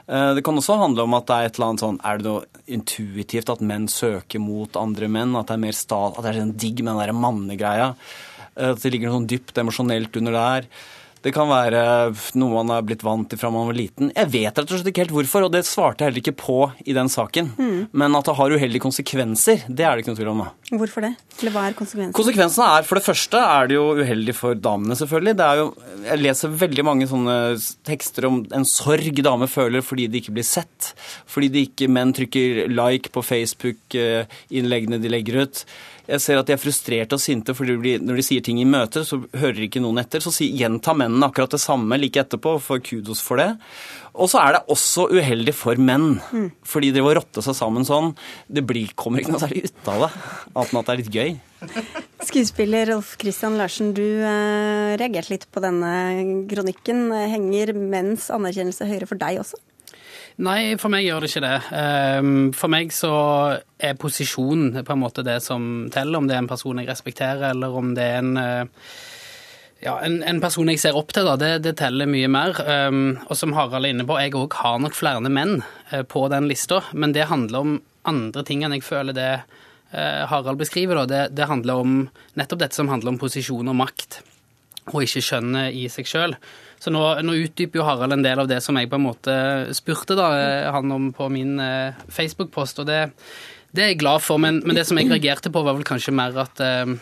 Eh, 0.09 0.33
Det 0.35 0.43
kan 0.45 0.57
også 0.57 0.77
handle 0.77 1.05
om 1.05 1.13
at 1.17 1.27
det 1.29 1.35
er 1.35 1.47
et 1.47 1.57
eller 1.57 1.67
annet 1.69 1.83
sånn 1.83 1.99
Er 2.05 2.17
det 2.17 2.25
noe 2.25 2.45
intuitivt 2.69 3.49
at 3.53 3.61
menn 3.61 3.87
søker 3.89 4.41
mot 4.41 4.77
andre 4.77 5.09
menn? 5.09 5.35
At 5.37 5.49
det 5.49 5.57
er 5.57 5.63
mer 5.65 5.77
stat, 5.77 6.17
at 6.17 6.25
det 6.25 6.31
er 6.31 6.39
sånn 6.41 6.57
digg 6.57 6.81
med 6.83 6.95
den 6.95 7.01
der 7.03 7.13
mannegreia? 7.17 7.89
Eh, 8.59 8.71
At 8.75 8.83
det 8.83 8.91
ligger 8.93 9.09
noe 9.09 9.21
sånn 9.21 9.29
dypt 9.31 9.57
emosjonelt 9.63 10.19
under 10.21 10.35
der? 10.35 10.71
Det 11.19 11.33
kan 11.35 11.49
være 11.51 11.79
noe 12.39 12.61
man 12.63 12.69
er 12.71 12.85
blitt 12.87 13.01
vant 13.03 13.27
til 13.27 13.35
fra 13.41 13.49
man 13.51 13.65
var 13.67 13.75
liten. 13.75 14.07
Jeg 14.15 14.29
vet 14.31 14.55
rett 14.55 14.69
og 14.71 14.77
slett 14.79 14.87
ikke 14.93 15.01
helt 15.03 15.11
hvorfor, 15.17 15.43
og 15.43 15.51
det 15.51 15.65
svarte 15.67 15.99
jeg 16.05 16.13
heller 16.13 16.21
ikke 16.23 16.39
på 16.39 16.55
i 16.87 16.95
den 16.95 17.11
saken. 17.11 17.49
Men 17.91 18.15
at 18.15 18.29
det 18.29 18.35
har 18.37 18.55
uheldige 18.55 18.85
konsekvenser, 18.85 19.65
det 19.67 19.83
er 19.83 19.97
det 19.99 20.05
ikke 20.05 20.13
noe 20.13 20.19
tvil 20.21 20.31
om. 20.31 20.45
da. 20.45 20.77
Hvorfor 20.79 21.03
det? 21.03 21.11
Eller 21.41 21.51
hva 21.57 21.65
er 21.67 21.75
konsekvensene? 21.75 22.15
Konsekvensene 22.15 22.69
er, 22.77 22.87
for 22.87 23.01
det 23.01 23.03
første 23.09 23.43
er 23.57 23.67
det 23.67 23.75
jo 23.75 23.83
uheldig 23.99 24.37
for 24.39 24.55
damene, 24.55 24.95
selvfølgelig. 24.95 25.35
Det 25.41 25.49
er 25.49 25.59
jo, 25.59 25.67
jeg 26.07 26.23
leser 26.23 26.55
veldig 26.63 26.87
mange 26.87 27.09
sånne 27.11 27.35
tekster 27.91 28.29
om 28.31 28.39
en 28.55 28.69
sorg 28.71 29.19
damer 29.27 29.51
føler 29.51 29.83
fordi 29.83 30.07
de 30.07 30.23
ikke 30.23 30.37
blir 30.39 30.47
sett. 30.47 30.93
Fordi 31.27 31.51
de 31.51 31.67
ikke 31.67 31.91
menn 31.91 32.15
trykker 32.15 32.63
like 32.71 33.11
på 33.11 33.27
Facebook-innleggene 33.27 35.03
de 35.03 35.11
legger 35.11 35.43
ut. 35.43 35.65
Jeg 36.09 36.23
ser 36.23 36.39
at 36.39 36.47
de 36.49 36.55
er 36.55 36.61
frustrerte 36.61 37.17
og 37.17 37.21
sinte 37.21 37.53
for 37.53 37.69
når 37.69 38.17
de 38.17 38.25
sier 38.25 38.43
ting 38.45 38.57
i 38.61 38.67
møter, 38.67 39.05
så 39.05 39.19
hører 39.37 39.65
ikke 39.67 39.81
noen 39.83 40.01
etter. 40.01 40.23
Så 40.23 40.33
gjentar 40.45 40.97
mennene 40.97 41.29
akkurat 41.29 41.53
det 41.53 41.61
samme 41.61 41.99
like 41.99 42.21
etterpå, 42.21 42.55
får 42.65 42.81
kudos 42.87 43.21
for 43.25 43.41
det. 43.41 43.51
Og 44.17 44.31
så 44.31 44.41
er 44.41 44.57
det 44.57 44.63
også 44.73 45.05
uheldig 45.13 45.53
for 45.53 45.79
menn. 45.79 46.17
Mm. 46.33 46.49
Fordi 46.65 46.89
de 46.95 47.03
å 47.05 47.13
rotte 47.19 47.43
seg 47.45 47.57
sammen 47.57 47.85
sånn, 47.87 48.15
det 48.49 48.65
blir, 48.67 48.89
kommer 48.97 49.21
ikke 49.21 49.35
noe 49.35 49.43
særlig 49.43 49.69
ut 49.69 49.93
av 49.93 50.07
det. 50.07 50.11
Annet 50.49 50.73
enn 50.73 50.81
at 50.81 50.89
det 50.89 50.95
er 50.95 51.01
litt 51.03 51.15
gøy. 51.19 51.31
Skuespiller 52.29 52.93
Rolf 52.93 53.13
Christian 53.21 53.57
Larsen, 53.59 53.93
du 53.93 54.03
eh, 54.03 54.97
reagerte 54.99 55.35
litt 55.35 55.47
på 55.53 55.63
denne 55.63 55.93
kronikken. 56.49 57.09
Henger 57.35 57.75
menns 57.77 58.31
anerkjennelse 58.33 58.89
høyere 58.89 59.09
for 59.09 59.21
deg 59.21 59.43
også? 59.43 59.61
Nei, 60.39 60.77
for 60.79 60.87
meg 60.93 61.03
gjør 61.03 61.25
det 61.25 61.29
ikke 61.33 61.43
det. 61.43 61.55
Ehm, 61.75 62.35
for 62.55 62.71
meg 62.71 62.93
så 62.95 63.11
er 63.75 63.97
posisjon 63.99 64.69
på 64.87 64.95
en 64.95 65.01
måte 65.01 65.23
det 65.27 65.41
som 65.43 65.89
teller, 65.91 66.21
om 66.21 66.29
det 66.29 66.37
er 66.37 66.43
en 66.45 66.51
person 66.51 66.79
jeg 66.79 66.87
respekterer, 66.87 67.49
eller 67.51 67.75
om 67.75 67.91
det 67.97 68.05
er 68.05 68.21
en 68.21 68.37
eh, 68.39 68.91
ja, 69.83 69.97
en, 70.03 70.19
en, 70.27 70.39
person 70.43 70.67
jeg 70.71 70.79
ser 70.81 70.97
opp 70.99 71.11
til, 71.15 71.27
da, 71.27 71.35
det, 71.39 71.51
det 71.63 71.77
teller 71.79 72.07
mye 72.09 72.27
mer. 72.31 72.57
Um, 72.67 73.17
og 73.27 73.35
som 73.39 73.53
Harald 73.55 73.87
er 73.87 73.93
inne 73.93 74.05
på, 74.07 74.17
jeg 74.19 74.35
òg 74.35 74.57
har 74.59 74.79
nok 74.83 74.95
flere 74.95 75.31
menn 75.31 75.61
uh, 75.93 76.03
på 76.07 76.25
den 76.31 76.49
lista, 76.51 76.81
men 76.91 77.15
det 77.15 77.29
handler 77.31 77.63
om 77.63 77.77
andre 78.07 78.43
ting 78.47 78.63
enn 78.63 78.75
jeg 78.75 78.83
føler 78.87 79.15
det 79.15 79.29
uh, 79.39 80.23
Harald 80.31 80.59
beskriver. 80.59 80.99
Da. 80.99 81.05
Det, 81.07 81.21
det, 81.39 81.47
handler 81.51 81.83
om 81.83 82.01
nettopp 82.39 82.63
dette 82.63 82.79
som 82.79 82.91
handler 82.91 83.15
om 83.15 83.21
posisjon 83.21 83.71
og 83.71 83.79
makt, 83.79 84.19
og 84.91 85.03
ikke 85.05 85.23
skjønnet 85.23 85.79
i 85.79 85.87
seg 85.91 86.11
sjøl. 86.11 86.35
Så 86.79 86.93
nå, 86.95 87.03
nå, 87.25 87.35
utdyper 87.43 87.81
jo 87.81 87.85
Harald 87.87 88.15
en 88.15 88.23
del 88.23 88.39
av 88.39 88.47
det 88.49 88.61
som 88.63 88.77
jeg 88.79 88.89
på 88.91 88.99
en 88.99 89.05
måte 89.05 89.35
spurte 89.75 90.15
da, 90.15 90.29
eh, 90.39 90.67
han 90.71 90.95
om 90.95 91.09
på 91.15 91.27
min 91.31 91.59
eh, 91.59 91.97
Facebook-post, 92.07 92.83
og 92.83 92.87
det, 92.87 93.01
det, 93.73 93.83
er 93.83 93.91
jeg 93.93 94.01
glad 94.05 94.23
for. 94.23 94.39
Men, 94.41 94.61
men, 94.63 94.79
det 94.79 94.87
som 94.87 94.99
jeg 94.99 95.11
reagerte 95.11 95.51
på, 95.51 95.63
var 95.65 95.75
vel 95.75 95.87
kanskje 95.87 96.15
mer 96.15 96.39
at 96.39 96.63
eh, 96.63 96.95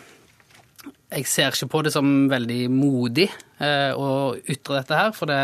jeg 1.14 1.28
ser 1.30 1.54
ikke 1.54 1.70
på 1.72 1.84
det 1.86 1.94
som 1.94 2.26
veldig 2.30 2.64
modig 2.74 3.28
eh, 3.30 3.92
å 3.94 4.34
ytre 4.42 4.80
dette 4.80 4.98
her. 4.98 5.14
For 5.16 5.30
det, 5.30 5.40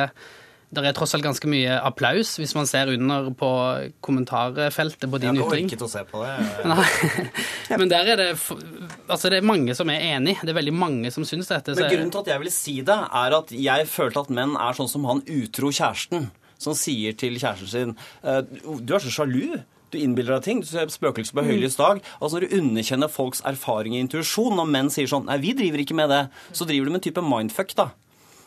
det 0.83 0.91
er 0.91 0.97
tross 0.97 1.14
alt 1.16 1.25
ganske 1.27 1.49
mye 1.51 1.77
applaus 1.87 2.35
hvis 2.41 2.55
man 2.59 2.66
ser 2.66 2.91
under 2.93 3.31
på 3.39 3.51
kommentarfeltet 4.05 5.11
på 5.11 5.20
din 5.22 5.39
ytring. 5.41 5.68
Jeg 5.70 5.79
til 5.81 5.87
å 5.87 5.91
se 5.93 6.03
på 6.09 6.22
det. 6.25 6.35
Nei. 6.70 7.77
Men 7.79 7.91
der 7.93 8.11
er 8.14 8.20
det 8.22 8.31
Altså, 9.09 9.31
det 9.31 9.39
er 9.41 9.47
mange 9.47 9.75
som 9.77 9.91
er 9.93 10.03
enig. 10.14 10.37
Det 10.43 10.53
er 10.55 10.59
veldig 10.61 10.75
mange 10.77 11.12
som 11.14 11.27
syns 11.29 11.51
dette. 11.51 11.77
Men 11.79 11.91
grunnen 11.93 12.14
til 12.14 12.25
at 12.25 12.33
jeg 12.35 12.43
vil 12.45 12.53
si 12.55 12.77
det, 12.87 12.97
er 13.25 13.37
at 13.39 13.53
jeg 13.55 13.89
følte 13.91 14.25
at 14.25 14.33
menn 14.35 14.57
er 14.57 14.77
sånn 14.79 14.91
som 14.91 15.05
han 15.11 15.22
utro 15.29 15.70
kjæresten, 15.75 16.29
som 16.61 16.77
sier 16.79 17.16
til 17.18 17.37
kjæresten 17.41 17.70
sin 17.70 17.95
«Eh, 18.25 18.43
Du 18.81 18.95
er 18.97 19.03
så 19.05 19.12
sjalu. 19.12 19.61
Du 19.95 19.99
innbiller 20.01 20.39
deg 20.39 20.47
ting. 20.49 20.61
Du 20.64 20.66
ser 20.66 20.89
spøkelser 20.91 21.37
på 21.37 21.45
høylys 21.47 21.77
dag. 21.79 22.01
Altså 22.18 22.41
du 22.43 22.49
underkjenner 22.57 23.11
folks 23.12 23.45
erfaring 23.47 23.95
og 23.95 24.07
intuisjon, 24.07 24.57
når 24.59 24.70
menn 24.72 24.89
sier 24.91 25.07
sånn 25.11 25.29
Nei, 25.29 25.37
vi 25.45 25.53
driver 25.55 25.85
ikke 25.85 25.95
med 25.99 26.11
det, 26.11 26.22
så 26.57 26.66
driver 26.66 26.89
du 26.89 26.95
med 26.97 27.03
en 27.03 27.07
type 27.07 27.22
mindfuck, 27.22 27.77
da. 27.79 27.91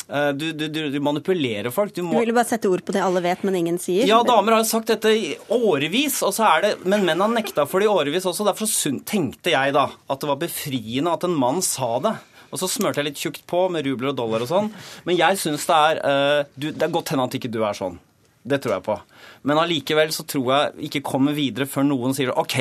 Eh, 0.08 0.30
du, 0.30 0.52
du, 0.54 0.68
du, 0.70 1.00
manipulerer 1.04 1.70
folk. 1.74 1.94
Du, 1.96 2.02
må... 2.06 2.16
du 2.16 2.22
ville 2.24 2.36
bare 2.36 2.48
sette 2.48 2.70
ord 2.72 2.84
på 2.88 2.96
det 2.96 3.04
alle 3.04 3.22
vet, 3.26 3.44
men 3.48 3.60
ingen 3.60 3.80
sier? 3.82 4.08
Ja, 4.08 4.22
damer 4.28 4.56
har 4.56 4.64
jo 4.64 4.70
sagt 4.70 4.92
dette 4.94 5.12
i 5.12 5.34
årevis, 5.52 6.22
og 6.26 6.34
så 6.38 6.48
er 6.54 6.64
det, 6.64 6.74
men 6.88 7.06
menn 7.08 7.24
har 7.24 7.34
nekta 7.34 7.68
for 7.68 7.84
det 7.84 7.90
i 7.90 7.92
årevis 7.92 8.28
også. 8.30 8.48
Derfor 8.48 8.72
tenkte 9.08 9.54
jeg 9.54 9.76
da 9.76 9.90
at 9.92 10.24
det 10.24 10.32
var 10.32 10.42
befriende 10.42 11.14
at 11.14 11.28
en 11.28 11.38
mann 11.38 11.64
sa 11.66 11.98
det. 12.04 12.16
Og 12.48 12.62
så 12.62 12.70
smørte 12.72 13.02
jeg 13.02 13.10
litt 13.10 13.20
tjukt 13.20 13.42
på 13.50 13.66
med 13.74 13.84
rubler 13.84 14.14
og 14.14 14.20
dollar 14.22 14.44
og 14.46 14.48
sånn. 14.48 14.70
Men 15.08 15.18
jeg 15.20 15.40
syns 15.42 15.68
det 15.68 15.80
er 15.90 15.98
uh, 16.00 16.52
du, 16.56 16.70
Det 16.72 16.86
er 16.86 16.94
godt 16.94 17.12
hende 17.12 17.26
at 17.28 17.36
ikke 17.36 17.52
du 17.52 17.60
er 17.68 17.76
sånn. 17.76 17.98
Det 18.48 18.62
tror 18.64 18.78
jeg 18.78 18.86
på. 18.86 18.96
Men 19.44 19.60
allikevel 19.60 20.14
så 20.16 20.24
tror 20.24 20.54
jeg 20.54 20.88
ikke 20.88 21.04
kommer 21.10 21.36
videre 21.36 21.68
før 21.68 21.84
noen 21.90 22.16
sier 22.16 22.32
OK, 22.40 22.56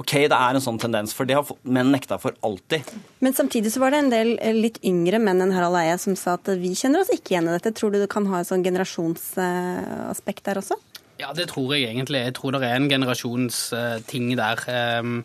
Ok, 0.00 0.14
det 0.30 0.36
er 0.36 0.56
en 0.56 0.64
sånn 0.64 0.80
tendens, 0.80 1.12
for 1.16 1.28
det 1.28 1.36
har 1.36 1.48
menn 1.62 1.90
nekta 1.92 2.16
for 2.22 2.36
alltid. 2.46 2.88
Men 3.20 3.34
samtidig 3.36 3.72
så 3.74 3.82
var 3.82 3.92
det 3.92 4.04
en 4.04 4.12
del 4.12 4.30
eh, 4.40 4.56
litt 4.56 4.78
yngre 4.86 5.20
menn 5.20 5.42
enn 5.44 5.52
Harald 5.52 5.76
Eia 5.80 5.98
som 6.00 6.16
sa 6.16 6.38
at 6.38 6.48
vi 6.60 6.72
kjenner 6.78 7.04
oss 7.04 7.12
ikke 7.12 7.34
igjen 7.34 7.50
i 7.50 7.56
dette. 7.56 7.74
Tror 7.76 7.92
du 7.92 7.98
det 8.00 8.08
kan 8.12 8.28
ha 8.30 8.40
et 8.40 8.48
sånn 8.48 8.64
generasjonsaspekt 8.64 10.46
der 10.48 10.62
også? 10.62 10.78
Ja, 11.20 11.34
det 11.36 11.50
tror 11.50 11.74
jeg 11.74 11.90
egentlig. 11.90 12.22
Jeg 12.24 12.34
tror 12.38 12.54
det 12.54 12.62
er 12.64 12.78
en 12.78 12.88
generasjonsting 12.88 14.30
der. 14.38 14.62
Ehm, 14.72 15.18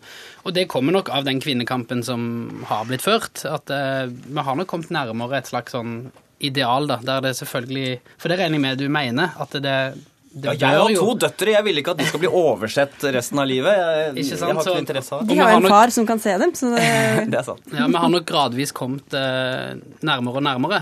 og 0.43 0.55
det 0.57 0.67
kommer 0.71 0.95
nok 0.95 1.11
av 1.13 1.23
den 1.27 1.39
kvinnekampen 1.43 2.03
som 2.03 2.25
har 2.67 2.83
blitt 2.89 3.05
ført. 3.05 3.45
At 3.47 3.71
eh, 3.71 4.11
vi 4.11 4.43
har 4.43 4.59
nok 4.59 4.67
kommet 4.71 4.91
nærmere 4.91 5.39
et 5.39 5.51
slags 5.51 5.75
sånn 5.75 6.09
ideal, 6.43 6.89
da, 6.91 6.99
der 6.99 7.21
det 7.23 7.37
selvfølgelig 7.39 8.01
For 8.19 8.27
det 8.27 8.41
regner 8.41 8.59
jeg 8.59 8.65
med 8.65 8.81
du 8.83 8.89
mener, 8.91 9.37
at 9.39 9.55
det 9.63 9.77
ja, 10.35 10.51
jeg 10.51 10.79
har 10.79 10.93
to 10.99 11.13
døtre. 11.23 11.51
Jeg 11.53 11.63
vil 11.63 11.79
ikke 11.79 11.93
at 11.95 12.01
de 12.01 12.07
skal 12.09 12.21
bli 12.25 12.29
oversett 12.29 13.05
resten 13.15 13.39
av 13.39 13.47
livet. 13.47 13.71
Jeg, 13.71 14.09
ikke 14.23 14.39
sant? 14.39 14.49
jeg 14.49 14.57
har 14.57 14.69
ikke 14.71 14.83
interesse 14.83 15.15
av 15.15 15.21
det. 15.21 15.29
De 15.31 15.39
har 15.39 15.53
jo 15.53 15.59
en 15.61 15.67
far 15.71 15.93
som 15.95 16.07
kan 16.09 16.19
se 16.19 16.33
dem. 16.41 16.51
Så 16.57 16.71
det... 16.73 16.81
det 17.31 17.39
er 17.39 17.45
sant. 17.47 17.69
Ja, 17.71 17.85
Vi 17.87 18.01
har 18.03 18.11
nok 18.11 18.25
gradvis 18.27 18.73
kommet 18.75 19.15
uh, 19.15 19.77
nærmere 20.03 20.41
og 20.41 20.45
nærmere. 20.47 20.81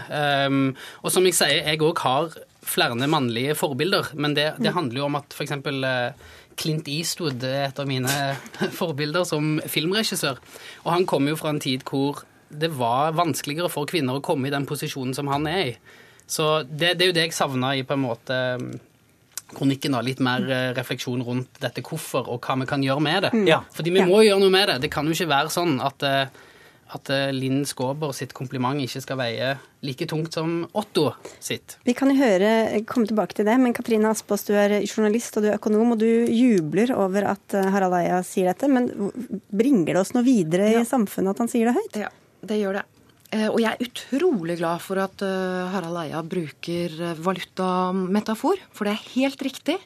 Um, 0.49 0.63
og 1.03 1.13
som 1.13 1.27
jeg 1.29 1.37
sier, 1.37 1.61
jeg 1.61 1.81
òg 1.85 2.01
har 2.01 2.33
flere 2.63 2.95
mannlige 2.97 3.53
forbilder. 3.59 4.13
Men 4.17 4.33
det, 4.37 4.53
det 4.63 4.73
handler 4.73 5.03
jo 5.03 5.09
om 5.09 5.19
at 5.19 5.35
f.eks. 5.35 5.53
Eh, 5.53 6.31
Clint 6.57 6.87
Eastwood 6.89 7.43
er 7.45 7.67
et 7.67 7.81
av 7.81 7.89
mine 7.89 8.13
forbilder 8.79 9.27
som 9.27 9.57
filmregissør. 9.69 10.39
Og 10.85 10.95
han 10.95 11.05
kommer 11.09 11.33
jo 11.33 11.41
fra 11.41 11.53
en 11.53 11.61
tid 11.61 11.85
hvor 11.89 12.23
det 12.53 12.69
var 12.77 13.15
vanskeligere 13.17 13.69
for 13.73 13.89
kvinner 13.89 14.17
å 14.17 14.25
komme 14.25 14.49
i 14.49 14.53
den 14.53 14.65
posisjonen 14.69 15.13
som 15.17 15.29
han 15.33 15.45
er 15.49 15.61
i. 15.73 15.75
Så 16.29 16.63
det, 16.63 16.95
det 16.97 17.05
er 17.05 17.11
jo 17.11 17.15
det 17.17 17.27
jeg 17.27 17.37
savna 17.37 17.73
i 17.75 17.85
på 17.85 17.97
en 17.97 18.03
måte 18.05 18.39
kronikken 19.55 19.95
da, 19.95 20.01
litt 20.05 20.21
mer 20.23 20.45
eh, 20.49 20.71
refleksjon 20.77 21.23
rundt 21.25 21.61
dette 21.63 21.83
hvorfor 21.85 22.29
og 22.31 22.43
hva 22.43 22.57
vi 22.61 22.69
kan 22.69 22.85
gjøre 22.85 23.03
med 23.03 23.27
det. 23.27 23.35
Mm. 23.35 23.45
Ja. 23.49 23.61
Fordi 23.73 23.93
vi 23.95 24.07
må 24.07 24.23
gjøre 24.25 24.41
noe 24.43 24.53
med 24.53 24.71
det. 24.71 24.81
Det 24.85 24.93
kan 24.93 25.07
jo 25.07 25.15
ikke 25.15 25.29
være 25.31 25.53
sånn 25.53 25.77
at, 25.83 26.05
eh, 26.07 26.49
at 26.97 27.11
eh, 27.13 27.29
Linn 27.35 27.63
Skåber 27.69 28.13
sitt 28.15 28.35
kompliment 28.37 28.81
ikke 28.83 29.03
skal 29.03 29.19
veie 29.21 29.53
like 29.83 30.07
tungt 30.07 30.35
som 30.37 30.61
Otto 30.79 31.09
sitt. 31.43 31.77
Vi 31.87 31.95
kan 31.97 32.11
jo 32.13 32.17
høre, 32.21 32.81
komme 32.87 33.09
tilbake 33.09 33.37
til 33.37 33.47
det, 33.49 33.57
men 33.59 33.75
Katrine 33.75 34.13
Aspaas, 34.13 34.45
du 34.47 34.53
er 34.55 34.79
journalist 34.81 35.37
og 35.37 35.45
du 35.45 35.51
er 35.51 35.59
økonom, 35.59 35.95
og 35.95 36.03
du 36.03 36.07
jubler 36.31 36.95
over 36.95 37.27
at 37.33 37.57
Harald 37.75 37.99
Eia 37.99 38.21
sier 38.27 38.53
dette. 38.53 38.71
Men 38.71 38.89
bringer 39.51 39.93
det 39.93 40.01
oss 40.05 40.15
noe 40.15 40.25
videre 40.27 40.71
ja. 40.71 40.83
i 40.83 40.87
samfunnet 40.87 41.35
at 41.35 41.43
han 41.43 41.51
sier 41.51 41.69
det 41.69 41.77
høyt? 41.79 42.03
Ja, 42.05 42.13
det 42.47 42.61
gjør 42.63 42.79
det. 42.79 42.87
Eh, 43.33 43.47
og 43.49 43.57
jeg 43.61 43.73
er 43.73 43.87
utrolig 43.87 44.59
glad 44.59 44.81
for 44.83 45.01
at 45.01 45.23
eh, 45.25 45.71
Harald 45.73 45.97
Eia 46.03 46.21
bruker 46.21 46.93
eh, 47.01 47.21
valutametafor, 47.25 48.61
for 48.75 48.85
det 48.85 48.93
er 48.93 49.07
helt 49.15 49.41
riktig. 49.45 49.79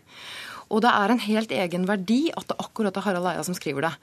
Og 0.68 0.84
det 0.84 0.92
er 0.92 1.14
en 1.14 1.24
helt 1.24 1.54
egen 1.56 1.88
verdi 1.88 2.26
at 2.36 2.50
det 2.50 2.60
akkurat 2.60 2.98
er 3.00 3.06
Harald 3.06 3.30
Eia 3.32 3.46
som 3.48 3.56
skriver 3.56 3.88
det. 3.88 3.94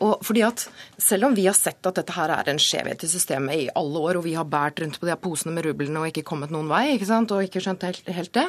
Og 0.00 0.24
fordi 0.24 0.44
at 0.46 0.66
Selv 1.00 1.26
om 1.28 1.34
vi 1.36 1.46
har 1.46 1.56
sett 1.56 1.86
at 1.88 1.96
dette 1.96 2.12
her 2.12 2.30
er 2.34 2.48
en 2.52 2.60
skjevhet 2.60 3.02
i 3.04 3.08
systemet 3.08 3.56
i 3.56 3.68
alle 3.78 4.00
år, 4.04 4.18
og 4.20 4.24
vi 4.26 4.34
har 4.36 4.44
båret 4.44 4.82
rundt 4.82 4.98
på 5.00 5.08
de 5.08 5.16
posene 5.16 5.54
med 5.56 5.64
rublene 5.64 6.02
og 6.02 6.10
ikke 6.10 6.26
kommet 6.28 6.52
noen 6.52 6.68
vei, 6.68 6.94
ikke 6.94 7.08
sant, 7.08 7.32
og 7.32 7.46
ikke 7.46 7.62
skjønt 7.64 7.86
helt, 7.88 8.10
helt 8.12 8.32
det, 8.36 8.44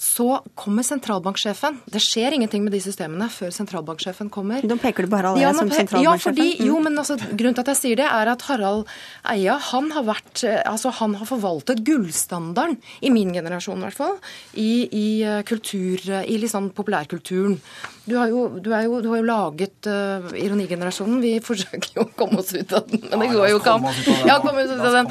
så 0.00 0.40
kommer 0.58 0.82
sentralbanksjefen. 0.82 1.78
Det 1.86 2.02
skjer 2.02 2.34
ingenting 2.34 2.64
med 2.66 2.74
de 2.74 2.80
systemene 2.82 3.28
før 3.30 3.54
sentralbanksjefen 3.54 4.30
kommer. 4.34 4.66
Da 4.66 4.76
peker 4.80 5.06
du 5.06 5.12
på 5.12 5.20
Harald 5.20 5.38
Eia 5.38 5.48
ja, 5.48 5.54
som 5.54 5.70
sentralbanksjefen? 5.70 6.08
Ja, 6.08 6.16
fordi, 6.18 6.48
mm. 6.58 6.66
jo, 6.68 6.80
men 6.82 6.98
altså, 7.04 7.16
grunnen 7.30 7.56
til 7.56 7.64
at 7.64 7.72
jeg 7.72 7.80
sier 7.80 8.02
det, 8.02 8.10
er 8.10 8.32
at 8.34 8.46
Harald 8.50 8.90
Eia 9.30 9.56
han 9.70 9.90
har 9.94 10.08
vært, 10.10 10.44
altså 10.66 10.92
han 10.98 11.14
har 11.20 11.30
forvaltet 11.30 11.84
gullstandarden, 11.86 12.80
i 13.06 13.14
min 13.14 13.30
generasjon 13.34 13.78
i 13.78 13.86
hvert 13.86 14.00
fall, 14.02 14.18
i, 14.58 14.72
i 14.90 15.06
eh, 15.22 15.42
kultur, 15.46 16.02
i 16.26 16.38
liksom 16.42 16.72
populærkulturen. 16.74 17.60
Du 18.04 18.18
har 18.18 18.28
jo, 18.28 18.48
du 18.60 18.68
jo, 18.68 18.98
du 19.00 19.08
har 19.08 19.20
jo 19.22 19.24
laget 19.24 19.88
uh, 19.88 20.26
Ironigenerasjonen. 20.36 20.83
Vi 21.22 21.32
forsøker 21.48 21.98
jo 21.98 22.04
å 22.06 22.10
komme 22.18 22.40
oss 22.42 22.52
ut 22.54 22.72
av 22.76 22.88
den, 22.90 23.02
men 23.10 23.24
det 23.24 23.30
går 23.32 23.50
jo 23.52 23.60
ikke 23.60 23.76
an. 23.76 23.88
Ja, 24.28 24.38
komme 24.42 24.64
ut 24.64 24.72
av 24.74 24.96
den. 24.98 25.10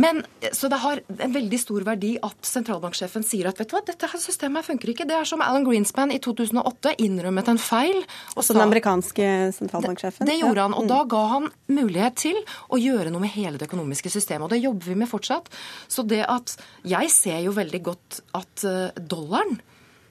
Men, 0.00 0.22
så 0.56 0.70
det 0.72 0.80
har 0.82 1.02
en 1.16 1.34
veldig 1.34 1.60
stor 1.60 1.86
verdi 1.86 2.14
at 2.24 2.38
sentralbanksjefen 2.46 3.26
sier 3.26 3.50
at 3.50 3.60
vet 3.60 3.70
du 3.70 3.76
hva, 3.76 3.82
dette 3.86 4.10
her 4.10 4.22
systemet 4.22 4.66
funker 4.66 4.92
ikke. 4.92 5.06
Det 5.08 5.16
er 5.18 5.28
som 5.28 5.44
Alan 5.44 5.66
Greenspan 5.66 6.14
i 6.14 6.20
2008 6.22 6.96
innrømmet 7.04 7.50
en 7.52 7.60
feil. 7.60 8.02
Og 8.36 8.44
så 8.44 8.56
den 8.56 8.64
amerikanske 8.64 9.30
sentralbanksjefen? 9.56 10.24
Det, 10.26 10.32
det 10.32 10.40
gjorde 10.42 10.68
han. 10.68 10.76
Og 10.78 10.88
da 10.90 11.02
ga 11.10 11.24
han 11.36 11.50
mulighet 11.70 12.18
til 12.20 12.40
å 12.70 12.80
gjøre 12.80 13.12
noe 13.12 13.24
med 13.24 13.34
hele 13.34 13.60
det 13.60 13.68
økonomiske 13.70 14.12
systemet. 14.12 14.46
Og 14.48 14.54
det 14.54 14.62
jobber 14.62 14.92
vi 14.92 14.98
med 15.02 15.10
fortsatt. 15.10 15.50
Så 15.88 16.06
det 16.06 16.24
at 16.28 16.56
Jeg 16.86 17.10
ser 17.12 17.40
jo 17.44 17.52
veldig 17.56 17.80
godt 17.84 18.20
at 18.36 18.64
eh, 18.66 18.96
dollaren, 18.96 19.60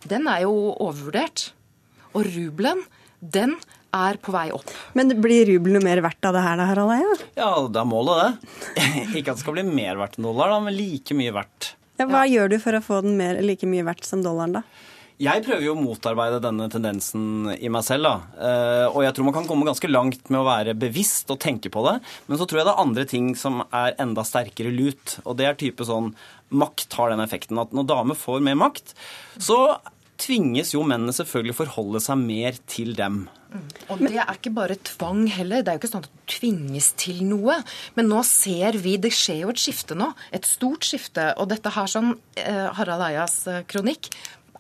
den 0.10 0.28
er 0.32 0.46
jo 0.46 0.54
overvurdert. 0.72 1.50
Og 2.14 2.26
rubelen, 2.26 2.82
den 3.20 3.58
er 3.96 4.20
på 4.22 4.34
vei 4.36 4.48
opp. 4.56 4.70
Men 4.98 5.16
blir 5.22 5.48
rubelen 5.50 5.84
mer 5.86 6.02
verdt 6.06 6.30
av 6.30 6.38
det 6.38 6.44
her, 6.46 6.60
da, 6.60 6.68
Harald 6.70 6.94
Eia? 6.96 7.18
Ja, 7.40 7.52
det 7.68 7.82
er 7.82 7.90
målet, 7.90 8.40
det. 8.76 8.86
Ikke 9.20 9.34
at 9.34 9.40
det 9.40 9.44
skal 9.44 9.58
bli 9.58 9.66
mer 9.68 10.00
verdt 10.02 10.20
enn 10.20 10.30
dollar, 10.30 10.54
da, 10.54 10.62
men 10.66 10.78
like 10.78 11.18
mye 11.18 11.34
verdt. 11.36 11.74
Ja, 12.00 12.08
hva 12.08 12.24
ja. 12.24 12.38
gjør 12.38 12.54
du 12.54 12.60
for 12.64 12.78
å 12.78 12.84
få 12.84 13.02
den 13.04 13.18
mer, 13.20 13.42
like 13.44 13.68
mye 13.68 13.88
verdt 13.88 14.08
som 14.08 14.24
dollaren, 14.24 14.62
da? 14.62 14.86
Jeg 15.20 15.44
prøver 15.44 15.66
jo 15.66 15.74
å 15.74 15.82
motarbeide 15.82 16.38
denne 16.40 16.70
tendensen 16.72 17.50
i 17.58 17.68
meg 17.68 17.84
selv. 17.84 18.08
da. 18.08 18.44
Eh, 18.48 18.86
og 18.88 19.02
jeg 19.04 19.12
tror 19.16 19.26
man 19.28 19.36
kan 19.36 19.50
komme 19.50 19.68
ganske 19.68 19.90
langt 19.92 20.30
med 20.32 20.40
å 20.40 20.48
være 20.48 20.78
bevisst 20.80 21.28
og 21.34 21.42
tenke 21.44 21.68
på 21.74 21.84
det. 21.90 21.98
Men 22.30 22.40
så 22.40 22.48
tror 22.48 22.62
jeg 22.62 22.68
det 22.70 22.74
er 22.78 22.86
andre 22.86 23.06
ting 23.10 23.28
som 23.36 23.60
er 23.68 23.98
enda 24.00 24.24
sterkere 24.24 24.72
lut. 24.72 25.18
Og 25.26 25.36
det 25.36 25.50
er 25.50 25.60
type 25.60 25.84
sånn 25.84 26.14
Makt 26.50 26.96
har 26.98 27.12
den 27.12 27.22
effekten 27.22 27.60
at 27.62 27.76
når 27.76 27.90
damer 27.92 28.18
får 28.18 28.40
mer 28.42 28.56
makt, 28.58 28.96
så 29.38 29.60
tvinges 30.20 30.74
jo 30.76 30.84
mennene 30.88 31.16
selvfølgelig 31.16 31.58
forholde 31.62 32.02
seg 32.04 32.20
mer 32.22 32.58
til 32.70 32.96
dem. 32.98 33.24
Og 33.90 34.02
det 34.04 34.14
er 34.20 34.30
ikke 34.36 34.52
bare 34.54 34.78
tvang 34.86 35.24
heller. 35.34 35.64
Det 35.64 35.72
er 35.72 35.78
jo 35.78 35.82
ikke 35.82 35.90
sånn 35.90 36.04
at 36.04 36.10
du 36.12 36.26
tvinges 36.30 36.92
til 37.02 37.24
noe. 37.26 37.56
Men 37.98 38.12
nå 38.12 38.22
ser 38.28 38.78
vi 38.84 38.98
Det 39.02 39.12
skjer 39.16 39.44
jo 39.46 39.54
et 39.54 39.62
skifte 39.62 39.98
nå. 39.98 40.12
Et 40.36 40.46
stort 40.46 40.86
skifte. 40.86 41.32
Og 41.42 41.50
dette 41.50 41.74
her 41.74 41.90
sånn, 41.90 42.14
eh, 42.38 42.68
Harald 42.78 43.08
Eias 43.08 43.42
eh, 43.50 43.64
kronikk 43.66 44.12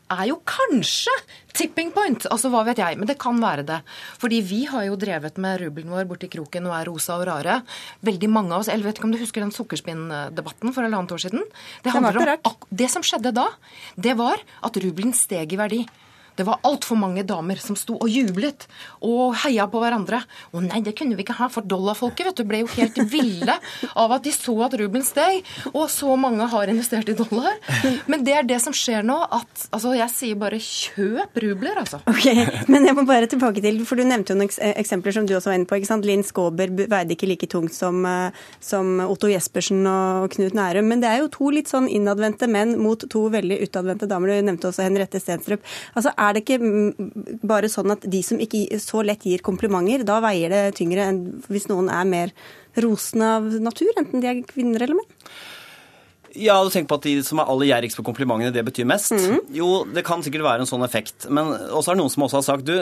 er 0.09 0.25
jo 0.31 0.39
kanskje 0.47 1.13
tipping 1.55 1.91
point. 1.95 2.25
Altså 2.31 2.51
hva 2.53 2.63
vet 2.67 2.81
jeg, 2.81 2.97
men 2.99 3.09
det 3.09 3.17
kan 3.21 3.39
være 3.41 3.65
det. 3.67 3.79
Fordi 4.21 4.41
vi 4.45 4.63
har 4.69 4.87
jo 4.87 4.97
drevet 4.99 5.39
med 5.41 5.61
rubelen 5.63 5.93
vår 5.93 6.09
borti 6.09 6.29
kroken 6.31 6.69
og 6.69 6.75
er 6.77 6.89
rosa 6.89 7.19
og 7.19 7.27
rare. 7.29 7.61
Veldig 8.05 8.31
mange 8.31 8.53
av 8.55 8.63
oss, 8.63 8.71
eller 8.71 8.89
vet 8.89 8.99
ikke 8.99 9.09
om 9.09 9.15
du 9.15 9.21
husker 9.21 9.45
den 9.45 9.55
sukkerspinndebatten 9.55 10.75
for 10.75 10.85
halvannet 10.85 11.15
år 11.15 11.25
siden? 11.27 11.47
Det, 11.85 11.95
om, 11.95 12.69
det 12.83 12.91
som 12.91 13.05
skjedde 13.05 13.33
da, 13.35 13.49
det 13.95 14.17
var 14.19 14.41
at 14.65 14.83
rubelen 14.83 15.15
steg 15.17 15.53
i 15.55 15.59
verdi. 15.59 15.83
Det 16.39 16.47
var 16.47 16.61
altfor 16.67 16.99
mange 16.99 17.25
damer 17.27 17.59
som 17.61 17.77
sto 17.79 17.97
og 17.99 18.09
jublet 18.09 18.65
og 19.05 19.35
heia 19.43 19.67
på 19.69 19.81
hverandre. 19.81 20.21
Å 20.55 20.63
nei, 20.63 20.81
det 20.85 20.95
kunne 20.97 21.17
vi 21.17 21.25
ikke 21.25 21.37
ha, 21.39 21.49
for 21.51 21.67
dollarfolket 21.67 22.29
vet 22.29 22.39
du, 22.39 22.45
ble 22.47 22.63
jo 22.63 22.71
helt 22.77 22.99
ville 23.11 23.57
av 23.93 24.15
at 24.15 24.25
de 24.25 24.33
så 24.33 24.55
at 24.65 24.75
rubelen 24.79 25.05
steg, 25.05 25.43
og 25.73 25.89
så 25.91 26.15
mange 26.19 26.47
har 26.51 26.71
investert 26.71 27.09
i 27.11 27.17
dollar. 27.17 27.57
Men 28.11 28.23
det 28.25 28.35
er 28.39 28.47
det 28.47 28.59
som 28.63 28.75
skjer 28.75 29.05
nå, 29.05 29.17
at 29.25 29.67
altså, 29.69 29.93
jeg 29.97 30.13
sier 30.13 30.39
bare 30.39 30.59
kjøp 30.63 31.39
rubler, 31.43 31.81
altså. 31.83 32.01
Ok, 32.09 32.25
Men 32.71 32.87
jeg 32.87 32.95
må 32.97 33.05
bare 33.07 33.29
tilbake 33.29 33.63
til, 33.63 33.81
for 33.87 33.99
du 33.99 34.05
nevnte 34.07 34.33
jo 34.33 34.39
noen 34.39 34.53
eksempler 34.79 35.15
som 35.15 35.27
du 35.27 35.35
også 35.37 35.51
var 35.51 35.59
inne 35.59 35.69
på. 35.69 35.79
ikke 35.79 35.89
sant? 35.91 36.07
Linn 36.07 36.25
Skåber 36.25 36.71
veide 36.79 37.15
ikke 37.15 37.29
like 37.29 37.49
tungt 37.51 37.75
som, 37.75 38.01
eh, 38.05 38.35
som 38.63 38.99
Otto 39.05 39.29
Jespersen 39.31 39.83
og 39.89 40.29
Knut 40.35 40.55
Nærum. 40.57 40.87
Men 40.89 41.03
det 41.03 41.11
er 41.11 41.23
jo 41.23 41.31
to 41.33 41.51
litt 41.53 41.71
sånn 41.71 41.89
innadvendte 41.91 42.49
menn 42.51 42.75
mot 42.81 43.03
to 43.09 43.25
veldig 43.33 43.59
utadvendte 43.65 44.09
damer. 44.09 44.33
Du 44.39 44.49
nevnte 44.49 44.69
også 44.71 44.85
Henriette 44.85 45.21
Stenstrup. 45.21 45.65
Altså, 45.95 46.13
er 46.15 46.28
det 46.35 46.43
ikke 46.45 46.59
bare 47.47 47.69
sånn 47.71 47.93
at 47.95 48.05
de 48.09 48.21
som 48.25 48.41
ikke 48.41 48.79
så 48.81 49.03
lett 49.05 49.25
gir 49.27 49.43
komplimenter, 49.45 50.05
da 50.07 50.19
veier 50.23 50.51
det 50.53 50.63
tyngre 50.79 51.07
enn 51.09 51.21
hvis 51.49 51.69
noen 51.71 51.91
er 51.93 52.09
mer 52.09 52.33
rosende 52.79 53.31
av 53.37 53.47
natur, 53.63 53.91
enten 53.99 54.23
de 54.23 54.31
er 54.31 54.43
kvinner 54.47 54.85
eller 54.85 54.99
menn? 54.99 55.09
Ja, 56.37 56.57
du 56.63 56.69
tenker 56.69 56.89
på 56.91 56.97
at 56.99 57.05
de 57.07 57.13
som 57.25 57.39
er 57.41 57.49
aller 57.49 57.69
gjerrigst 57.71 57.97
på 57.97 58.05
komplimentene, 58.05 58.51
det 58.53 58.63
betyr 58.67 58.87
mest? 58.89 59.13
Mm. 59.15 59.39
Jo, 59.55 59.69
det 59.89 60.03
kan 60.07 60.21
sikkert 60.25 60.45
være 60.45 60.63
en 60.63 60.69
sånn 60.69 60.85
effekt. 60.85 61.25
Men 61.33 61.51
også 61.55 61.91
er 61.91 61.97
det 61.97 62.01
noen 62.01 62.13
som 62.13 62.25
også 62.27 62.39
har 62.39 62.45
sagt 62.45 62.67
du, 62.67 62.75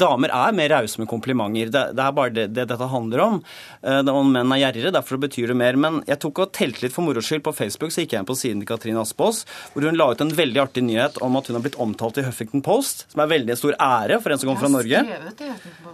damer 0.00 0.32
er 0.34 0.56
mer 0.56 0.72
rause 0.74 1.00
med 1.00 1.10
komplimenter. 1.10 1.70
Det, 1.74 1.84
det, 1.94 2.04
er 2.04 2.16
bare 2.16 2.34
det, 2.34 2.46
det, 2.56 2.66
dette 2.70 2.90
handler 2.90 3.22
om. 3.24 3.38
Uh, 3.84 4.00
om 4.10 4.32
menn 4.34 4.54
er 4.56 4.64
gjerrigere, 4.64 4.94
derfor 4.96 5.20
betyr 5.22 5.52
det 5.52 5.58
mer. 5.60 5.78
Men 5.78 6.00
jeg 6.08 6.20
tok 6.24 6.42
og 6.44 6.54
telte 6.56 6.84
litt 6.84 6.96
for 6.96 7.06
moro 7.06 7.22
skyld. 7.22 7.44
På 7.46 7.54
Facebook 7.56 7.94
så 7.94 8.02
gikk 8.02 8.16
jeg 8.16 8.24
inn 8.24 8.28
på 8.28 8.38
siden 8.38 8.64
til 8.64 8.70
Katrine 8.72 9.04
Aspaas, 9.04 9.44
hvor 9.74 9.86
hun 9.86 9.98
la 9.98 10.10
ut 10.10 10.24
en 10.24 10.34
veldig 10.34 10.64
artig 10.64 10.84
nyhet 10.88 11.20
om 11.24 11.38
at 11.38 11.48
hun 11.50 11.58
har 11.58 11.64
blitt 11.64 11.78
omtalt 11.82 12.18
i 12.18 12.26
Huffington 12.26 12.64
Post, 12.66 13.06
som 13.12 13.22
er 13.22 13.30
veldig 13.30 13.58
stor 13.60 13.78
ære 13.78 14.18
for 14.24 14.34
en 14.34 14.42
som 14.42 14.50
kommer 14.50 14.66
fra 14.66 14.74
Norge. 14.74 15.04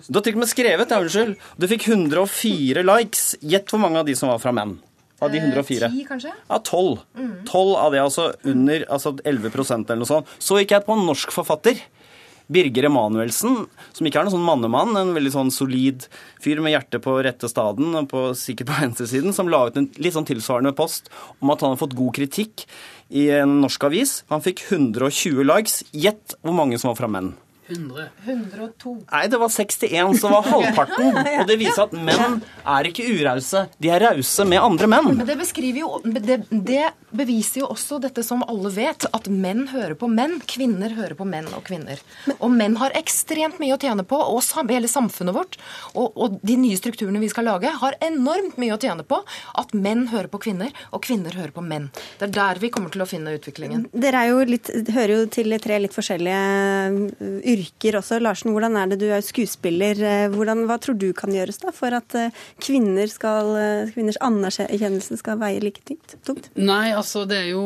Du 0.08 0.18
har 0.18 0.24
til 0.24 0.38
og 0.38 0.42
med 0.44 0.50
skrevet 0.50 0.96
ja, 0.96 1.02
unnskyld. 1.04 1.36
Du 1.60 1.68
fikk 1.70 1.88
104 1.92 2.86
likes. 2.86 3.28
Gjett 3.44 3.70
hvor 3.70 3.82
mange 3.82 4.00
av 4.00 4.08
de 4.08 4.16
som 4.18 4.32
var 4.32 4.42
fra 4.42 4.54
menn 4.56 4.78
av 5.24 5.32
de 5.32 5.40
104. 5.42 5.90
10, 5.90 6.06
kanskje? 6.08 6.34
Ja, 6.48 6.60
12. 6.60 7.02
Mm. 7.18 7.34
12 7.48 7.74
av 7.80 7.96
det, 7.96 8.04
altså 8.04 8.30
under 8.44 8.86
altså 8.92 9.16
11% 9.18 9.90
eller 9.90 10.02
noe 10.04 10.12
sånt. 10.12 10.38
Så 10.38 10.60
gikk 10.60 10.76
jeg 10.76 10.86
på 10.86 10.96
en 10.96 11.06
norsk 11.08 11.34
forfatter. 11.34 11.80
Birger 12.52 12.90
Emanuelsen, 12.90 13.62
som 13.96 14.06
ikke 14.06 14.20
er 14.20 14.26
noen 14.26 14.34
sånn 14.34 14.44
mannemann, 14.44 14.92
en 15.00 15.14
veldig 15.16 15.32
sånn 15.32 15.52
solid 15.54 16.04
fyr 16.44 16.60
med 16.60 16.74
hjertet 16.74 17.00
på 17.04 17.16
rette 17.24 17.48
staden, 17.48 17.96
på, 18.10 18.26
sikkert 18.36 18.68
på 18.68 18.76
venstresiden, 18.82 19.32
som 19.36 19.48
la 19.48 19.62
ut 19.68 19.78
en 19.80 19.88
litt 19.96 20.16
sånn 20.16 20.28
tilsvarende 20.28 20.74
post 20.76 21.08
om 21.38 21.54
at 21.54 21.64
han 21.64 21.72
har 21.72 21.80
fått 21.80 21.96
god 21.96 22.12
kritikk 22.18 22.66
i 23.08 23.30
en 23.38 23.62
norsk 23.64 23.88
avis. 23.88 24.18
Han 24.32 24.44
fikk 24.44 24.66
120 24.68 25.40
likes. 25.48 25.80
Gjett 25.96 26.36
hvor 26.44 26.56
mange 26.56 26.80
som 26.80 26.92
var 26.92 27.00
fra 27.00 27.10
menn. 27.16 27.32
100. 27.74 28.08
102. 28.24 28.94
Nei, 29.10 29.24
det 29.30 29.40
var 29.40 29.50
61 29.52 30.18
som 30.20 30.34
var 30.34 30.46
halvparten. 30.46 31.18
Og 31.40 31.48
det 31.48 31.56
viser 31.60 31.86
at 31.86 31.94
menn 31.96 32.40
er 32.62 32.88
ikke 32.88 33.06
urause. 33.10 33.66
De 33.82 33.90
er 33.92 34.04
rause 34.04 34.46
med 34.48 34.62
andre 34.62 34.88
menn. 34.90 35.10
Men 35.18 35.28
det 35.28 35.36
beskriver 35.40 35.82
jo 35.84 35.90
det, 36.04 36.40
det, 36.50 36.84
beviser 37.14 37.62
jo 37.62 37.70
også 37.70 38.00
dette 38.02 38.24
som 38.26 38.42
alle 38.50 38.70
vet, 38.74 39.06
at 39.14 39.28
menn 39.30 39.68
hører 39.70 39.94
på 39.98 40.08
menn. 40.10 40.40
Kvinner 40.50 40.94
hører 40.96 41.16
på 41.18 41.26
menn 41.28 41.50
og 41.54 41.64
kvinner. 41.68 42.00
Og 42.38 42.50
menn 42.52 42.78
har 42.80 42.94
ekstremt 42.98 43.60
mye 43.62 43.76
å 43.76 43.80
tjene 43.80 44.06
på, 44.06 44.18
og 44.18 44.42
hele 44.74 44.88
samfunnet 44.90 45.34
vårt 45.36 45.58
og, 45.94 46.16
og 46.16 46.38
de 46.42 46.56
nye 46.58 46.78
strukturene 46.78 47.20
vi 47.22 47.30
skal 47.30 47.46
lage, 47.46 47.70
har 47.80 47.96
enormt 48.04 48.56
mye 48.60 48.74
å 48.74 48.80
tjene 48.80 49.04
på 49.06 49.20
at 49.60 49.74
menn 49.76 50.08
hører 50.10 50.30
på 50.32 50.40
kvinner, 50.46 50.72
og 50.90 51.04
kvinner 51.06 51.34
hører 51.36 51.52
på 51.54 51.62
menn. 51.64 51.90
Det 52.18 52.28
er 52.28 52.34
der 52.34 52.62
vi 52.62 52.70
kommer 52.74 52.92
til 52.94 53.04
å 53.04 53.08
finne 53.08 53.34
utviklingen. 53.36 53.86
Dere 53.92 54.24
er 54.24 54.32
jo 54.32 54.42
litt, 54.48 54.70
hører 54.94 55.14
jo 55.14 55.28
til 55.34 55.54
tre 55.62 55.78
litt 55.84 55.94
forskjellige 55.94 56.40
yrker 57.44 57.63
også. 57.98 58.20
Larsen, 58.22 58.52
hvordan 58.54 58.76
er 58.76 58.90
det 58.90 58.98
du 59.00 59.06
er 59.12 59.22
skuespiller? 59.24 59.98
Eh, 59.98 60.28
hvordan, 60.32 60.64
hva 60.68 60.78
tror 60.78 60.96
du 60.98 61.12
kan 61.12 61.32
gjøres 61.32 61.60
da 61.62 61.72
for 61.74 61.94
at 61.94 62.14
eh, 62.14 62.34
kvinner 62.62 63.06
skal, 63.10 63.50
eh, 63.56 63.92
kvinners 63.94 64.18
anerkjennelse 64.20 65.18
skal 65.20 65.38
veie 65.38 65.60
like 65.62 65.82
tungt? 65.84 66.50
Nei, 66.56 66.92
altså 66.92 67.24
det 67.28 67.38
er 67.44 67.50
jo 67.52 67.64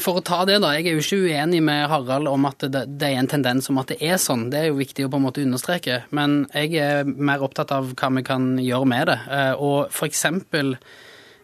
For 0.00 0.18
å 0.18 0.24
ta 0.24 0.44
det, 0.48 0.60
da. 0.62 0.72
Jeg 0.76 0.88
er 0.88 0.96
jo 0.96 1.02
ikke 1.02 1.28
uenig 1.30 1.60
med 1.62 1.88
Harald 1.90 2.28
om 2.28 2.46
at 2.48 2.64
det, 2.66 2.84
det 3.00 3.10
er 3.10 3.20
en 3.20 3.30
tendens 3.30 3.68
om 3.70 3.78
at 3.80 3.92
det 3.92 4.00
er 4.00 4.18
sånn. 4.20 4.48
Det 4.50 4.60
er 4.60 4.70
jo 4.70 4.80
viktig 4.80 5.06
å 5.06 5.12
på 5.12 5.20
en 5.20 5.26
måte 5.26 5.44
understreke. 5.44 6.02
Men 6.16 6.44
jeg 6.54 6.74
er 6.80 7.04
mer 7.04 7.44
opptatt 7.44 7.72
av 7.74 7.92
hva 7.94 8.10
vi 8.16 8.24
kan 8.26 8.52
gjøre 8.60 8.88
med 8.88 9.10
det. 9.10 9.18
Og 9.60 9.92
for 9.94 10.08
eksempel 10.08 10.76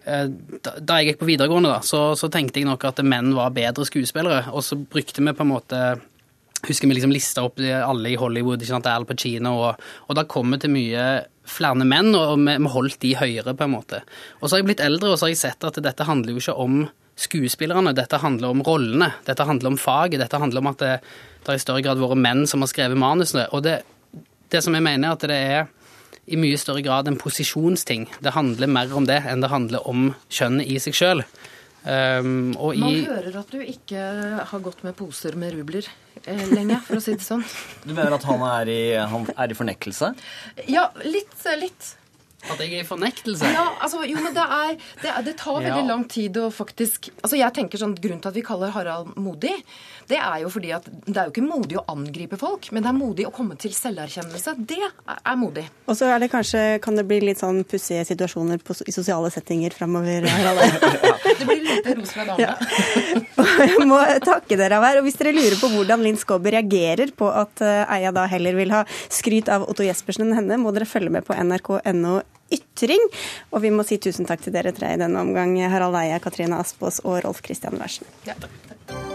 da 0.06 1.00
jeg 1.00 1.08
gikk 1.10 1.22
på 1.22 1.26
videregående, 1.26 1.72
da, 1.72 1.80
så, 1.82 2.12
så, 2.14 2.28
tenkte 2.30 2.60
jeg 2.60 2.68
nok 2.68 2.84
at 2.86 3.02
menn 3.02 3.32
var 3.34 3.54
bedre 3.54 3.86
skuespillere. 3.88 4.52
Og 4.54 4.62
så 4.62 4.78
brukte 4.78 5.24
vi 5.24 5.34
på 5.34 5.42
en 5.42 5.50
måte 5.50 5.80
husker 6.64 6.88
vi 6.88 6.96
liksom 6.96 7.14
lista 7.14 7.44
opp 7.46 7.60
alle 7.60 8.12
i 8.12 8.18
Hollywood, 8.20 8.62
ikke 8.62 8.72
sant, 8.74 8.88
Al 8.90 9.06
Pacino, 9.08 9.54
og, 9.68 9.88
og 10.08 10.18
da 10.18 10.26
kom 10.28 10.54
vi 10.54 10.60
til 10.62 10.72
mye 10.74 11.06
flere 11.46 11.86
menn, 11.86 12.14
og 12.16 12.36
vi, 12.40 12.56
vi 12.58 12.72
holdt 12.74 13.00
de 13.02 13.14
høyere, 13.20 13.54
på 13.56 13.66
en 13.66 13.74
måte. 13.76 14.02
Og 14.40 14.48
så 14.48 14.56
har 14.56 14.62
jeg 14.62 14.70
blitt 14.72 14.84
eldre, 14.84 15.12
og 15.12 15.18
så 15.18 15.28
har 15.28 15.34
jeg 15.34 15.42
sett 15.44 15.68
at 15.68 15.82
dette 15.84 16.08
handler 16.08 16.34
jo 16.34 16.42
ikke 16.42 16.56
om 16.66 16.80
skuespillerne, 17.16 17.94
dette 17.96 18.20
handler 18.20 18.52
om 18.52 18.62
rollene, 18.66 19.12
dette 19.24 19.46
handler 19.48 19.72
om 19.72 19.80
faget, 19.80 20.20
dette 20.20 20.40
handler 20.40 20.62
om 20.62 20.70
at 20.72 20.82
det, 20.82 20.92
det 21.44 21.52
har 21.52 21.58
i 21.58 21.62
større 21.62 21.84
grad 21.84 22.02
vært 22.02 22.20
menn 22.20 22.44
som 22.50 22.64
har 22.64 22.70
skrevet 22.72 23.00
manusene. 23.00 23.46
Og 23.56 23.64
det, 23.64 23.80
det 24.52 24.62
som 24.64 24.76
jeg 24.76 24.84
mener, 24.84 25.08
er 25.08 25.16
at 25.16 25.26
det 25.30 25.40
er 25.40 25.72
i 26.26 26.38
mye 26.40 26.58
større 26.58 26.82
grad 26.84 27.08
en 27.08 27.18
posisjonsting. 27.20 28.08
Det 28.20 28.34
handler 28.34 28.70
mer 28.70 28.92
om 28.98 29.06
det 29.08 29.20
enn 29.30 29.44
det 29.44 29.52
handler 29.52 29.86
om 29.88 30.10
kjønnet 30.28 30.68
i 30.68 30.80
seg 30.82 30.96
sjøl. 30.98 31.22
Um, 31.86 32.50
i... 32.74 32.80
Man 32.82 32.96
hører 33.06 33.36
at 33.38 33.52
du 33.54 33.60
ikke 33.62 34.00
har 34.50 34.62
gått 34.64 34.82
med 34.82 34.96
poser 34.98 35.36
med 35.38 35.54
rubler 35.54 35.86
eh, 36.24 36.46
lenge, 36.50 36.80
for 36.82 36.98
å 36.98 37.04
si 37.04 37.14
det 37.14 37.22
sånn. 37.22 37.44
Du 37.84 37.92
mener 37.92 38.16
at 38.16 38.26
han 38.26 38.42
er 38.48 38.72
i, 38.72 38.80
han 38.98 39.28
er 39.36 39.54
i 39.54 39.58
fornektelse? 39.58 40.10
Ja, 40.66 40.88
litt. 41.06 41.36
litt. 41.62 41.92
At 42.52 42.62
jeg 42.62 42.72
er 42.72 42.84
i 42.84 42.86
fornektelse? 42.86 43.50
Ja, 43.52 43.66
altså, 43.82 44.02
jo, 44.06 44.18
men 44.22 44.34
det, 44.36 44.44
er, 44.44 44.76
det, 45.02 45.14
det 45.26 45.36
tar 45.40 45.58
veldig 45.60 45.82
ja. 45.82 45.88
lang 45.88 46.06
tid 46.10 46.38
å 46.40 46.48
faktisk 46.54 47.10
Altså, 47.22 47.36
jeg 47.38 47.54
tenker 47.56 47.80
sånn, 47.80 47.96
Grunnen 47.96 48.22
til 48.22 48.30
at 48.30 48.36
vi 48.36 48.44
kaller 48.46 48.72
Harald 48.74 49.14
modig, 49.20 49.54
det 50.10 50.18
er 50.20 50.42
jo 50.44 50.50
fordi 50.52 50.70
at 50.76 50.86
det 50.86 51.16
er 51.16 51.28
jo 51.28 51.32
ikke 51.32 51.44
modig 51.44 51.78
å 51.80 51.84
angripe 51.90 52.38
folk, 52.38 52.68
men 52.74 52.84
det 52.84 52.90
er 52.90 52.96
modig 52.96 53.26
å 53.26 53.32
komme 53.34 53.56
til 53.58 53.72
selverkjennelse. 53.74 54.54
Det 54.68 54.78
er 54.84 55.38
modig. 55.40 55.64
Og 55.90 55.98
så 55.98 56.10
er 56.12 56.22
det 56.22 56.30
kanskje, 56.30 56.62
kan 56.84 56.98
det 56.98 57.06
bli 57.08 57.18
litt 57.24 57.40
sånn 57.42 57.62
pussige 57.68 58.04
situasjoner 58.06 58.62
på, 58.62 58.76
i 58.86 58.94
sosiale 58.94 59.32
settinger 59.34 59.74
framover, 59.74 60.28
Harald? 60.30 60.78
ja, 61.08 61.14
det 61.40 61.48
blir 61.48 61.64
lite 61.64 61.96
ros 61.98 62.14
fra 62.14 62.28
damene. 62.28 62.46
Ja. 62.46 63.24
Jeg 63.66 63.88
må 63.88 63.98
takke 64.24 64.58
dere 64.58 64.78
av 64.78 64.86
her. 64.86 65.00
Og 65.00 65.08
hvis 65.08 65.18
dere 65.18 65.34
lurer 65.36 65.58
på 65.60 65.70
hvordan 65.72 66.04
Linn 66.04 66.18
Skåber 66.20 66.54
reagerer 66.56 67.12
på 67.16 67.28
at 67.32 67.62
eh, 67.64 67.96
Eia 67.98 68.12
da 68.14 68.26
heller 68.30 68.56
vil 68.58 68.72
ha 68.74 68.84
skryt 69.12 69.50
av 69.52 69.66
Otto 69.70 69.86
Jespersen 69.86 70.28
enn 70.28 70.38
henne, 70.40 70.60
må 70.62 70.74
dere 70.76 70.88
følge 70.88 71.12
med 71.18 71.26
på 71.26 71.36
nrk.no 71.36 72.20
ytring. 72.52 73.02
Og 73.52 73.64
vi 73.64 73.72
må 73.74 73.86
si 73.86 74.00
tusen 74.02 74.28
takk 74.28 74.44
til 74.44 74.54
dere 74.56 74.74
tre 74.76 74.94
i 74.94 75.00
denne 75.00 75.22
omgang, 75.22 75.56
Harald 75.72 75.98
Eie, 76.02 76.20
Katrine 76.22 76.60
Aspås 76.62 77.02
og 77.04 77.22
Rolf 77.24 77.42
Christian 77.46 77.78
Wersen. 77.80 78.08
Ja, 78.28 78.38
takk. 78.40 79.05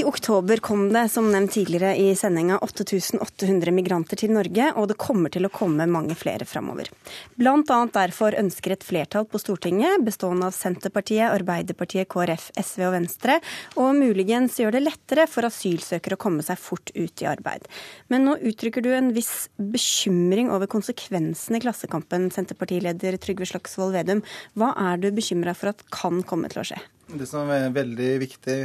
I 0.00 0.04
oktober 0.04 0.56
kom 0.56 0.92
det, 0.92 1.08
som 1.08 1.26
nevnt 1.32 1.52
tidligere 1.52 1.96
i 1.96 2.14
sendinga, 2.16 2.56
8800 2.64 3.72
migranter 3.74 4.16
til 4.16 4.32
Norge, 4.32 4.70
og 4.72 4.86
det 4.88 4.96
kommer 4.96 5.28
til 5.28 5.44
å 5.44 5.50
komme 5.52 5.84
mange 5.92 6.16
flere 6.16 6.46
framover. 6.48 6.88
Blant 7.36 7.68
annet 7.74 7.92
derfor 7.98 8.32
ønsker 8.40 8.72
et 8.72 8.86
flertall 8.86 9.26
på 9.28 9.36
Stortinget, 9.42 10.00
bestående 10.06 10.48
av 10.48 10.56
Senterpartiet, 10.56 11.26
Arbeiderpartiet, 11.34 12.08
KrF, 12.08 12.48
SV 12.56 12.86
og 12.88 12.96
Venstre, 12.96 13.36
og 13.76 13.92
muligens 13.98 14.56
gjøre 14.62 14.78
det 14.78 14.86
lettere 14.86 15.28
for 15.28 15.50
asylsøkere 15.50 16.16
å 16.16 16.24
komme 16.24 16.48
seg 16.48 16.56
fort 16.64 16.94
ut 16.96 17.20
i 17.20 17.28
arbeid. 17.28 17.68
Men 18.08 18.24
nå 18.24 18.40
uttrykker 18.40 18.86
du 18.86 18.94
en 18.96 19.12
viss 19.12 19.50
bekymring 19.60 20.48
over 20.48 20.70
konsekvensene 20.70 21.60
i 21.60 21.66
Klassekampen, 21.66 22.30
Senterpartileder 22.32 23.20
Trygve 23.20 23.52
Slagsvold 23.52 23.98
Vedum. 24.00 24.24
Hva 24.56 24.72
er 24.92 25.04
du 25.04 25.10
bekymra 25.12 25.52
for 25.52 25.74
at 25.74 25.84
kan 25.92 26.24
komme 26.24 26.48
til 26.48 26.64
å 26.64 26.70
skje? 26.72 26.80
Det 27.10 27.26
som 27.28 27.50
er 27.52 27.72
veldig 27.74 28.14
viktig 28.22 28.62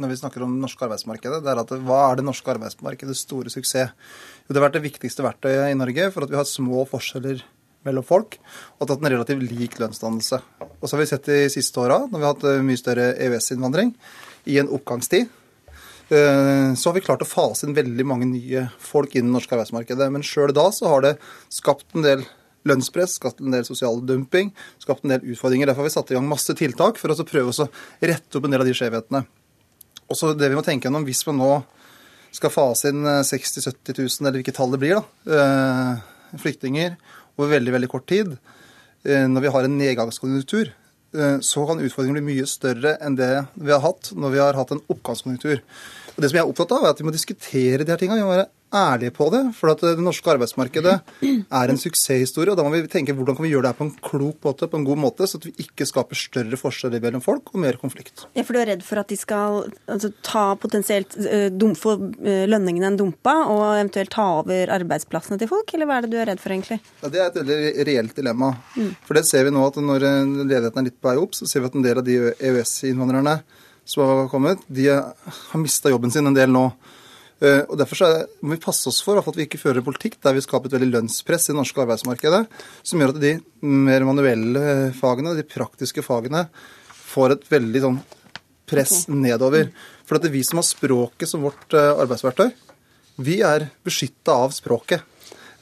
når 0.00 0.12
vi 0.12 0.18
snakker 0.20 0.44
om 0.44 0.54
det 0.56 0.64
norske 0.64 0.86
arbeidsmarkedet, 0.86 1.42
det 1.44 1.52
er 1.52 1.60
at 1.62 1.74
hva 1.86 2.00
er 2.10 2.20
det 2.20 2.26
norske 2.26 2.50
arbeidsmarkedets 2.54 3.24
store 3.26 3.52
suksess? 3.52 3.92
Jo, 4.44 4.52
det 4.52 4.58
har 4.60 4.66
vært 4.68 4.78
det 4.78 4.86
viktigste 4.88 5.24
verktøyet 5.26 5.70
i 5.70 5.78
Norge 5.78 6.10
for 6.14 6.26
at 6.26 6.32
vi 6.32 6.40
har 6.40 6.48
små 6.48 6.84
forskjeller 6.90 7.44
mellom 7.84 8.04
folk, 8.06 8.38
og 8.80 8.88
tatt 8.88 9.02
en 9.02 9.12
relativt 9.12 9.44
lik 9.44 9.78
lønnsdannelse. 9.80 10.38
Og 10.80 10.84
så 10.88 10.96
har 10.96 11.02
vi 11.02 11.08
sett 11.10 11.26
de 11.28 11.40
siste 11.52 11.80
åra, 11.82 11.98
når 12.08 12.16
vi 12.16 12.24
har 12.24 12.36
hatt 12.36 12.64
mye 12.64 12.80
større 12.80 13.10
EØS-innvandring, 13.26 13.92
i 14.48 14.58
en 14.60 14.70
oppgangstid, 14.72 15.28
så 16.08 16.90
har 16.90 16.94
vi 16.96 17.02
klart 17.04 17.22
å 17.24 17.28
fase 17.28 17.64
inn 17.64 17.76
veldig 17.76 18.04
mange 18.06 18.26
nye 18.28 18.66
folk 18.82 19.14
innen 19.16 19.30
det 19.30 19.38
norske 19.38 19.54
arbeidsmarkedet. 19.56 20.08
Men 20.12 20.24
sjøl 20.26 20.52
da 20.56 20.66
så 20.74 20.90
har 20.92 21.04
det 21.04 21.14
skapt 21.52 21.96
en 21.96 22.04
del 22.04 22.24
lønnspress, 22.68 23.16
skapt 23.18 23.40
en 23.40 23.54
del 23.54 23.64
sosial 23.64 24.02
dumping, 24.04 24.52
skapt 24.82 25.04
en 25.04 25.14
del 25.14 25.24
utfordringer. 25.32 25.68
Derfor 25.68 25.84
har 25.84 25.88
vi 25.88 25.94
satt 25.96 26.12
i 26.12 26.18
gang 26.18 26.28
masse 26.28 26.56
tiltak 26.56 27.00
for 27.00 27.12
å 27.12 27.26
prøve 27.28 27.52
å 27.52 27.68
rette 28.04 28.36
opp 28.36 28.44
en 28.44 28.52
del 28.52 28.64
av 28.64 28.68
de 28.68 28.76
skjevhetene. 28.76 29.24
Og 30.10 30.18
så 30.18 30.32
det 30.36 30.50
vi 30.50 30.58
må 30.58 30.64
tenke 30.66 30.88
gjennom, 30.88 31.06
hvis 31.06 31.24
man 31.28 31.40
nå 31.40 31.52
skal 32.34 32.52
fase 32.52 32.90
inn 32.90 33.04
60 33.06 33.62
000-70 33.62 34.00
000, 34.00 34.26
eller 34.26 34.40
hvilket 34.40 34.56
tall 34.58 34.72
det 34.74 34.80
blir, 34.82 34.98
da, 34.98 35.04
flyktninger 36.42 36.96
over 37.38 37.52
veldig, 37.54 37.74
veldig 37.76 37.90
kort 37.92 38.08
tid, 38.10 38.32
når 39.04 39.44
vi 39.44 39.52
har 39.54 39.68
en 39.68 39.76
nedgangskonjunktur, 39.78 40.72
så 41.46 41.62
kan 41.68 41.82
utfordringen 41.84 42.18
bli 42.18 42.32
mye 42.32 42.46
større 42.50 42.96
enn 43.04 43.14
det 43.18 43.30
vi 43.54 43.70
har 43.70 43.84
hatt 43.84 44.10
når 44.18 44.32
vi 44.34 44.40
har 44.42 44.58
hatt 44.58 44.72
en 44.74 44.82
oppgangskonjunktur. 44.90 45.60
Og 46.14 46.18
Det 46.18 46.30
som 46.30 46.38
jeg 46.40 46.42
er 46.42 46.50
opptatt 46.50 46.74
av, 46.74 46.86
er 46.86 46.94
at 46.94 47.02
vi 47.02 47.06
må 47.06 47.14
diskutere 47.14 47.84
de 47.84 47.94
her 47.94 48.00
tingene. 48.00 48.18
Vi 48.18 48.26
må 48.26 48.34
være 48.34 48.48
ærlige 48.74 49.14
på 49.14 49.28
det. 49.32 49.42
For 49.56 49.72
at 49.72 49.82
det 49.84 50.02
norske 50.02 50.30
arbeidsmarkedet 50.34 50.94
er 51.60 51.72
en 51.72 51.80
suksesshistorie. 51.80 52.52
og 52.52 52.58
Da 52.58 52.66
må 52.66 52.74
vi 52.74 52.82
tenke 52.90 53.14
hvordan 53.16 53.38
kan 53.38 53.46
vi 53.46 53.52
gjøre 53.52 53.68
det 53.68 53.72
her 53.72 53.78
på 53.80 53.88
en 53.88 53.94
klok 54.04 54.38
måte, 54.44 54.68
på 54.70 54.80
en 54.80 54.86
god 54.88 55.00
måte, 55.04 55.28
så 55.30 55.40
at 55.40 55.48
vi 55.48 55.54
ikke 55.64 55.86
skaper 55.88 56.18
større 56.18 56.58
forskjeller 56.60 57.02
mellom 57.04 57.24
folk 57.24 57.52
og 57.54 57.62
mer 57.64 57.78
konflikt. 57.80 58.26
Ja, 58.34 58.44
For 58.44 58.56
du 58.56 58.62
er 58.62 58.72
redd 58.74 58.84
for 58.86 59.02
at 59.02 59.10
de 59.12 59.18
skal 59.18 59.64
altså, 59.86 60.12
ta 60.26 60.44
potensielt 60.60 61.16
uh, 61.18 61.74
få 61.78 61.96
lønningene 62.24 62.92
en 62.92 63.00
dumpa, 63.00 63.34
og 63.50 63.64
eventuelt 63.78 64.12
ta 64.14 64.26
over 64.40 64.70
arbeidsplassene 64.74 65.40
til 65.40 65.50
folk, 65.50 65.74
eller 65.74 65.88
hva 65.88 65.98
er 65.98 66.06
det 66.06 66.12
du 66.14 66.18
er 66.20 66.30
redd 66.30 66.42
for 66.42 66.54
egentlig? 66.54 66.80
Ja, 67.02 67.10
Det 67.10 67.20
er 67.20 67.28
et 67.30 67.38
veldig 67.40 67.86
reelt 67.88 68.16
dilemma. 68.16 68.54
Mm. 68.76 68.94
For 69.06 69.18
det 69.18 69.26
ser 69.28 69.46
vi 69.46 69.54
nå 69.54 69.64
at 69.66 69.78
når 69.82 70.08
ledigheten 70.44 70.82
er 70.82 70.88
litt 70.90 71.00
på 71.00 71.10
vei 71.10 71.20
opp, 71.20 71.36
så 71.36 71.48
ser 71.48 71.64
vi 71.64 71.70
at 71.70 71.78
en 71.78 71.86
del 71.86 72.00
av 72.00 72.06
de 72.06 72.18
EØS-innvandrerne 72.34 73.38
som 73.84 74.04
har 74.08 74.28
kommet, 74.28 74.58
de 74.66 74.88
har 74.88 75.60
mista 75.60 75.90
jobben 75.92 76.10
sin 76.10 76.26
en 76.26 76.36
del 76.36 76.52
nå. 76.52 76.70
Og 77.42 77.74
Derfor 77.76 77.98
så 77.98 78.08
må 78.46 78.54
vi 78.54 78.62
passe 78.62 78.86
oss 78.88 79.00
for 79.04 79.18
at 79.18 79.36
vi 79.36 79.44
ikke 79.44 79.58
fører 79.60 79.80
en 79.80 79.86
politikk 79.86 80.14
der 80.22 80.36
vi 80.36 80.42
skaper 80.44 80.70
et 80.70 80.76
veldig 80.76 80.92
lønnspress 80.92 81.48
i 81.48 81.52
det 81.52 81.58
norske 81.58 81.82
arbeidsmarkedet, 81.82 82.44
som 82.86 83.00
gjør 83.02 83.14
at 83.16 83.20
de 83.20 83.32
mer 83.66 84.06
manuelle 84.06 84.92
fagene, 84.96 85.34
de 85.36 85.44
praktiske 85.44 86.04
fagene, 86.06 86.46
får 87.14 87.34
et 87.34 87.48
veldig 87.52 87.82
sånn 87.84 87.98
press 88.70 89.08
nedover. 89.12 89.68
For 90.06 90.16
at 90.16 90.24
det 90.24 90.30
er 90.30 90.36
vi 90.38 90.44
som 90.46 90.60
har 90.62 90.68
språket 90.68 91.30
som 91.30 91.44
vårt 91.44 91.74
arbeidsverktøy, 91.74 92.48
vi 93.24 93.40
er 93.46 93.68
beskytta 93.86 94.38
av 94.46 94.54
språket. 94.54 95.04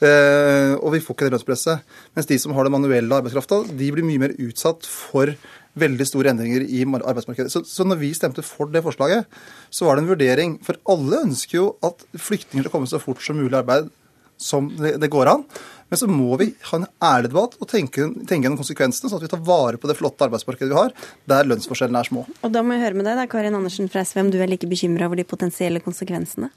Og 0.03 0.89
vi 0.93 1.01
får 1.03 1.15
ikke 1.15 1.27
det 1.27 1.35
lønnspresset. 1.35 1.83
Mens 2.15 2.29
de 2.29 2.37
som 2.41 2.55
har 2.55 2.67
den 2.67 2.75
manuelle 2.75 3.19
arbeidskrafta, 3.19 3.61
de 3.69 3.91
blir 3.93 4.07
mye 4.07 4.23
mer 4.23 4.33
utsatt 4.41 4.87
for 4.89 5.31
veldig 5.79 6.05
store 6.07 6.33
endringer 6.33 6.65
i 6.65 6.83
arbeidsmarkedet. 6.85 7.51
Så, 7.53 7.63
så 7.65 7.85
når 7.87 8.01
vi 8.01 8.13
stemte 8.17 8.45
for 8.45 8.69
det 8.71 8.83
forslaget, 8.85 9.27
så 9.73 9.87
var 9.87 9.97
det 9.97 10.03
en 10.03 10.11
vurdering. 10.13 10.55
For 10.65 10.79
alle 10.93 11.23
ønsker 11.27 11.59
jo 11.59 11.67
at 11.85 12.05
flyktninger 12.13 12.67
skal 12.67 12.75
komme 12.75 12.89
så 12.91 13.01
fort 13.01 13.23
som 13.25 13.39
mulig 13.39 13.55
i 13.55 13.61
arbeid 13.61 13.89
som 14.37 14.67
det, 14.77 14.97
det, 15.01 15.09
går 15.13 15.29
an. 15.29 15.43
Men 15.89 15.99
så 15.99 16.07
må 16.09 16.37
vi 16.41 16.49
ha 16.69 16.79
en 16.79 16.87
ærlig 17.05 17.29
debatt 17.31 17.55
og 17.61 17.69
tenke, 17.69 18.07
tenke 18.25 18.47
gjennom 18.47 18.59
konsekvensene, 18.59 19.11
sånn 19.11 19.21
at 19.21 19.27
vi 19.27 19.31
tar 19.33 19.43
vare 19.45 19.79
på 19.79 19.89
det 19.89 19.97
flotte 19.99 20.25
arbeidsmarkedet 20.25 20.71
vi 20.71 20.79
har, 20.79 20.93
der 21.29 21.49
lønnsforskjellene 21.49 22.01
er 22.01 22.09
små. 22.09 22.25
Og 22.41 22.53
da 22.53 22.63
må 22.65 22.75
jeg 22.75 22.85
høre 22.87 22.99
med 22.99 23.07
deg, 23.09 23.19
da, 23.21 23.27
Karin 23.29 23.57
Andersen 23.59 23.91
fra 23.93 24.03
SV, 24.05 24.23
om 24.25 24.33
du 24.33 24.39
er 24.41 24.49
like 24.51 24.69
bekymra 24.69 25.07
over 25.09 25.21
de 25.21 25.27
potensielle 25.27 25.83
konsekvensene? 25.85 26.49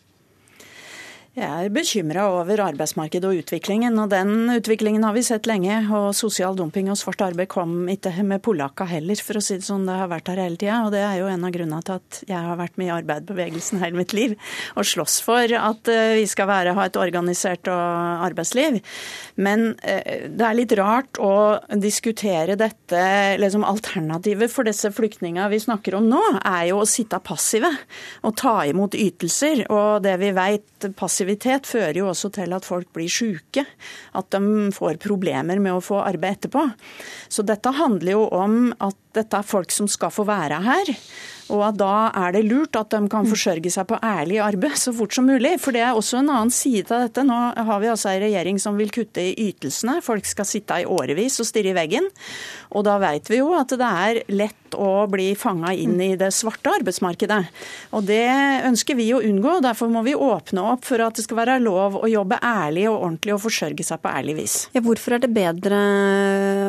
Jeg 1.37 1.67
er 1.67 1.69
bekymra 1.69 2.23
over 2.33 2.63
arbeidsmarkedet 2.65 3.29
og 3.29 3.43
utviklingen, 3.43 3.99
og 4.01 4.09
den 4.09 4.49
utviklingen 4.55 5.03
har 5.05 5.13
vi 5.13 5.21
sett 5.27 5.45
lenge. 5.45 5.83
Og 5.93 6.15
sosial 6.17 6.57
dumping 6.57 6.87
og 6.89 6.97
svart 6.97 7.21
arbeid 7.27 7.51
kom 7.53 7.91
ikke 7.93 8.09
med 8.25 8.41
polakka 8.41 8.87
heller, 8.89 9.21
for 9.21 9.37
å 9.37 9.43
si 9.45 9.59
det 9.59 9.67
sånn. 9.67 9.85
Det 9.85 9.99
har 9.99 10.09
vært 10.09 10.31
her 10.33 10.41
hele 10.41 10.57
tida. 10.57 10.79
Og 10.87 10.95
det 10.95 11.03
er 11.05 11.19
jo 11.21 11.27
en 11.29 11.45
av 11.45 11.53
grunnene 11.53 11.85
til 11.85 11.99
at 11.99 12.21
jeg 12.31 12.41
har 12.47 12.57
vært 12.57 12.81
med 12.81 12.89
i 12.89 12.95
arbeiderbevegelsen 12.95 13.83
hele 13.85 14.01
mitt 14.01 14.15
liv 14.17 14.33
og 14.81 14.89
slåss 14.89 15.19
for 15.27 15.53
at 15.61 15.91
vi 16.17 16.25
skal 16.25 16.49
være, 16.49 16.73
ha 16.79 16.87
et 16.89 16.97
organisert 16.97 17.69
arbeidsliv. 17.69 18.81
Men 19.37 19.67
det 19.77 20.49
er 20.49 20.57
litt 20.57 20.73
rart 20.81 21.21
å 21.21 21.61
diskutere 21.77 22.57
dette 22.57 23.03
liksom 23.43 23.67
Alternativet 23.69 24.49
for 24.55 24.65
disse 24.65 24.89
flyktningene 24.89 25.53
vi 25.53 25.61
snakker 25.61 25.99
om 26.01 26.09
nå, 26.09 26.23
er 26.41 26.71
jo 26.71 26.81
å 26.81 26.89
sitte 26.89 27.21
passive 27.21 27.69
og 28.25 28.39
ta 28.41 28.63
imot 28.65 28.97
ytelser. 28.97 29.67
Og 29.69 30.01
det 30.07 30.17
vi 30.25 30.33
vet 30.33 30.89
passivitet 31.27 31.67
fører 31.67 31.99
jo 31.99 32.11
også 32.11 32.31
til 32.35 32.53
at 32.55 32.65
folk 32.65 32.93
blir 32.95 33.11
syke. 33.11 33.65
At 34.15 34.31
de 34.31 34.71
får 34.73 34.99
problemer 35.03 35.59
med 35.59 35.75
å 35.75 35.83
få 35.83 36.03
arbeid 36.05 36.39
etterpå. 36.39 36.71
Så 37.29 37.43
dette 37.43 37.73
handler 37.75 38.13
jo 38.13 38.29
om 38.31 38.73
at 38.79 38.97
dette 39.17 39.37
er 39.37 39.47
folk 39.47 39.73
som 39.73 39.89
skal 39.89 40.13
få 40.13 40.27
være 40.29 40.61
her. 40.63 40.93
Og 41.55 41.63
at 41.63 41.77
da 41.79 42.11
er 42.11 42.35
det 42.35 42.45
lurt 42.47 42.77
at 42.77 42.91
de 42.91 43.07
kan 43.11 43.27
forsørge 43.27 43.71
seg 43.71 43.87
på 43.87 43.99
ærlig 44.03 44.41
arbeid 44.43 44.77
så 44.79 44.93
fort 44.95 45.15
som 45.15 45.27
mulig. 45.27 45.57
For 45.63 45.75
det 45.75 45.83
er 45.87 45.95
også 45.97 46.21
en 46.21 46.31
annen 46.31 46.53
side 46.55 46.91
av 46.91 47.07
dette. 47.07 47.25
Nå 47.27 47.39
har 47.55 47.83
vi 47.83 47.91
altså 47.91 48.11
en 48.13 48.23
regjering 48.25 48.59
som 48.63 48.79
vil 48.79 48.93
kutte 48.95 49.23
i 49.23 49.51
ytelsene. 49.51 50.01
Folk 50.05 50.27
skal 50.27 50.49
sitte 50.49 50.81
i 50.83 50.89
årevis 50.91 51.39
og 51.43 51.49
stirre 51.49 51.73
i 51.73 51.79
veggen. 51.79 52.11
Og 52.75 52.87
da 52.87 52.99
vet 53.03 53.31
vi 53.31 53.41
jo 53.43 53.53
at 53.57 53.75
det 53.77 53.91
er 54.07 54.23
lett 54.33 54.67
å 54.75 55.07
bli 55.11 55.31
fanga 55.39 55.73
inn 55.77 55.95
i 56.03 56.15
det 56.19 56.33
svarte 56.35 56.73
arbeidsmarkedet. 56.81 57.39
Og 57.97 58.07
det 58.09 58.27
ønsker 58.67 58.99
vi 58.99 59.09
å 59.15 59.23
unngå. 59.25 59.59
Derfor 59.65 59.91
må 59.93 60.03
vi 60.07 60.17
åpne 60.17 60.65
opp 60.73 60.87
for 60.89 61.03
at 61.05 61.19
det 61.19 61.27
skal 61.27 61.41
være 61.41 61.59
lov 61.63 61.99
å 62.01 62.11
jobbe 62.11 62.39
ærlig 62.43 62.87
og 62.91 62.99
ordentlig 62.99 63.37
og 63.37 63.43
forsørge 63.47 63.87
seg 63.87 64.03
på 64.03 64.13
ærlig 64.13 64.37
vis. 64.41 64.57
Ja, 64.77 64.83
hvorfor 64.85 65.17
er 65.17 65.23
det 65.23 65.33
bedre 65.37 65.81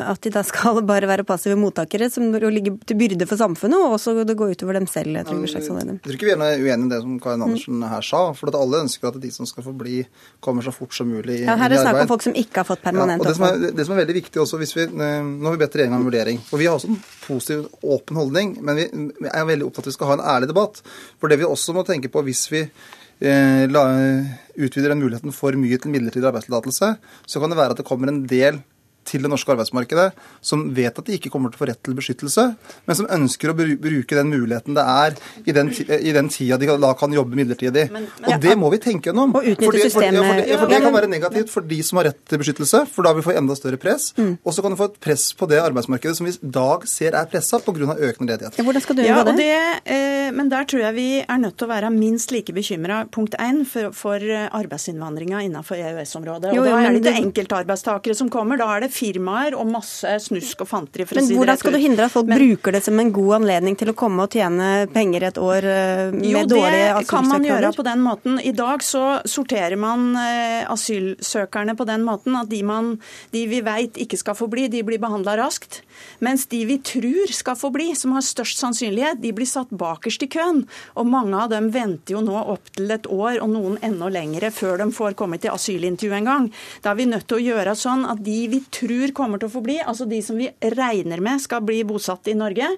at 0.08 0.22
de 0.24 0.34
da 0.34 0.44
skal 0.48 0.82
bare 0.88 1.10
være 1.10 1.26
passive 1.28 1.58
mottakere, 1.60 2.10
som 2.14 2.30
ligger 2.32 2.78
til 2.88 3.00
byrde 3.00 3.28
for 3.30 3.40
samfunnet, 3.40 3.80
og 3.82 3.98
også 3.98 4.16
det 4.28 4.38
går 4.38 4.56
utover 4.56 4.80
dem 4.80 4.88
selv? 4.90 5.18
Jeg 5.18 5.28
tror, 5.28 5.44
jeg 5.48 5.66
tror 5.68 6.18
ikke 6.18 6.30
vi 6.30 6.36
er 6.36 6.64
uenige 6.64 6.88
i 6.88 6.94
det 6.94 7.02
som 7.04 7.18
Karin 7.24 7.46
Andersen 7.48 7.84
her 7.88 8.06
sa. 8.06 8.24
For 8.38 8.52
at 8.52 8.60
alle 8.60 8.84
ønsker 8.86 9.10
at 9.10 9.20
de 9.22 9.32
som 9.34 9.50
skal 9.50 9.66
få 9.66 9.74
bli, 9.78 10.02
kommer 10.44 10.66
så 10.66 10.74
fort 10.76 10.96
som 10.96 11.10
mulig 11.10 11.42
i 11.42 11.44
arbeid. 11.44 11.50
ja, 11.50 11.58
her 11.58 11.70
er 11.70 11.76
det 11.76 11.84
snakk 11.84 12.02
om 12.04 12.12
folk 12.12 12.26
som 12.26 12.38
ikke 12.38 12.62
har 12.62 12.68
fått 12.68 12.84
permanent 12.86 13.24
ja, 13.24 13.34
og 13.34 13.62
Det, 13.62 13.72
det, 13.78 13.86
som 13.88 13.96
er 13.96 14.04
veldig 14.04 14.18
viktig 14.20 14.42
også, 14.44 14.60
hvis 14.62 14.76
vi, 14.78 14.86
Nå 14.88 15.48
har 15.48 15.56
vi 15.56 15.62
bedt 15.62 15.78
regjeringa 15.80 15.97
om 15.98 16.08
vurdering. 16.08 16.40
Og 16.52 16.62
vi 16.62 16.70
har 16.70 16.78
også 16.78 16.92
en 16.92 17.02
positiv, 17.26 17.66
åpen 17.84 18.20
holdning, 18.20 18.56
men 18.66 18.80
vi 18.80 19.32
er 19.32 19.50
veldig 19.50 19.68
opptatt 19.68 19.86
av 19.86 19.90
at 19.90 19.92
vi 19.92 19.98
skal 19.98 20.12
ha 20.12 20.18
en 20.18 20.26
ærlig 20.36 20.52
debatt. 20.52 20.82
For 21.20 21.32
det 21.32 21.40
vi 21.42 21.50
også 21.50 21.76
må 21.78 21.86
tenke 21.88 22.12
på 22.14 22.24
hvis 22.28 22.46
vi 22.54 22.64
eh, 22.64 23.68
utvider 23.68 24.94
den 24.94 25.04
muligheten 25.04 25.36
for 25.36 25.58
mye 25.60 25.80
til 25.82 25.94
midlertidig 25.94 26.30
arbeidstillatelse, 26.30 26.94
så 27.26 27.44
kan 27.44 27.54
det 27.54 27.60
være 27.60 27.76
at 27.76 27.82
det 27.82 27.88
kommer 27.88 28.14
en 28.14 28.24
del 28.30 28.62
til 29.08 29.24
det 29.24 29.32
norske 29.32 29.54
arbeidsmarkedet, 29.54 30.10
som 30.42 30.66
vet 30.76 31.00
at 31.00 31.08
de 31.08 31.18
ikke 31.18 31.32
kommer 31.34 31.52
til 31.52 31.60
å 31.60 31.64
få 31.64 31.70
rett 31.72 31.82
til 31.86 31.96
beskyttelse, 31.98 32.46
men 32.88 33.00
som 33.00 33.10
ønsker 33.18 33.52
å 33.52 33.56
bruke 33.58 34.18
den 34.18 34.32
muligheten 34.32 34.78
det 34.78 34.84
er 34.84 35.18
i 35.48 35.56
den, 35.56 35.72
i 35.72 36.14
den 36.16 36.32
tida 36.34 36.60
de 36.60 36.70
da 36.78 36.94
kan 36.98 37.14
jobbe 37.14 37.38
midlertidig. 37.40 37.88
Men, 37.94 38.08
men, 38.20 38.28
og 38.30 38.44
det 38.44 38.56
må 38.60 38.72
vi 38.74 38.80
tenke 38.84 39.12
gjennom. 39.12 39.34
Og 39.38 39.48
utnytte 39.54 39.88
systemet. 39.88 40.20
For, 40.20 40.42
det, 40.42 40.60
for 40.62 40.74
det 40.74 40.82
kan 40.84 40.96
være 40.96 41.12
negativt 41.12 41.54
for 41.54 41.68
de 41.68 41.80
som 41.86 42.02
har 42.02 42.10
rett 42.12 42.20
til 42.28 42.42
beskyttelse, 42.42 42.84
for 42.92 43.08
da 43.08 43.14
vil 43.16 43.24
vi 43.24 43.28
få 43.30 43.36
enda 43.40 43.56
større 43.58 43.80
press. 43.82 44.12
Mm. 44.20 44.34
Og 44.44 44.56
så 44.56 44.66
kan 44.66 44.74
du 44.74 44.80
få 44.80 44.90
et 44.92 45.00
press 45.08 45.30
på 45.38 45.50
det 45.50 45.62
arbeidsmarkedet 45.64 46.20
som 46.20 46.28
vi 46.28 46.36
i 46.36 46.52
dag 46.58 46.86
ser 46.90 47.18
er 47.18 47.30
pressa 47.32 47.62
pga. 47.64 47.96
økende 47.96 48.34
ledighet. 48.34 48.60
Ja, 48.60 48.66
hvordan 48.68 48.84
skal 48.84 48.98
du 48.98 49.04
gjøre 49.06 49.24
ja, 49.24 49.38
det? 49.38 49.94
Eh, 49.96 50.30
men 50.36 50.52
der 50.52 50.68
tror 50.70 50.84
jeg 50.88 50.98
vi 50.98 51.08
er 51.22 51.42
nødt 51.42 51.58
til 51.58 51.68
å 51.68 51.72
være 51.72 51.92
minst 51.94 52.34
like 52.36 52.54
bekymra, 52.54 53.06
punkt 53.14 53.38
én, 53.40 53.64
for, 53.68 53.94
for 53.96 54.22
arbeidsinnvandringa 54.22 55.42
innenfor 55.48 55.80
EØS-området. 55.80 56.52
Og 56.52 56.60
jo, 56.60 56.66
da 56.68 56.82
er 56.82 56.98
det 56.98 57.04
ikke 57.04 57.26
enkeltarbeidstakere 57.28 58.18
som 58.18 58.32
kommer, 58.34 58.60
da 58.60 58.70
er 58.76 58.86
det 58.86 58.92
firmaer 58.98 59.56
og 59.58 59.70
masse 59.72 60.14
snusk 60.28 60.64
og 60.66 60.70
fanteri. 60.70 61.06
for 61.08 61.18
Men 61.18 61.26
å 61.26 61.28
si 61.28 61.34
det 61.36 61.42
hvordan 61.42 61.62
skal 61.62 61.76
du 61.78 61.80
hindre 61.82 62.08
at 62.08 62.14
folk 62.14 62.30
Men, 62.30 62.42
bruker 62.42 62.78
det 62.78 62.84
som 62.86 63.00
en 63.00 63.12
god 63.14 63.34
anledning 63.42 63.78
til 63.80 63.92
å 63.92 63.96
komme 63.98 64.26
og 64.26 64.38
tjene 64.38 64.88
penger 64.94 65.28
et 65.30 65.40
år 65.42 65.68
eh, 65.72 66.04
med 66.16 66.30
jo, 66.32 66.44
dårlige 66.56 66.92
asylsøknader? 66.92 66.94
Jo, 66.94 67.02
det 67.04 67.12
kan 67.12 67.30
man 67.32 67.48
gjøre 67.50 67.72
på 67.78 67.88
den 67.88 68.06
måten. 68.06 68.40
I 68.42 68.54
dag 68.58 68.86
så 68.86 69.04
sorterer 69.28 69.78
man 69.80 70.10
eh, 70.22 70.64
asylsøkerne 70.72 71.78
på 71.78 71.88
den 71.90 72.06
måten 72.08 72.38
at 72.40 72.50
de, 72.52 72.62
man, 72.68 72.96
de 73.36 73.46
vi 73.50 73.62
vet 73.66 74.00
ikke 74.04 74.20
skal 74.20 74.38
få 74.38 74.50
bli, 74.52 74.68
de 74.72 74.84
blir 74.88 75.02
behandla 75.02 75.38
raskt. 75.40 75.82
Mens 76.24 76.48
de 76.52 76.64
vi 76.70 76.80
tror 76.86 77.34
skal 77.34 77.58
få 77.60 77.72
bli, 77.74 77.92
som 77.98 78.16
har 78.18 78.26
størst 78.26 78.62
sannsynlighet, 78.62 79.22
de 79.22 79.34
blir 79.36 79.50
satt 79.50 79.70
bakerst 79.70 80.26
i 80.26 80.32
køen. 80.32 80.64
Og 80.98 81.10
mange 81.10 81.38
av 81.38 81.52
dem 81.54 81.70
venter 81.74 82.16
jo 82.18 82.24
nå 82.26 82.38
opptil 82.54 82.92
et 82.94 83.08
år, 83.10 83.40
og 83.44 83.52
noen 83.54 83.78
enda 83.86 84.10
lengre, 84.12 84.52
før 84.54 84.82
de 84.82 84.90
får 84.96 85.18
komme 85.20 85.40
til 85.42 85.54
asylintervju 85.54 86.18
en 86.18 86.30
gang. 86.32 86.50
Da 86.84 86.94
er 86.94 87.02
vi 87.02 87.10
nødt 87.10 87.28
til 87.30 87.40
å 87.40 87.46
gjøre 87.46 87.76
sånn 87.78 88.06
at 88.10 88.24
de 88.26 88.38
vi 88.52 88.62
tror 88.74 88.87
kommer 89.16 89.42
til 89.42 89.50
å 89.50 89.54
få 89.54 89.64
bli, 89.66 89.78
altså 89.82 90.08
de 90.10 90.22
som 90.24 90.38
vi 90.40 90.50
regner 90.76 91.22
med 91.24 91.42
skal 91.44 91.64
bli 91.66 91.84
bosatt 91.88 92.28
i 92.28 92.36
Norge, 92.38 92.70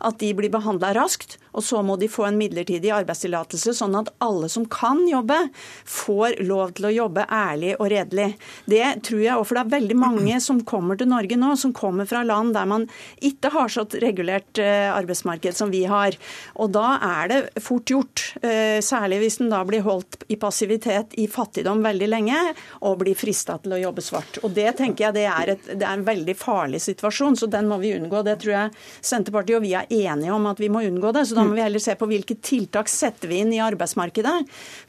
at 0.00 0.18
de 0.18 0.32
blir 0.34 0.52
behandla 0.52 0.94
raskt. 0.96 1.38
Og 1.58 1.64
så 1.66 1.82
må 1.82 1.96
de 1.98 2.08
få 2.10 2.28
en 2.28 2.38
midlertidig 2.38 2.92
arbeidstillatelse, 2.94 3.74
sånn 3.74 3.96
at 3.98 4.12
alle 4.24 4.48
som 4.52 4.66
kan 4.70 5.02
jobbe, 5.08 5.40
får 5.88 6.38
lov 6.46 6.76
til 6.78 6.88
å 6.88 6.94
jobbe 6.94 7.26
ærlig 7.34 7.74
og 7.78 7.90
redelig. 7.90 8.28
Det 8.70 8.84
tror 9.08 9.22
jeg, 9.24 9.46
for 9.48 9.58
det 9.58 9.64
er 9.64 9.74
veldig 9.74 9.98
mange 9.98 10.38
som 10.48 10.62
kommer 10.68 10.98
til 10.98 11.10
Norge 11.10 11.38
nå, 11.40 11.54
som 11.58 11.74
kommer 11.74 12.08
fra 12.08 12.22
land 12.26 12.54
der 12.54 12.68
man 12.70 12.86
ikke 13.24 13.50
har 13.54 13.72
så 13.72 13.84
regulert 13.98 14.60
eh, 14.62 14.86
arbeidsmarked 14.92 15.56
som 15.58 15.72
vi 15.74 15.82
har. 15.90 16.16
Og 16.62 16.70
da 16.76 16.86
er 17.02 17.32
det 17.32 17.40
fort 17.64 17.90
gjort, 17.90 18.24
eh, 18.42 18.78
særlig 18.84 19.22
hvis 19.24 19.40
en 19.42 19.50
da 19.52 19.64
blir 19.66 19.82
holdt 19.86 20.22
i 20.30 20.38
passivitet 20.40 21.16
i 21.18 21.26
fattigdom 21.30 21.82
veldig 21.84 22.10
lenge, 22.10 22.38
og 22.86 23.00
blir 23.02 23.18
frista 23.18 23.58
til 23.62 23.74
å 23.74 23.82
jobbe 23.82 24.04
svart. 24.04 24.40
Og 24.44 24.54
Det 24.58 24.70
tenker 24.78 25.08
jeg 25.08 25.16
det 25.18 25.26
er, 25.30 25.54
et, 25.54 25.68
det 25.74 25.84
er 25.84 25.98
en 25.98 26.06
veldig 26.06 26.34
farlig 26.38 26.80
situasjon, 26.84 27.38
så 27.40 27.50
den 27.50 27.68
må 27.70 27.80
vi 27.82 27.94
unngå. 27.96 28.22
Det 28.26 28.38
tror 28.42 28.54
jeg 28.54 28.86
Senterpartiet 29.04 29.58
og 29.58 29.64
vi 29.64 29.74
er 29.78 29.90
enige 29.90 30.34
om 30.34 30.46
at 30.50 30.60
vi 30.62 30.70
må 30.72 30.82
unngå 30.86 31.12
det. 31.16 31.26
Så 31.28 31.38
da 31.38 31.47
må 31.48 31.56
vi 31.56 31.64
heller 31.64 31.82
se 31.82 31.94
på 31.98 32.08
hvilke 32.10 32.36
tiltak 32.44 32.90
setter 32.92 33.30
vi 33.30 33.40
inn 33.42 33.52
i 33.56 33.60
arbeidsmarkedet 33.64 34.34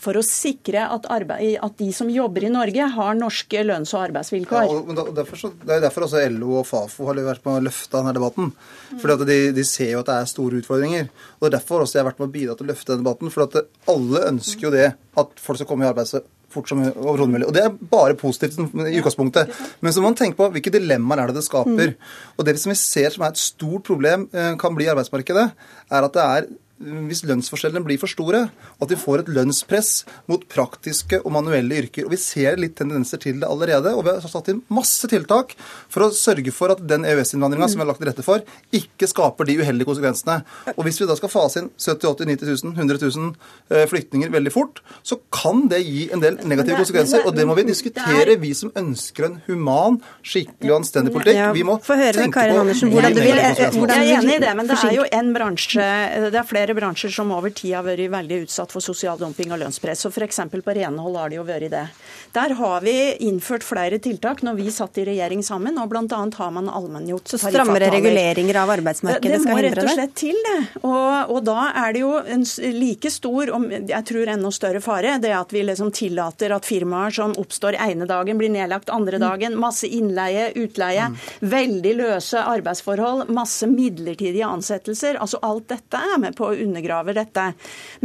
for 0.02 0.20
å 0.20 0.24
sikre 0.26 0.86
at, 0.86 1.08
arbeid, 1.12 1.58
at 1.64 1.78
de 1.80 1.90
som 1.96 2.10
jobber 2.12 2.48
i 2.48 2.54
Norge, 2.54 2.90
har 2.96 3.18
norske 3.18 3.64
lønns- 3.66 3.94
og 3.96 4.06
arbeidsvilkår. 4.10 4.68
Ja, 4.68 5.04
og 5.06 5.14
derfor 5.18 5.42
så, 5.42 5.52
det 5.64 5.78
er 5.78 5.86
derfor 5.88 6.08
også 6.08 6.24
LO 6.36 6.60
og 6.62 6.68
Fafo 6.70 7.10
har 7.10 7.22
vært 7.26 7.46
med 7.48 7.60
å 7.60 7.66
løfte 7.70 7.98
denne 7.98 8.16
debatten. 8.18 8.52
Fordi 8.96 9.16
at 9.16 9.28
de, 9.30 9.40
de, 9.56 9.68
ser 9.68 9.94
jo 9.94 10.04
at 10.04 10.10
det 10.10 10.18
er 10.18 10.34
store 10.34 10.64
utfordringer. 10.64 11.10
Og 11.38 11.46
Det 11.46 11.52
er 11.52 11.58
derfor 11.60 11.86
også 11.86 12.00
jeg 12.00 12.06
har 12.06 12.12
vært 12.12 12.24
med 12.24 12.30
å 12.30 12.36
bidra 12.36 12.58
til 12.58 12.68
å 12.68 12.72
løfte 12.74 12.94
denne 12.94 13.06
debatten. 13.06 13.34
For 13.34 13.96
alle 13.96 14.26
ønsker 14.34 14.70
jo 14.70 14.76
det, 14.76 14.92
at 15.20 15.42
folk 15.42 15.62
skal 15.62 15.70
komme 15.70 15.88
i 15.88 15.92
arbeid 15.92 16.12
fort 16.54 16.70
som 16.72 16.82
overhodet 16.84 17.34
mulig. 17.34 17.48
Og 17.50 17.56
det 17.56 17.66
er 17.66 17.76
bare 17.92 18.18
positivt 18.20 18.60
i 18.60 19.00
utgangspunktet. 19.00 19.54
Men 19.82 19.94
så 19.94 20.02
må 20.02 20.12
man 20.12 20.18
tenke 20.20 20.40
på 20.40 20.50
hvilke 20.54 20.74
dilemmaer 20.74 21.24
er 21.24 21.32
det 21.32 21.40
det 21.40 21.48
skaper. 21.48 21.94
Og 22.38 22.48
det 22.48 22.58
som 22.62 22.74
vi 22.74 22.80
ser 22.80 23.14
som 23.14 23.26
er 23.26 23.36
et 23.36 23.42
stort 23.42 23.86
problem 23.90 24.28
eh, 24.34 24.56
kan 24.60 24.76
bli 24.76 24.88
i 24.88 24.92
arbeidsmarkedet, 24.94 25.46
er 25.90 26.10
at 26.10 26.18
det 26.18 26.26
er 26.26 26.50
hvis 26.80 27.26
lønnsforskjellene 27.28 27.84
blir 27.84 28.00
for 28.00 28.12
store, 28.12 28.46
og 28.78 28.86
at 28.86 28.94
vi 28.94 29.00
får 29.00 29.24
et 29.24 29.32
lønnspress 29.36 29.92
mot 30.32 30.44
praktiske 30.52 31.20
og 31.26 31.34
manuelle 31.36 31.82
yrker. 31.84 32.08
Og 32.08 32.14
Vi 32.14 32.20
ser 32.22 32.60
litt 32.60 32.78
tendenser 32.80 33.20
til 33.20 33.42
det 33.42 33.50
allerede, 33.50 33.92
og 33.96 34.06
vi 34.08 34.14
har 34.16 34.24
satt 34.24 34.48
inn 34.52 34.62
masse 34.72 35.08
tiltak 35.12 35.56
for 35.92 36.08
å 36.08 36.12
sørge 36.16 36.54
for 36.56 36.72
at 36.72 36.84
den 36.88 37.04
EØS-innvandringa 37.08 37.68
som 37.68 37.82
vi 37.82 37.84
har 37.84 37.92
lagt 37.92 38.00
til 38.00 38.10
rette 38.12 38.26
for, 38.26 38.46
ikke 38.72 39.10
skaper 39.12 39.50
de 39.50 39.58
uheldige 39.60 39.90
konsekvensene. 39.90 40.40
Og 40.78 40.86
Hvis 40.88 41.02
vi 41.02 41.10
da 41.10 41.18
skal 41.20 41.34
fase 41.34 41.64
inn 41.64 41.70
70 41.76 42.08
80 42.14 42.32
90 42.32 42.64
000, 42.64 42.74
100 42.80 43.04
000 43.04 43.90
flyktninger 43.92 44.32
veldig 44.32 44.56
fort, 44.56 44.80
så 45.04 45.20
kan 45.36 45.68
det 45.72 45.84
gi 45.84 46.08
en 46.14 46.24
del 46.24 46.40
negative 46.48 46.80
konsekvenser. 46.80 47.28
Og 47.28 47.36
det 47.36 47.46
må 47.50 47.58
vi 47.60 47.68
diskutere, 47.68 48.40
vi 48.40 48.54
som 48.56 48.72
ønsker 48.80 49.28
en 49.28 49.38
human, 49.50 50.00
skikkelig 50.24 50.72
og 50.72 50.80
anstendig 50.80 51.14
politikk. 51.14 51.44
Vi 51.60 51.68
må 51.68 51.76
tenke 51.84 52.48
på 52.54 52.64
Andersen, 52.64 52.94
hvordan 52.94 53.20
du 53.20 53.22
vil, 53.26 53.44
hvordan 53.76 54.00
Jeg 54.00 54.16
er 54.16 54.24
enig 54.24 54.40
i 54.40 54.42
det, 54.46 54.56
men 54.56 54.70
det 54.70 54.80
er 54.80 54.96
jo 54.96 55.06
en 55.20 55.34
bransje 55.36 55.90
det 56.30 56.40
er 56.40 56.48
flere 56.48 56.69
flere 56.70 56.76
bransjer 56.76 57.10
som 57.10 57.32
over 57.32 57.50
tid 57.50 57.74
har 57.74 57.84
vært 57.84 58.12
veldig 58.12 58.44
utsatt 58.44 58.72
for 58.72 58.84
sosial 58.84 59.18
dumping 59.18 59.52
og 59.52 59.60
lønnspress. 59.60 60.06
og 60.06 60.14
F.eks. 60.14 60.40
på 60.54 60.74
renhold 60.76 61.16
har 61.18 61.30
de 61.30 61.40
jo 61.40 61.44
vært 61.44 61.72
det. 61.72 61.86
Der 62.34 62.54
har 62.54 62.82
vi 62.82 62.94
innført 63.26 63.64
flere 63.66 63.98
tiltak 63.98 64.44
når 64.46 64.58
vi 64.60 64.70
satt 64.72 64.98
i 65.02 65.06
regjering 65.08 65.42
sammen, 65.44 65.78
og 65.82 65.90
bl.a. 65.90 66.06
har 66.06 66.52
man 66.54 66.70
allmenngjort 66.70 67.28
Så 67.32 67.40
strammere 67.42 67.90
reguleringer 67.90 68.60
av 68.62 68.70
arbeidsmarkedet 68.76 69.42
skal 69.42 69.58
hindre 69.58 69.70
det? 69.70 69.80
Det 69.80 69.82
må 69.82 69.88
rett 69.88 69.90
og 69.90 69.98
slett 69.98 70.16
til, 70.20 70.38
det. 70.46 70.84
Og, 70.84 71.34
og, 71.34 71.40
da 71.48 71.66
er 71.86 71.96
det 71.96 72.04
jo 72.04 72.12
en 72.20 72.46
like 72.78 73.14
stor, 73.14 73.54
og 73.56 73.66
jeg 73.74 74.08
tror 74.12 74.34
enda 74.36 74.54
større 74.54 74.84
fare, 74.86 75.18
det 75.24 75.34
at 75.34 75.56
vi 75.56 75.66
liksom 75.66 75.90
tillater 75.96 76.54
at 76.54 76.70
firmaer 76.70 77.16
som 77.18 77.34
oppstår 77.42 77.80
ene 77.82 78.06
dagen, 78.10 78.38
blir 78.38 78.54
nedlagt 78.54 78.94
andre 78.94 79.18
mm. 79.18 79.26
dagen. 79.26 79.58
Masse 79.58 79.90
innleie, 79.90 80.52
utleie, 80.60 81.10
veldig 81.42 81.96
løse 81.98 82.46
arbeidsforhold, 82.46 83.26
masse 83.34 83.66
midlertidige 83.70 84.46
ansettelser. 84.46 85.18
Altså 85.18 85.42
alt 85.46 85.70
dette 85.74 86.06
er 86.14 86.22
med 86.22 86.38
på 86.38 86.52
å 86.52 86.59
undergraver 86.64 87.18
dette. 87.18 87.46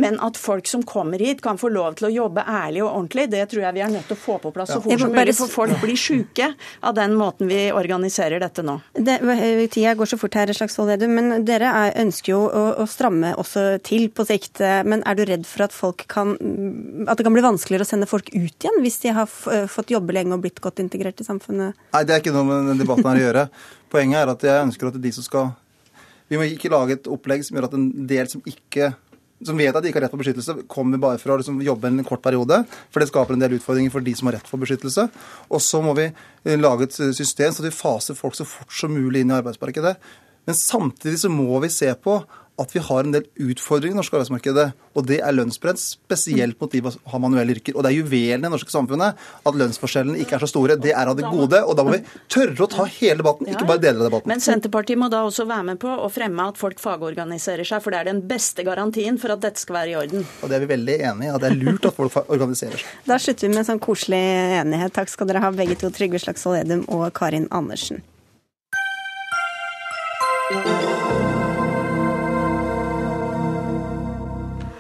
Men 0.01 0.19
at 0.25 0.39
folk 0.41 0.69
som 0.71 0.83
kommer 0.87 1.23
hit 1.23 1.43
kan 1.45 1.59
få 1.61 1.71
lov 1.73 1.99
til 1.99 2.09
å 2.09 2.13
jobbe 2.13 2.45
ærlig 2.49 2.85
og 2.85 2.91
ordentlig, 2.91 3.29
det 3.33 3.45
tror 3.51 3.67
jeg 3.67 3.77
vi 3.77 3.85
er 3.85 3.93
nødt 3.93 4.09
til 4.11 4.17
å 4.17 4.21
få 4.21 4.39
på 4.43 4.53
plass 4.55 4.73
så 4.75 4.81
fort 4.83 5.01
som 5.01 5.13
mulig. 5.15 5.37
For 5.39 5.53
folk 5.53 5.81
blir 5.83 5.99
sjuke 5.99 6.51
av 6.85 6.97
den 6.97 7.17
måten 7.19 7.51
vi 7.51 7.61
organiserer 7.75 8.43
dette 8.43 8.65
nå. 8.67 8.79
Det, 8.95 9.19
tida 9.75 9.95
går 9.99 10.11
så 10.11 10.19
fort 10.21 10.39
her, 10.39 10.53
Slagsvold 10.55 10.95
Vedum, 10.95 11.15
men 11.17 11.47
dere 11.47 11.71
er, 11.71 11.95
ønsker 12.05 12.35
jo 12.35 12.43
å, 12.47 12.65
å, 12.83 12.89
stramme 12.91 13.35
også 13.41 13.67
til 13.87 14.09
på 14.15 14.27
sikt. 14.29 14.63
Men 14.87 15.03
er 15.09 15.19
du 15.19 15.25
redd 15.29 15.49
for 15.49 15.67
at, 15.67 15.75
folk 15.75 16.07
kan, 16.11 16.37
at 17.09 17.19
det 17.19 17.27
kan 17.27 17.37
bli 17.37 17.45
vanskeligere 17.45 17.87
å 17.87 17.93
sende 17.95 18.11
folk 18.11 18.31
ut 18.35 18.55
igjen 18.65 18.81
hvis 18.85 19.01
de 19.05 19.15
har 19.17 19.29
fått 19.29 19.93
jobbe 19.95 20.15
lenge 20.17 20.37
og 20.37 20.45
blitt 20.45 20.63
godt 20.65 20.83
integrert 20.85 21.21
i 21.21 21.27
samfunnet? 21.27 21.79
Nei, 21.95 22.05
det 22.07 22.17
er 22.17 22.23
ikke 22.23 22.35
noe 22.35 22.49
med 22.49 22.73
den 22.73 22.85
debatten 22.85 23.11
her 23.11 23.21
å 23.21 23.27
gjøre. 23.29 23.45
Poenget 23.95 24.21
er 24.21 24.33
at 24.33 24.49
jeg 24.49 24.67
ønsker 24.69 24.91
at 24.91 25.03
de 25.03 25.13
som 25.15 25.27
skal 25.27 25.53
vi 26.31 26.41
må 26.41 26.47
ikke 26.49 26.73
lage 26.73 26.99
et 26.99 27.11
opplegg 27.11 27.45
som 27.45 27.57
gjør 27.57 27.69
at 27.69 27.77
en 27.79 27.89
del 28.09 28.31
som 28.31 28.45
ikke 28.49 28.95
som 29.45 29.59
vet 29.59 29.75
at 29.75 29.83
de 29.83 29.91
ikke 29.91 29.99
har 29.99 30.07
rett 30.07 30.15
på 30.15 30.21
beskyttelse, 30.21 30.55
kommer 30.71 31.01
bare 31.01 31.19
for 31.21 31.35
å 31.35 31.39
liksom 31.41 31.59
jobbe 31.65 31.91
en 31.91 32.05
kort 32.07 32.23
periode. 32.25 32.63
For 32.93 33.03
det 33.03 33.11
skaper 33.11 33.37
en 33.37 33.43
del 33.43 33.57
utfordringer 33.59 33.93
for 33.93 34.05
de 34.05 34.15
som 34.17 34.31
har 34.31 34.39
rett 34.39 34.49
på 34.49 34.61
beskyttelse. 34.63 35.09
Og 35.51 35.61
så 35.61 35.81
må 35.85 35.93
vi 35.99 36.07
eh, 36.09 36.57
lage 36.57 36.89
et 36.89 36.97
system 37.19 37.53
så 37.53 37.67
vi 37.67 37.75
faser 37.75 38.17
folk 38.17 38.39
så 38.39 38.47
fort 38.49 38.73
som 38.73 38.95
mulig 38.95 39.25
inn 39.25 39.35
i 39.35 39.37
arbeidsmarkedet. 39.37 39.97
Men 40.49 40.59
samtidig 40.59 41.19
så 41.25 41.33
må 41.33 41.59
vi 41.65 41.73
se 41.73 41.91
på 42.05 42.19
at 42.61 42.71
vi 42.75 42.83
har 42.87 43.05
en 43.05 43.15
del 43.15 43.25
utfordringer 43.51 43.97
i 43.97 43.99
norsk 43.99 44.15
norske 44.15 44.21
arbeidsmarkedet. 44.21 44.73
Og 44.95 45.07
det 45.09 45.19
er 45.25 45.35
lønnspress, 45.35 45.97
spesielt 45.99 46.61
mot 46.61 46.71
de 46.71 46.83
som 46.85 47.01
har 47.11 47.23
manuelle 47.23 47.57
yrker. 47.57 47.75
Og 47.75 47.83
det 47.83 47.91
er 47.91 47.97
juvelen 47.99 48.45
i 48.45 48.47
det 48.47 48.53
norske 48.53 48.71
samfunnet 48.71 49.19
at 49.19 49.59
lønnsforskjellene 49.59 50.21
ikke 50.23 50.37
er 50.37 50.45
så 50.45 50.51
store. 50.53 50.77
Det 50.79 50.93
er 50.95 51.11
av 51.11 51.19
det 51.19 51.27
gode. 51.27 51.63
Og 51.65 51.75
da 51.77 51.87
må 51.87 51.97
vi 51.97 52.03
tørre 52.31 52.67
å 52.67 52.71
ta 52.71 52.87
hele 52.87 53.19
debatten, 53.23 53.51
ikke 53.51 53.67
bare 53.67 53.83
deler 53.83 54.05
av 54.05 54.11
debatten. 54.11 54.31
Men 54.31 54.45
Senterpartiet 54.45 55.01
må 55.01 55.11
da 55.13 55.25
også 55.27 55.49
være 55.51 55.69
med 55.73 55.83
på 55.83 55.91
å 55.91 56.09
fremme 56.13 56.49
at 56.53 56.61
folk 56.61 56.81
fagorganiserer 56.83 57.67
seg, 57.67 57.83
for 57.83 57.95
det 57.95 58.03
er 58.03 58.11
den 58.13 58.23
beste 58.31 58.67
garantien 58.67 59.19
for 59.21 59.35
at 59.35 59.43
dette 59.43 59.63
skal 59.63 59.81
være 59.81 59.95
i 59.95 59.99
orden. 60.05 60.27
Og 60.43 60.51
det 60.51 60.59
er 60.59 60.67
vi 60.67 60.73
veldig 60.77 60.99
enig 61.11 61.29
i, 61.29 61.35
at 61.35 61.43
det 61.43 61.51
er 61.51 61.59
lurt 61.59 61.91
at 61.91 61.99
folk 61.99 62.23
organiserer 62.25 62.79
seg. 62.79 62.97
Da 63.09 63.19
slutter 63.19 63.49
vi 63.49 63.55
med 63.55 63.65
en 63.65 63.71
sånn 63.73 63.83
koselig 63.83 64.25
enighet. 64.63 64.95
Takk 64.95 65.11
skal 65.11 65.31
dere 65.31 65.43
ha 65.45 65.55
begge 65.55 65.79
to, 65.81 65.91
Trygve 65.95 66.23
Slagsvold 66.23 66.63
Edum 66.63 66.87
og 66.93 67.09
Karin 67.17 67.51
Andersen. 67.55 68.05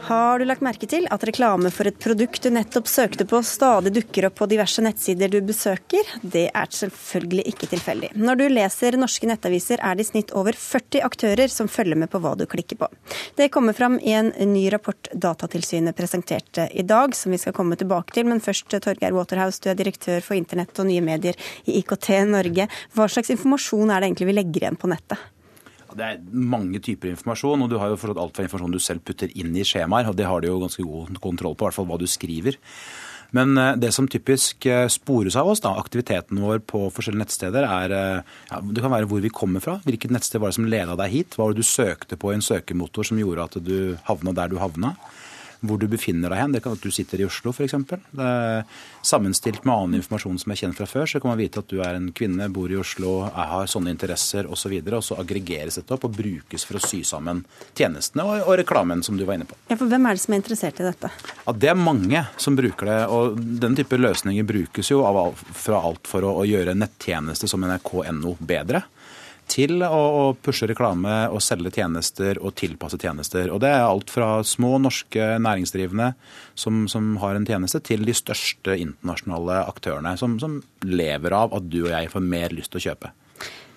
Har 0.04 0.38
du 0.38 0.44
lagt 0.44 0.60
merke 0.60 0.84
til 0.84 1.06
at 1.08 1.22
reklame 1.24 1.70
for 1.72 1.88
et 1.88 1.96
produkt 1.96 2.44
du 2.44 2.50
nettopp 2.52 2.90
søkte 2.92 3.24
på, 3.24 3.38
stadig 3.40 3.88
dukker 3.96 4.26
opp 4.28 4.34
på 4.36 4.48
diverse 4.50 4.82
nettsider 4.84 5.30
du 5.32 5.38
besøker? 5.48 6.10
Det 6.20 6.42
er 6.50 6.74
selvfølgelig 6.76 7.46
ikke 7.48 7.68
tilfeldig. 7.70 8.10
Når 8.20 8.36
du 8.36 8.44
leser 8.52 8.98
norske 9.00 9.30
nettaviser, 9.30 9.80
er 9.80 9.96
det 9.96 10.04
i 10.04 10.10
snitt 10.10 10.34
over 10.36 10.52
40 10.60 11.00
aktører 11.08 11.48
som 11.48 11.72
følger 11.72 11.96
med 11.96 12.12
på 12.12 12.20
hva 12.20 12.34
du 12.36 12.44
klikker 12.44 12.82
på. 12.82 12.90
Det 13.40 13.48
kommer 13.54 13.72
fram 13.72 13.96
i 13.96 14.12
en 14.12 14.28
ny 14.52 14.66
rapport 14.74 15.08
Datatilsynet 15.08 15.96
presenterte 15.96 16.68
i 16.68 16.84
dag, 16.84 17.16
som 17.16 17.32
vi 17.32 17.40
skal 17.40 17.56
komme 17.56 17.80
tilbake 17.80 18.12
til. 18.12 18.28
Men 18.28 18.44
først, 18.44 18.68
Torgeir 18.76 19.16
Waterhouse, 19.16 19.62
du 19.64 19.70
er 19.72 19.80
direktør 19.80 20.20
for 20.20 20.36
internett 20.36 20.84
og 20.84 20.90
nye 20.90 21.04
medier 21.06 21.38
i 21.64 21.80
IKT 21.80 22.10
Norge. 22.28 22.68
Hva 22.92 23.08
slags 23.08 23.32
informasjon 23.32 23.88
er 23.88 24.04
det 24.04 24.12
egentlig 24.12 24.34
vi 24.34 24.36
legger 24.42 24.66
igjen 24.66 24.84
på 24.84 24.92
nettet? 24.92 25.30
Det 25.94 26.06
er 26.06 26.20
mange 26.34 26.80
typer 26.82 27.12
informasjon, 27.12 27.64
og 27.64 27.70
du 27.70 27.78
har 27.80 27.92
jo 27.92 27.98
forstått 28.00 28.20
alt 28.22 28.36
fra 28.36 28.46
informasjon 28.46 28.74
du 28.74 28.82
selv 28.82 29.04
putter 29.06 29.32
inn 29.38 29.54
i 29.56 29.66
skjemaer, 29.66 30.10
og 30.10 30.18
det 30.18 30.28
har 30.28 30.42
du 30.42 30.50
jo 30.50 30.60
ganske 30.62 30.84
god 30.84 31.18
kontroll 31.22 31.54
på, 31.54 31.64
i 31.64 31.68
hvert 31.68 31.78
fall 31.78 31.90
hva 31.90 32.00
du 32.00 32.08
skriver. 32.10 32.58
Men 33.34 33.58
eh, 33.58 33.72
det 33.82 33.90
som 33.94 34.06
typisk 34.10 34.66
eh, 34.70 34.86
spores 34.92 35.36
av 35.40 35.48
oss, 35.50 35.62
da, 35.64 35.74
aktiviteten 35.80 36.38
vår 36.42 36.62
på 36.70 36.86
forskjellige 36.94 37.24
nettsteder, 37.24 37.66
er 37.66 37.94
eh, 37.96 38.34
ja, 38.50 38.60
Det 38.62 38.84
kan 38.84 38.94
være 38.94 39.10
hvor 39.10 39.22
vi 39.24 39.32
kommer 39.34 39.64
fra. 39.64 39.80
Hvilket 39.86 40.14
nettsted 40.14 40.42
var 40.42 40.52
det 40.52 40.58
som 40.58 40.68
leda 40.70 40.96
deg 41.00 41.14
hit? 41.14 41.34
Hva 41.34 41.48
var 41.48 41.54
det 41.54 41.64
du 41.64 41.68
søkte 41.68 42.18
på 42.20 42.30
i 42.30 42.38
en 42.38 42.44
søkemotor 42.44 43.10
som 43.10 43.18
gjorde 43.20 43.48
at 43.48 43.58
du 43.64 43.76
havna 44.06 44.36
der 44.36 44.52
du 44.52 44.60
havna? 44.62 44.94
Hvor 45.64 45.80
du 45.80 45.86
befinner 45.90 46.32
deg 46.32 46.40
hen. 46.40 46.54
Det 46.54 46.62
kan 46.64 46.74
at 46.76 46.84
du 46.84 46.92
sitter 46.94 47.22
i 47.22 47.26
Oslo 47.28 47.52
f.eks. 47.54 47.74
Sammenstilt 49.04 49.64
med 49.64 49.74
annen 49.74 49.98
informasjon 50.00 50.38
som 50.40 50.52
er 50.52 50.60
kjent 50.60 50.78
fra 50.78 50.88
før, 50.88 51.08
så 51.10 51.20
kan 51.20 51.32
man 51.32 51.40
vite 51.40 51.60
at 51.62 51.70
du 51.70 51.80
er 51.84 51.98
en 51.98 52.10
kvinne, 52.16 52.48
bor 52.52 52.72
i 52.72 52.78
Oslo, 52.80 53.16
har 53.34 53.68
sånne 53.70 53.92
interesser 53.94 54.48
osv. 54.48 54.74
Og, 54.74 54.88
så 54.88 54.96
og 54.98 55.06
så 55.08 55.18
aggregeres 55.22 55.80
dette 55.80 55.96
opp 55.96 56.06
og 56.08 56.16
brukes 56.16 56.66
for 56.66 56.78
å 56.78 56.84
sy 56.84 57.02
sammen 57.06 57.44
tjenestene 57.76 58.26
og, 58.26 58.46
og, 58.46 58.54
reklamen 58.60 59.04
som 59.06 59.18
du 59.18 59.26
var 59.26 59.38
inne 59.38 59.48
på. 59.48 59.58
Ja, 59.70 59.78
for 59.80 59.90
Hvem 59.90 60.08
er 60.08 60.16
det 60.16 60.24
som 60.24 60.34
er 60.34 60.42
interessert 60.42 60.80
i 60.80 60.88
dette? 60.88 61.12
Ja, 61.44 61.56
Det 61.64 61.70
er 61.70 61.78
mange 61.78 62.24
som 62.40 62.56
bruker 62.58 62.90
det. 62.90 63.00
og 63.12 63.38
Den 63.64 63.76
type 63.78 63.98
løsninger 64.00 64.46
brukes 64.48 64.90
jo 64.90 65.04
av, 65.06 65.20
fra 65.52 65.82
alt 65.84 66.08
for 66.10 66.26
å, 66.26 66.36
å 66.42 66.48
gjøre 66.48 66.76
nettjeneste 66.78 67.48
som 67.50 67.64
nrk.no 67.66 68.36
bedre 68.40 68.84
til 69.54 69.84
å, 69.86 69.88
å 69.94 70.22
pushe 70.34 70.66
reklame 70.70 71.12
og 71.30 71.42
selge 71.44 71.72
tjenester 71.76 72.40
og 72.42 72.56
tilpasse 72.58 72.98
tjenester. 73.00 73.52
Og 73.54 73.62
Det 73.62 73.70
er 73.70 73.86
alt 73.86 74.10
fra 74.10 74.36
små 74.46 74.76
norske 74.82 75.34
næringsdrivende 75.42 76.12
som, 76.58 76.84
som 76.90 77.14
har 77.22 77.38
en 77.38 77.46
tjeneste, 77.48 77.82
til 77.84 78.06
de 78.06 78.16
største 78.16 78.76
internasjonale 78.80 79.62
aktørene 79.70 80.16
som, 80.20 80.38
som 80.42 80.58
lever 80.84 81.36
av 81.36 81.54
at 81.54 81.68
du 81.70 81.84
og 81.84 81.92
jeg 81.94 82.10
får 82.12 82.26
mer 82.34 82.56
lyst 82.56 82.74
til 82.74 82.82
å 82.82 82.86
kjøpe. 82.88 83.14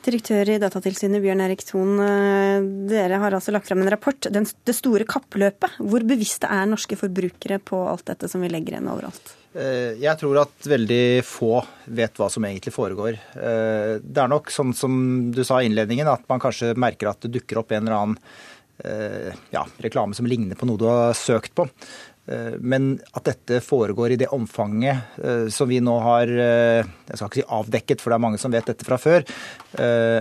Direktør 0.08 0.48
i 0.54 0.60
Datatilsynet 0.62 1.20
Bjørn 1.20 1.42
Erik 1.44 1.66
Thon, 1.68 1.98
eh, 2.00 2.64
dere 2.88 3.18
har 3.20 3.34
altså 3.36 3.52
lagt 3.52 3.68
frem 3.68 3.82
en 3.84 3.90
rapport. 3.92 4.30
Det 4.32 4.76
store 4.76 5.04
kappløpet. 5.04 5.82
Hvor 5.84 6.06
bevisste 6.08 6.48
er 6.48 6.70
norske 6.70 6.96
forbrukere 6.96 7.60
på 7.60 7.82
alt 7.90 8.06
dette 8.08 8.30
som 8.32 8.40
vi 8.40 8.48
legger 8.48 8.78
igjen 8.78 8.88
overalt? 8.88 9.34
Eh, 9.52 10.00
jeg 10.00 10.16
tror 10.22 10.40
at 10.46 10.70
veldig 10.72 11.26
få 11.28 11.60
vet 12.00 12.16
hva 12.16 12.30
som 12.32 12.48
egentlig 12.48 12.72
foregår. 12.72 13.20
Eh, 13.36 14.00
det 14.00 14.24
er 14.24 14.32
nok 14.32 14.48
sånn 14.48 14.72
som 14.72 14.94
du 15.36 15.44
sa 15.44 15.60
i 15.60 15.68
innledningen, 15.68 16.08
at 16.08 16.24
man 16.32 16.40
kanskje 16.40 16.72
merker 16.80 17.12
at 17.12 17.28
det 17.28 17.34
dukker 17.36 17.60
opp 17.60 17.76
en 17.76 17.84
eller 17.84 17.98
annen 17.98 18.22
ja, 19.50 19.64
reklame 19.82 20.14
som 20.14 20.28
ligner 20.30 20.54
på 20.54 20.68
noe 20.70 20.78
du 20.78 20.84
har 20.86 21.16
søkt 21.18 21.56
på. 21.58 21.64
Eh, 22.28 22.56
men 22.60 22.98
at 23.16 23.24
dette 23.28 23.62
foregår 23.64 24.14
i 24.14 24.20
det 24.20 24.28
omfanget 24.36 25.20
eh, 25.24 25.46
som 25.54 25.70
vi 25.70 25.80
nå 25.84 25.96
har 26.04 26.28
eh, 26.28 26.90
jeg 27.08 27.20
skal 27.20 27.30
ikke 27.30 27.40
si 27.40 27.46
avdekket, 27.58 28.04
for 28.04 28.12
det 28.12 28.18
er 28.18 28.24
mange 28.26 28.42
som 28.42 28.52
vet 28.52 28.68
dette 28.68 28.84
fra 28.84 28.98
før, 29.00 29.24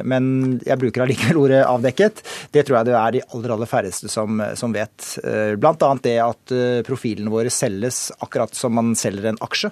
men 0.06 0.26
jeg 0.66 0.78
bruker 0.78 1.02
allikevel 1.02 1.38
ordet 1.40 1.60
avdekket, 1.66 2.20
det 2.54 2.62
tror 2.66 2.76
jeg 2.76 2.86
det 2.88 2.94
er 2.98 3.14
de 3.16 3.22
aller 3.34 3.54
aller 3.54 3.70
færreste 3.70 4.10
som, 4.12 4.42
som 4.58 4.74
vet. 4.74 5.06
Bl.a. 5.58 5.88
det 6.04 6.14
at 6.22 6.52
profilene 6.86 7.32
våre 7.32 7.50
selges 7.50 8.10
akkurat 8.22 8.54
som 8.54 8.76
man 8.76 8.92
selger 8.98 9.30
en 9.30 9.40
aksje. 9.42 9.70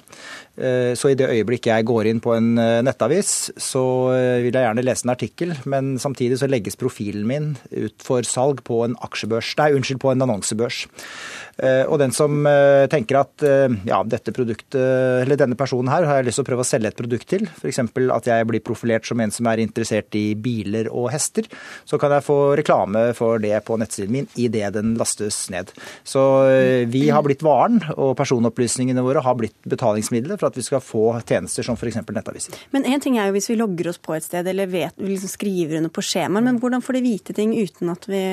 Så 0.97 1.12
i 1.12 1.18
det 1.18 1.28
øyeblikk 1.28 1.68
jeg 1.68 1.87
går 1.87 2.09
inn 2.11 2.22
på 2.24 2.32
en 2.35 2.55
nettavis, 2.87 3.53
så 3.61 3.85
vil 4.43 4.49
jeg 4.51 4.66
gjerne 4.66 4.87
lese 4.87 5.07
en 5.07 5.14
artikkel, 5.14 5.55
men 5.70 5.95
samtidig 6.03 6.41
så 6.41 6.49
legges 6.51 6.80
profilen 6.80 7.28
min 7.28 7.53
ut 7.74 8.07
for 8.07 8.26
salg 8.26 8.64
på 8.66 8.80
en 8.87 8.97
aksjebørs, 9.05 9.53
nei, 9.61 9.70
unnskyld, 9.76 10.01
på 10.03 10.14
en 10.14 10.26
annonsebørs. 10.26 10.87
Og 11.93 12.01
den 12.03 12.14
som 12.14 12.24
eh, 12.27 12.87
tenker 12.93 13.18
at 13.20 13.45
eh, 13.47 13.77
ja, 13.89 14.01
dette 14.07 14.33
produktet, 14.35 14.77
eller 15.25 15.39
denne 15.41 15.59
personen 15.59 15.91
her 15.93 16.07
har 16.09 16.20
jeg 16.20 16.29
lyst 16.29 16.41
til 16.41 16.47
å 16.47 16.49
prøve 16.49 16.64
å 16.64 16.68
selge 16.68 16.91
et 16.93 16.99
produkt 16.99 17.29
til, 17.31 17.47
f.eks. 17.61 17.81
at 18.14 18.29
jeg 18.31 18.49
blir 18.51 18.64
profilert 18.64 19.07
som 19.09 19.20
en 19.22 19.33
som 19.35 19.49
er 19.51 19.62
interessert 19.62 20.14
i 20.18 20.35
biler 20.35 20.91
og 20.93 21.11
hester, 21.14 21.49
så 21.89 21.99
kan 22.01 22.14
jeg 22.16 22.27
få 22.27 22.39
reklame 22.61 23.07
for 23.16 23.43
det 23.43 23.55
på 23.66 23.79
nettsiden 23.81 24.14
min 24.14 24.29
idet 24.41 24.72
den 24.77 24.95
lastes 25.01 25.45
ned. 25.53 25.72
Så 26.07 26.22
vi 26.91 27.07
har 27.12 27.25
blitt 27.27 27.45
varen, 27.45 27.81
og 27.95 28.14
personopplysningene 28.18 29.05
våre 29.05 29.22
har 29.25 29.39
blitt 29.39 29.57
betalingsmidler 29.68 30.39
for 30.41 30.51
at 30.51 30.59
vi 30.59 30.64
skal 30.66 30.83
få 30.85 31.07
tjenester 31.22 31.66
som 31.66 31.79
f.eks. 31.79 32.01
nettaviser. 32.05 32.59
Men 32.75 32.87
én 32.89 33.03
ting 33.03 33.18
er 33.18 33.31
jo 33.31 33.39
hvis 33.39 33.51
vi 33.53 33.59
logger 33.59 33.91
oss 33.93 34.01
på 34.03 34.16
et 34.16 34.27
sted 34.27 34.47
eller 34.51 34.70
vet, 34.70 34.97
liksom 35.01 35.33
skriver 35.33 35.81
under 35.81 35.93
på 35.95 36.05
skjemaer, 36.05 36.45
men 36.45 36.61
hvordan 36.62 36.85
får 36.85 36.99
de 36.99 37.05
vite 37.05 37.37
ting 37.37 37.55
uten 37.57 37.93
at 37.93 38.09
vi 38.11 38.25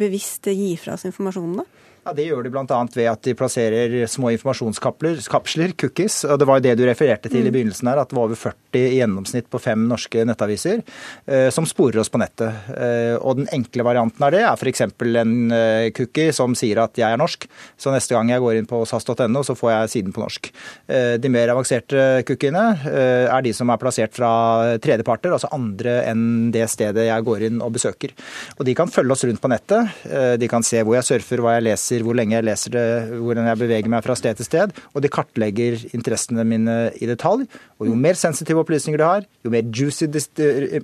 bevisst 0.00 0.48
gir 0.50 0.80
fra 0.80 0.96
oss 0.98 1.06
informasjonen, 1.08 1.62
da? 1.62 1.83
Ja, 2.04 2.12
Det 2.12 2.26
gjør 2.26 2.44
de 2.44 2.50
bl.a. 2.52 2.80
ved 2.92 3.06
at 3.08 3.22
de 3.24 3.32
plasserer 3.32 3.94
små 4.12 4.28
informasjonskapsler, 4.34 5.72
cookies. 5.80 6.18
og 6.28 6.38
Det 6.38 6.48
var 6.48 6.58
jo 6.58 6.64
det 6.66 6.74
du 6.76 6.84
refererte 6.84 7.30
til 7.32 7.46
i 7.46 7.48
mm. 7.48 7.54
begynnelsen 7.54 7.88
her, 7.88 8.00
at 8.02 8.10
det 8.10 8.18
var 8.18 8.26
over 8.28 8.36
40 8.36 8.76
i 8.76 8.98
gjennomsnitt 8.98 9.48
på 9.48 9.60
fem 9.62 9.86
norske 9.88 10.24
nettaviser 10.28 10.82
eh, 11.24 11.48
som 11.54 11.64
sporer 11.64 12.02
oss 12.02 12.12
på 12.12 12.20
nettet. 12.20 12.68
Eh, 12.76 13.14
og 13.16 13.38
Den 13.38 13.48
enkle 13.56 13.86
varianten 13.88 14.26
av 14.26 14.34
det 14.34 14.42
er 14.44 14.52
f.eks. 14.52 14.84
en 14.84 15.54
eh, 15.56 15.88
cookie 15.96 16.34
som 16.36 16.52
sier 16.58 16.82
at 16.82 17.00
jeg 17.00 17.08
er 17.08 17.20
norsk. 17.20 17.48
Så 17.80 17.94
neste 17.94 18.12
gang 18.12 18.28
jeg 18.34 18.44
går 18.44 18.60
inn 18.60 18.68
på 18.68 18.82
sas.no, 18.84 19.40
så 19.46 19.56
får 19.56 19.72
jeg 19.72 19.92
siden 19.94 20.12
på 20.12 20.20
norsk. 20.26 20.52
Eh, 20.92 21.14
de 21.16 21.32
mer 21.32 21.54
avanserte 21.54 22.20
cookiene 22.28 22.66
eh, 22.84 23.30
er 23.30 23.48
de 23.48 23.54
som 23.56 23.72
er 23.72 23.80
plassert 23.80 24.12
fra 24.12 24.76
tredjeparter, 24.76 25.32
altså 25.32 25.48
andre 25.56 26.02
enn 26.10 26.52
det 26.52 26.68
stedet 26.68 27.08
jeg 27.08 27.28
går 27.30 27.48
inn 27.48 27.64
og 27.64 27.72
besøker. 27.78 28.12
Og 28.58 28.68
De 28.68 28.76
kan 28.76 28.92
følge 28.92 29.16
oss 29.16 29.24
rundt 29.24 29.40
på 29.40 29.54
nettet. 29.54 29.96
Eh, 30.04 30.36
de 30.36 30.52
kan 30.52 30.66
se 30.66 30.84
hvor 30.84 31.00
jeg 31.00 31.08
surfer, 31.08 31.40
hva 31.40 31.56
jeg 31.56 31.68
leser 31.70 31.93
viser 31.94 32.06
hvor 32.06 32.16
lenge 32.18 32.36
jeg 32.36 32.46
leser 32.46 32.74
det, 32.74 32.84
hvordan 33.22 33.48
jeg 33.48 33.60
beveger 33.62 33.90
meg 33.92 34.04
fra 34.04 34.16
sted 34.18 34.38
til 34.38 34.48
sted. 34.48 34.74
Og 34.94 35.02
de 35.02 35.10
kartlegger 35.12 35.78
interessene 35.94 36.44
mine 36.44 36.76
i 37.00 37.08
detalj. 37.08 37.46
Og 37.80 37.88
jo 37.88 37.94
mer 37.98 38.18
sensitive 38.18 38.62
opplysninger 38.64 38.98
de 39.00 39.08
har, 39.08 39.26
jo 39.44 39.50
mer 39.54 39.64
juicy 39.70 40.08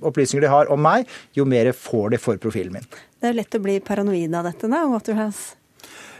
opplysninger 0.01 0.45
de 0.45 0.51
har 0.51 0.71
om 0.71 0.81
meg, 0.81 1.09
jo 1.37 1.45
mer 1.45 1.71
får 1.75 2.15
de 2.15 2.21
for 2.21 2.41
profilen 2.41 2.73
min. 2.79 2.87
Det 3.21 3.29
er 3.29 3.37
lett 3.37 3.57
å 3.57 3.61
bli 3.61 3.79
paranoid 3.85 4.33
av 4.33 4.47
dette, 4.49 4.69
da, 4.71 4.85
Waterhouse? 4.89 5.60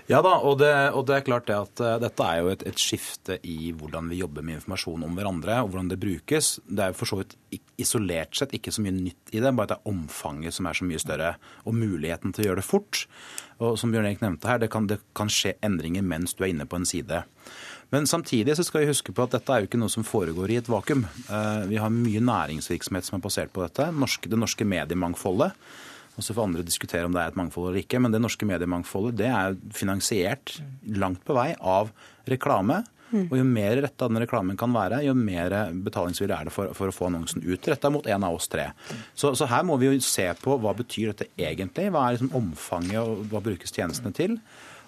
Ja 0.09 0.21
da, 0.25 0.33
og 0.41 0.57
det, 0.61 0.71
og 0.97 1.05
det, 1.07 1.17
er 1.17 1.25
klart 1.25 1.47
det 1.49 1.57
at 1.57 1.81
uh, 1.83 1.95
dette 2.01 2.25
er 2.25 2.41
jo 2.41 2.49
et, 2.51 2.65
et, 2.67 2.79
skifte 2.81 3.37
i 3.47 3.71
hvordan 3.77 4.09
vi 4.11 4.21
jobber 4.21 4.45
med 4.45 4.59
informasjon 4.59 5.05
om 5.07 5.17
hverandre, 5.17 5.59
og 5.61 5.71
hvordan 5.71 5.91
det 5.91 5.99
brukes. 6.01 6.55
Det 6.65 6.85
er 6.85 6.93
jo 6.93 6.99
for 7.01 7.11
så 7.11 7.19
vidt 7.21 7.37
isolert 7.81 8.37
sett 8.37 8.55
ikke 8.57 8.73
så 8.73 8.83
mye 8.85 8.95
nytt 8.95 9.33
i 9.35 9.41
det, 9.43 9.53
bare 9.53 9.69
at 9.69 9.73
det 9.75 9.79
er 9.79 9.93
omfanget 9.93 10.57
som 10.57 10.69
er 10.69 10.77
så 10.77 10.87
mye 10.87 11.01
større. 11.01 11.35
Og 11.65 11.77
muligheten 11.77 12.33
til 12.33 12.45
å 12.45 12.49
gjøre 12.49 12.61
det 12.63 12.67
fort. 12.67 13.05
Og 13.61 13.77
som 13.77 13.93
Bjørn 13.93 14.07
Erik 14.09 14.23
nevnte 14.23 14.49
her, 14.49 14.61
det 14.61 14.71
kan, 14.73 14.87
det 14.89 15.01
kan 15.17 15.29
skje 15.31 15.53
endringer 15.65 16.05
mens 16.05 16.33
du 16.33 16.41
er 16.43 16.53
inne 16.53 16.65
på 16.69 16.79
en 16.79 16.87
side. 16.89 17.21
Men 17.91 18.07
samtidig 18.07 18.55
så 18.55 18.63
skal 18.63 18.85
vi 18.85 18.91
huske 18.93 19.13
på 19.13 19.25
at 19.25 19.33
dette 19.35 19.51
er 19.51 19.61
jo 19.61 19.69
ikke 19.69 19.79
noe 19.81 19.91
som 19.91 20.05
foregår 20.07 20.53
i 20.53 20.57
et 20.61 20.69
vakuum. 20.71 21.03
Eh, 21.27 21.63
vi 21.67 21.79
har 21.81 21.91
mye 21.93 22.23
næringsvirksomhet 22.23 23.07
som 23.07 23.19
er 23.19 23.25
basert 23.25 23.51
på 23.53 23.65
dette. 23.65 23.89
det 23.91 24.39
norske 24.39 24.65
mediemangfoldet. 24.65 25.51
Og 26.21 26.25
så 26.27 26.35
får 26.37 26.51
andre 26.51 26.65
diskutere 26.65 27.09
om 27.09 27.15
det 27.15 27.23
er 27.23 27.31
et 27.33 27.37
mangfold 27.39 27.71
eller 27.71 27.81
ikke. 27.81 27.97
Men 28.03 28.13
det 28.13 28.21
norske 28.21 28.45
mediemangfoldet 28.45 29.17
det 29.23 29.29
er 29.33 29.57
finansiert 29.73 30.59
langt 30.85 31.23
på 31.25 31.33
vei 31.33 31.51
av 31.57 31.89
reklame. 32.29 32.83
Mm. 33.11 33.25
Og 33.25 33.33
Jo 33.39 33.45
mer 33.47 33.81
retta 33.83 34.07
den 34.07 34.21
reklamen 34.23 34.57
kan 34.59 34.71
være, 34.71 35.01
jo 35.03 35.15
mer 35.17 35.55
betalingsvillig 35.83 36.35
er 36.35 36.47
det 36.47 36.53
for, 36.55 36.71
for, 36.77 36.91
å 36.91 36.95
få 36.95 37.09
annonsen 37.09 37.43
ut 37.43 37.67
retta 37.67 37.89
mot 37.91 38.05
en 38.07 38.27
av 38.27 38.37
oss 38.37 38.47
tre. 38.51 38.69
Så, 39.17 39.33
så, 39.35 39.49
her 39.51 39.65
må 39.67 39.75
vi 39.81 39.89
jo 39.89 39.97
se 40.05 40.29
på 40.39 40.55
hva 40.61 40.75
betyr 40.77 41.11
dette 41.11 41.27
egentlig. 41.35 41.89
Hva 41.91 42.05
er 42.05 42.19
liksom 42.19 42.35
omfanget, 42.37 43.01
og 43.01 43.25
hva 43.33 43.43
brukes 43.43 43.73
tjenestene 43.75 44.15
til? 44.15 44.37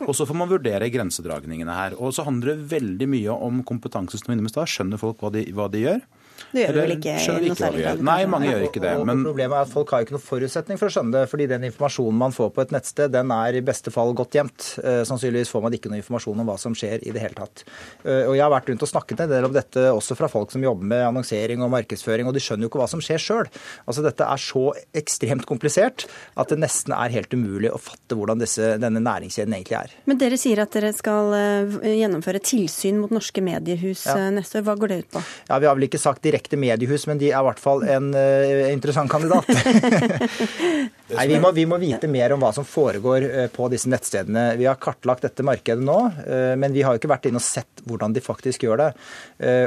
Og 0.04 0.14
så 0.16 0.28
får 0.28 0.38
man 0.38 0.52
vurdere 0.52 0.92
grensedragningene 0.94 1.76
her. 1.76 1.98
Og 1.98 2.14
så 2.16 2.26
handler 2.28 2.54
det 2.54 2.72
veldig 2.72 3.10
mye 3.12 3.36
om 3.50 3.64
kompetanse, 3.68 4.22
som 4.22 4.32
Skjønner 4.74 5.02
folk 5.02 5.20
hva 5.24 5.34
de, 5.34 5.48
hva 5.56 5.68
de 5.72 5.84
gjør? 5.84 6.06
Det 6.54 6.66
gjør 6.68 6.76
du 6.76 6.80
vel 6.82 6.94
ikke 6.98 7.14
i 7.18 7.48
noe 7.48 7.58
særlig 7.58 7.84
grad? 7.84 8.04
Nei, 8.06 8.20
mange 8.30 8.50
gjør 8.50 8.66
ikke 8.68 8.84
det. 8.84 8.94
Men... 9.10 9.24
Problemet 9.26 9.58
er 9.58 9.66
at 9.66 9.72
folk 9.74 9.94
har 9.96 10.06
ikke 10.06 10.16
noen 10.16 10.26
forutsetning 10.26 10.80
for 10.80 10.90
å 10.90 10.94
skjønne 10.94 11.16
det. 11.16 11.24
fordi 11.32 11.48
den 11.50 11.66
informasjonen 11.70 12.20
man 12.20 12.36
får 12.36 12.52
på 12.54 12.64
et 12.64 12.74
nettsted, 12.76 13.14
den 13.14 13.32
er 13.34 13.58
i 13.58 13.64
beste 13.66 13.94
fall 13.94 14.14
godt 14.18 14.38
gjemt. 14.38 14.68
Eh, 14.84 15.02
sannsynligvis 15.08 15.52
får 15.54 15.64
man 15.66 15.78
ikke 15.78 15.92
noe 15.92 16.02
informasjon 16.02 16.44
om 16.44 16.52
hva 16.52 16.58
som 16.62 16.76
skjer 16.78 17.06
i 17.08 17.14
det 17.16 17.24
hele 17.24 17.38
tatt. 17.38 17.66
Eh, 18.04 18.26
og 18.28 18.36
Jeg 18.38 18.44
har 18.44 18.54
vært 18.54 18.70
rundt 18.70 18.86
og 18.86 18.92
snakket 18.92 19.24
en 19.26 19.32
del 19.32 19.48
om 19.48 19.56
dette 19.56 19.86
også 19.94 20.18
fra 20.20 20.30
folk 20.32 20.54
som 20.54 20.64
jobber 20.66 20.90
med 20.94 21.06
annonsering 21.08 21.64
og 21.66 21.72
markedsføring, 21.74 22.30
og 22.30 22.38
de 22.38 22.44
skjønner 22.44 22.68
jo 22.68 22.72
ikke 22.72 22.84
hva 22.84 22.90
som 22.92 23.04
skjer 23.04 23.22
sjøl. 23.22 23.52
Altså, 23.88 24.06
dette 24.06 24.28
er 24.28 24.42
så 24.42 24.66
ekstremt 25.04 25.48
komplisert 25.50 26.08
at 26.40 26.54
det 26.54 26.60
nesten 26.62 26.96
er 26.98 27.14
helt 27.14 27.34
umulig 27.34 27.72
å 27.74 27.82
fatte 27.82 28.18
hvordan 28.18 28.42
disse, 28.42 28.76
denne 28.82 29.02
næringskjeden 29.04 29.58
egentlig 29.58 29.80
er. 29.80 29.98
Men 30.10 30.22
dere 30.22 30.40
sier 30.42 30.64
at 30.64 30.74
dere 30.76 30.94
skal 30.96 31.34
eh, 31.38 31.80
gjennomføre 32.00 32.42
tilsyn 32.44 33.02
mot 33.02 33.14
norske 33.14 33.44
mediehus 33.44 34.06
ja. 34.10 34.30
neste 34.34 34.62
år. 34.62 34.68
Hva 34.70 34.78
går 34.80 34.94
det 34.94 35.02
ut 35.04 35.12
på? 35.18 35.24
Ja, 35.50 35.60
Vi 35.64 35.70
har 35.70 35.78
vel 35.78 35.88
ikke 35.90 36.02
sagt 36.02 36.23
direkte 36.24 36.44
direkte 36.44 36.60
mediehus, 36.60 37.08
men 37.08 37.20
de 37.20 37.32
er 37.32 37.40
i 37.40 37.48
hvert 37.48 37.62
fall 37.62 37.84
en 37.88 38.12
uh, 38.16 38.72
interessant 38.72 39.12
kandidat. 39.12 39.48
Nei, 41.14 41.28
vi 41.30 41.38
må, 41.42 41.52
vi 41.54 41.66
må, 41.70 41.78
vite 41.82 42.08
mer 42.10 42.34
om 42.34 42.42
hva 42.42 42.52
som 42.56 42.66
foregår 42.66 43.26
uh, 43.28 43.48
på 43.54 43.68
disse 43.72 43.90
nettstedene. 43.92 44.54
Vi 44.60 44.68
har 44.68 44.80
kartlagt 44.82 45.26
dette 45.26 45.46
markedet 45.46 45.84
nå, 45.84 46.00
uh, 46.28 46.54
men 46.60 46.74
vi 46.74 46.84
har 46.84 46.96
jo 46.96 47.02
ikke 47.02 47.12
vært 47.12 47.30
inne 47.30 47.42
og 47.42 47.46
sett 47.46 47.84
hvordan 47.84 48.16
de 48.16 48.24
faktisk 48.24 48.64
gjør 48.64 48.80
det. 48.80 48.86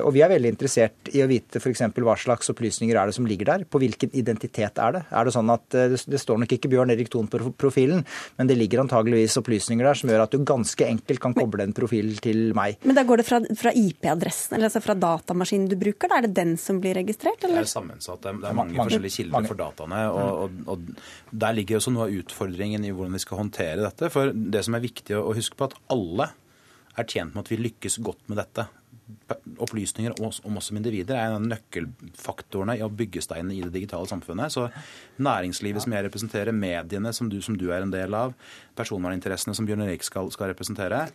Og 0.06 0.08
vi 0.14 0.22
er 0.24 0.30
veldig 0.30 0.48
interessert 0.54 1.10
i 1.12 1.20
å 1.20 1.26
vite 1.28 1.60
f.eks. 1.60 1.82
hva 2.00 2.14
slags 2.16 2.48
opplysninger 2.48 2.96
er 2.96 3.10
det 3.10 3.16
som 3.16 3.26
ligger 3.28 3.50
der. 3.50 3.64
På 3.68 3.80
hvilken 3.82 4.14
identitet 4.16 4.80
er 4.80 4.94
det? 4.94 5.02
Er 5.12 5.28
det 5.28 5.34
sånn 5.34 5.52
at 5.52 5.66
det, 5.74 5.98
det 6.08 6.20
står 6.22 6.40
nok 6.40 6.54
ikke 6.56 6.70
Bjørn 6.72 6.94
Erik 6.94 7.10
Thon 7.12 7.28
på 7.28 7.52
profilen, 7.60 8.00
men 8.38 8.48
det 8.48 8.56
ligger 8.56 8.80
antageligvis 8.86 9.36
opplysninger 9.42 9.84
der 9.84 10.00
som 10.00 10.08
gjør 10.08 10.24
at 10.24 10.32
du 10.32 10.46
ganske 10.48 10.88
enkelt 10.88 11.20
kan 11.20 11.36
koble 11.36 11.66
en 11.66 11.76
profil 11.76 12.14
til 12.24 12.56
meg. 12.56 12.80
Men 12.88 12.96
da 12.96 13.04
går 13.04 13.20
det 13.20 13.28
fra, 13.28 13.42
fra 13.60 13.74
IP-adressen, 13.76 14.56
eller 14.56 14.70
altså 14.70 14.80
fra 14.86 14.96
datamaskinen 15.02 15.68
du 15.68 15.76
bruker? 15.82 16.08
Da 16.08 16.22
er 16.22 16.28
det 16.28 16.38
den 16.40 16.45
som 16.60 16.78
blir 16.82 16.96
registrert? 16.98 17.42
Eller? 17.44 17.62
Det 17.62 17.66
er 17.66 17.72
sammensatt. 17.72 18.22
Det 18.22 18.32
er 18.32 18.40
mange, 18.56 18.76
mange 18.76 18.78
forskjellige 18.80 19.16
kilder 19.18 19.36
mange. 19.36 19.50
for 19.50 19.60
dataene. 19.60 20.00
Og, 20.12 20.40
og, 20.46 20.56
og, 20.72 21.36
Der 21.44 21.58
ligger 21.58 21.80
også 21.80 21.92
noe 21.94 22.08
av 22.08 22.16
utfordringen 22.22 22.86
i 22.86 22.94
hvordan 22.94 23.18
vi 23.18 23.24
skal 23.24 23.42
håndtere 23.42 23.82
dette. 23.82 24.10
For 24.14 24.32
det 24.32 24.64
som 24.66 24.78
er 24.78 24.86
viktig 24.86 25.18
å 25.18 25.34
huske 25.36 25.58
på, 25.58 25.70
at 25.70 25.78
alle 25.92 26.30
er 26.96 27.08
tjent 27.10 27.34
med 27.34 27.44
at 27.44 27.52
vi 27.52 27.60
lykkes 27.60 28.00
godt 28.04 28.28
med 28.30 28.40
dette 28.40 28.68
opplysninger 29.62 30.14
om 30.18 30.26
oss, 30.28 30.40
om 30.44 30.56
oss, 30.58 30.68
som 30.70 30.78
individer 30.78 31.14
er 31.14 31.28
en 31.28 31.36
av 31.38 31.44
nøkkelfaktorene 31.46 32.76
i 32.78 32.82
å 32.84 32.90
bygge 32.90 33.22
steinene 33.22 33.54
i 33.54 33.62
det 33.62 33.72
digitale 33.74 34.08
samfunnet. 34.10 34.52
Så 34.52 34.66
næringslivet 35.22 35.84
som 35.84 35.94
jeg 35.94 36.06
representerer, 36.06 36.56
mediene 36.56 37.12
som 37.14 37.30
du, 37.30 37.38
som 37.42 37.56
du 37.58 37.68
er 37.70 37.84
en 37.84 37.94
del 37.94 38.16
av, 38.18 38.34
personverninteressene 38.76 39.54
som 39.56 39.66
Bjørn 39.68 39.84
Erik 39.86 40.04
skal, 40.06 40.30
skal, 40.34 40.50
representere, 40.52 41.06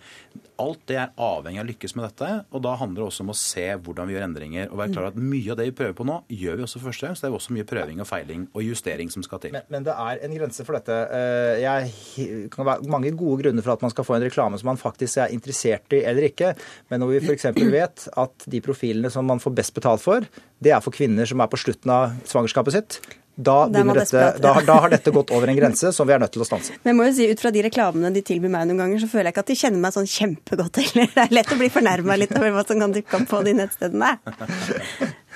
alt 0.62 0.82
det 0.89 0.97
er 1.01 1.14
avhengig 1.22 1.62
av 1.62 1.66
å 1.66 1.70
lykkes 1.72 1.95
med 1.97 2.07
dette. 2.07 2.30
Og 2.51 2.64
da 2.66 2.76
handler 2.80 3.03
det 3.03 3.07
også 3.07 3.26
om 3.26 3.34
å 3.34 3.38
se 3.38 3.66
hvordan 3.78 4.09
vi 4.09 4.16
gjør 4.16 4.28
endringer. 4.28 4.70
Og 4.72 4.82
være 4.82 4.95
klar 4.95 5.09
at 5.12 5.20
mye 5.20 5.53
av 5.53 5.59
det 5.59 5.70
vi 5.70 5.76
prøver 5.78 5.95
på 5.97 6.07
nå, 6.07 6.18
gjør 6.41 6.59
vi 6.59 6.66
også 6.68 6.84
første 6.84 7.07
gang. 7.07 7.18
Så 7.18 7.26
det 7.26 7.32
er 7.32 7.38
også 7.39 7.55
mye 7.55 7.68
prøving 7.72 8.03
og 8.03 8.09
feiling 8.09 8.47
og 8.51 8.66
justering 8.66 9.14
som 9.14 9.26
skal 9.26 9.43
til. 9.43 9.55
Men, 9.55 9.68
men 9.74 9.88
det 9.88 9.95
er 9.95 10.26
en 10.28 10.36
grense 10.38 10.68
for 10.68 10.78
dette. 10.78 10.99
Eh, 11.18 11.64
jeg 11.64 12.49
kan 12.53 12.68
være 12.68 12.91
mange 12.91 13.14
gode 13.18 13.45
grunner 13.45 13.66
for 13.66 13.76
at 13.76 13.86
man 13.86 13.93
skal 13.93 14.07
få 14.07 14.18
en 14.18 14.26
reklame 14.26 14.59
som 14.62 14.72
man 14.72 14.82
faktisk 14.82 15.22
er 15.24 15.34
interessert 15.36 15.97
i 15.97 16.03
eller 16.07 16.30
ikke. 16.30 16.53
Men 16.91 17.03
når 17.03 17.16
vi 17.16 17.24
f.eks. 17.26 17.49
vet 17.72 18.07
at 18.26 18.49
de 18.51 18.64
profilene 18.64 19.12
som 19.14 19.28
man 19.28 19.41
får 19.43 19.57
best 19.57 19.76
betalt 19.78 20.03
for, 20.03 20.28
det 20.62 20.76
er 20.76 20.84
for 20.84 20.93
kvinner 20.93 21.30
som 21.30 21.41
er 21.41 21.49
på 21.51 21.59
slutten 21.59 21.93
av 21.93 22.16
svangerskapet 22.30 22.78
sitt. 22.78 23.01
Da, 23.36 23.68
dette, 23.72 24.22
da, 24.44 24.52
da, 24.66 24.74
har 24.84 24.92
dette 24.92 25.12
gått 25.16 25.32
over 25.32 25.50
en 25.50 25.56
grense 25.56 25.94
som 25.96 26.08
vi 26.08 26.14
er 26.14 26.20
nødt 26.22 26.34
til 26.36 26.44
å 26.44 26.48
stanse. 26.48 26.76
Men 26.84 26.92
jeg 26.92 26.98
må 26.98 27.06
jo 27.08 27.14
si, 27.16 27.28
Ut 27.32 27.42
fra 27.42 27.52
de 27.56 27.64
reklamene 27.64 28.12
de 28.14 28.24
tilbyr 28.28 28.52
meg 28.52 28.68
noen 28.68 28.84
ganger, 28.84 29.02
så 29.02 29.08
føler 29.10 29.30
jeg 29.30 29.36
ikke 29.36 29.46
at 29.46 29.54
de 29.54 29.58
kjenner 29.62 29.86
meg 29.86 29.96
sånn 29.96 30.10
kjempegodt 30.12 30.82
heller. 30.82 31.14
Det 31.16 31.24
er 31.24 31.36
lett 31.40 31.54
å 31.56 31.58
bli 31.62 31.70
fornærma 31.72 32.20
litt 32.20 32.36
over 32.36 32.52
hva 32.58 32.66
som 32.68 32.84
kan 32.84 32.94
dukke 32.96 33.22
opp 33.22 33.30
på 33.32 33.42
de 33.48 33.56
nettstedene. 33.62 34.12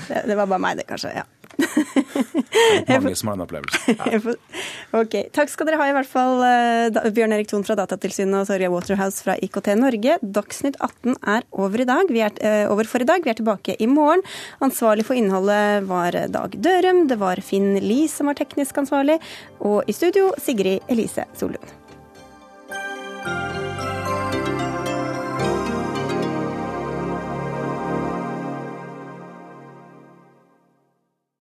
Det, 0.05 0.25
det 0.27 0.35
var 0.35 0.45
bare 0.45 0.59
meg, 0.61 0.81
det, 0.81 0.89
kanskje. 0.89 1.13
ja. 1.15 1.23
Mange 2.89 3.15
som 3.15 3.29
har 3.29 3.37
den 3.37 3.45
opplevelsen. 3.45 4.35
ok, 5.01 5.15
Takk 5.35 5.51
skal 5.51 5.69
dere 5.69 5.79
ha 5.81 5.87
i 5.89 5.95
hvert 5.95 6.09
fall, 6.09 6.43
eh, 6.45 7.11
Bjørn 7.15 7.35
Erik 7.35 7.49
Thon 7.51 7.65
fra 7.67 7.77
Datatilsynet 7.79 8.41
og 8.41 8.49
Torja 8.49 8.71
Waterhouse 8.73 9.25
fra 9.25 9.37
IKT 9.45 9.71
Norge. 9.79 10.17
Dagsnytt 10.21 10.79
18 10.79 11.17
er 11.35 11.47
over, 11.51 11.83
i 11.83 11.89
dag. 11.89 12.11
Vi 12.11 12.23
er, 12.25 12.35
eh, 12.41 12.65
over 12.71 12.89
for 12.89 13.03
i 13.03 13.09
dag. 13.09 13.23
Vi 13.23 13.31
er 13.33 13.39
tilbake 13.39 13.77
i 13.79 13.87
morgen. 13.87 14.23
Ansvarlig 14.61 15.05
for 15.07 15.15
innholdet 15.15 15.87
var 15.87 16.11
Dag 16.11 16.51
Dørum. 16.51 17.07
Det 17.07 17.19
var 17.19 17.41
Finn 17.41 17.75
Lie 17.79 18.07
som 18.07 18.27
var 18.27 18.35
teknisk 18.39 18.75
ansvarlig. 18.83 19.19
Og 19.61 19.83
i 19.87 19.95
studio 19.95 20.33
Sigrid 20.39 20.81
Elise 20.89 21.25
Solund. 21.35 21.73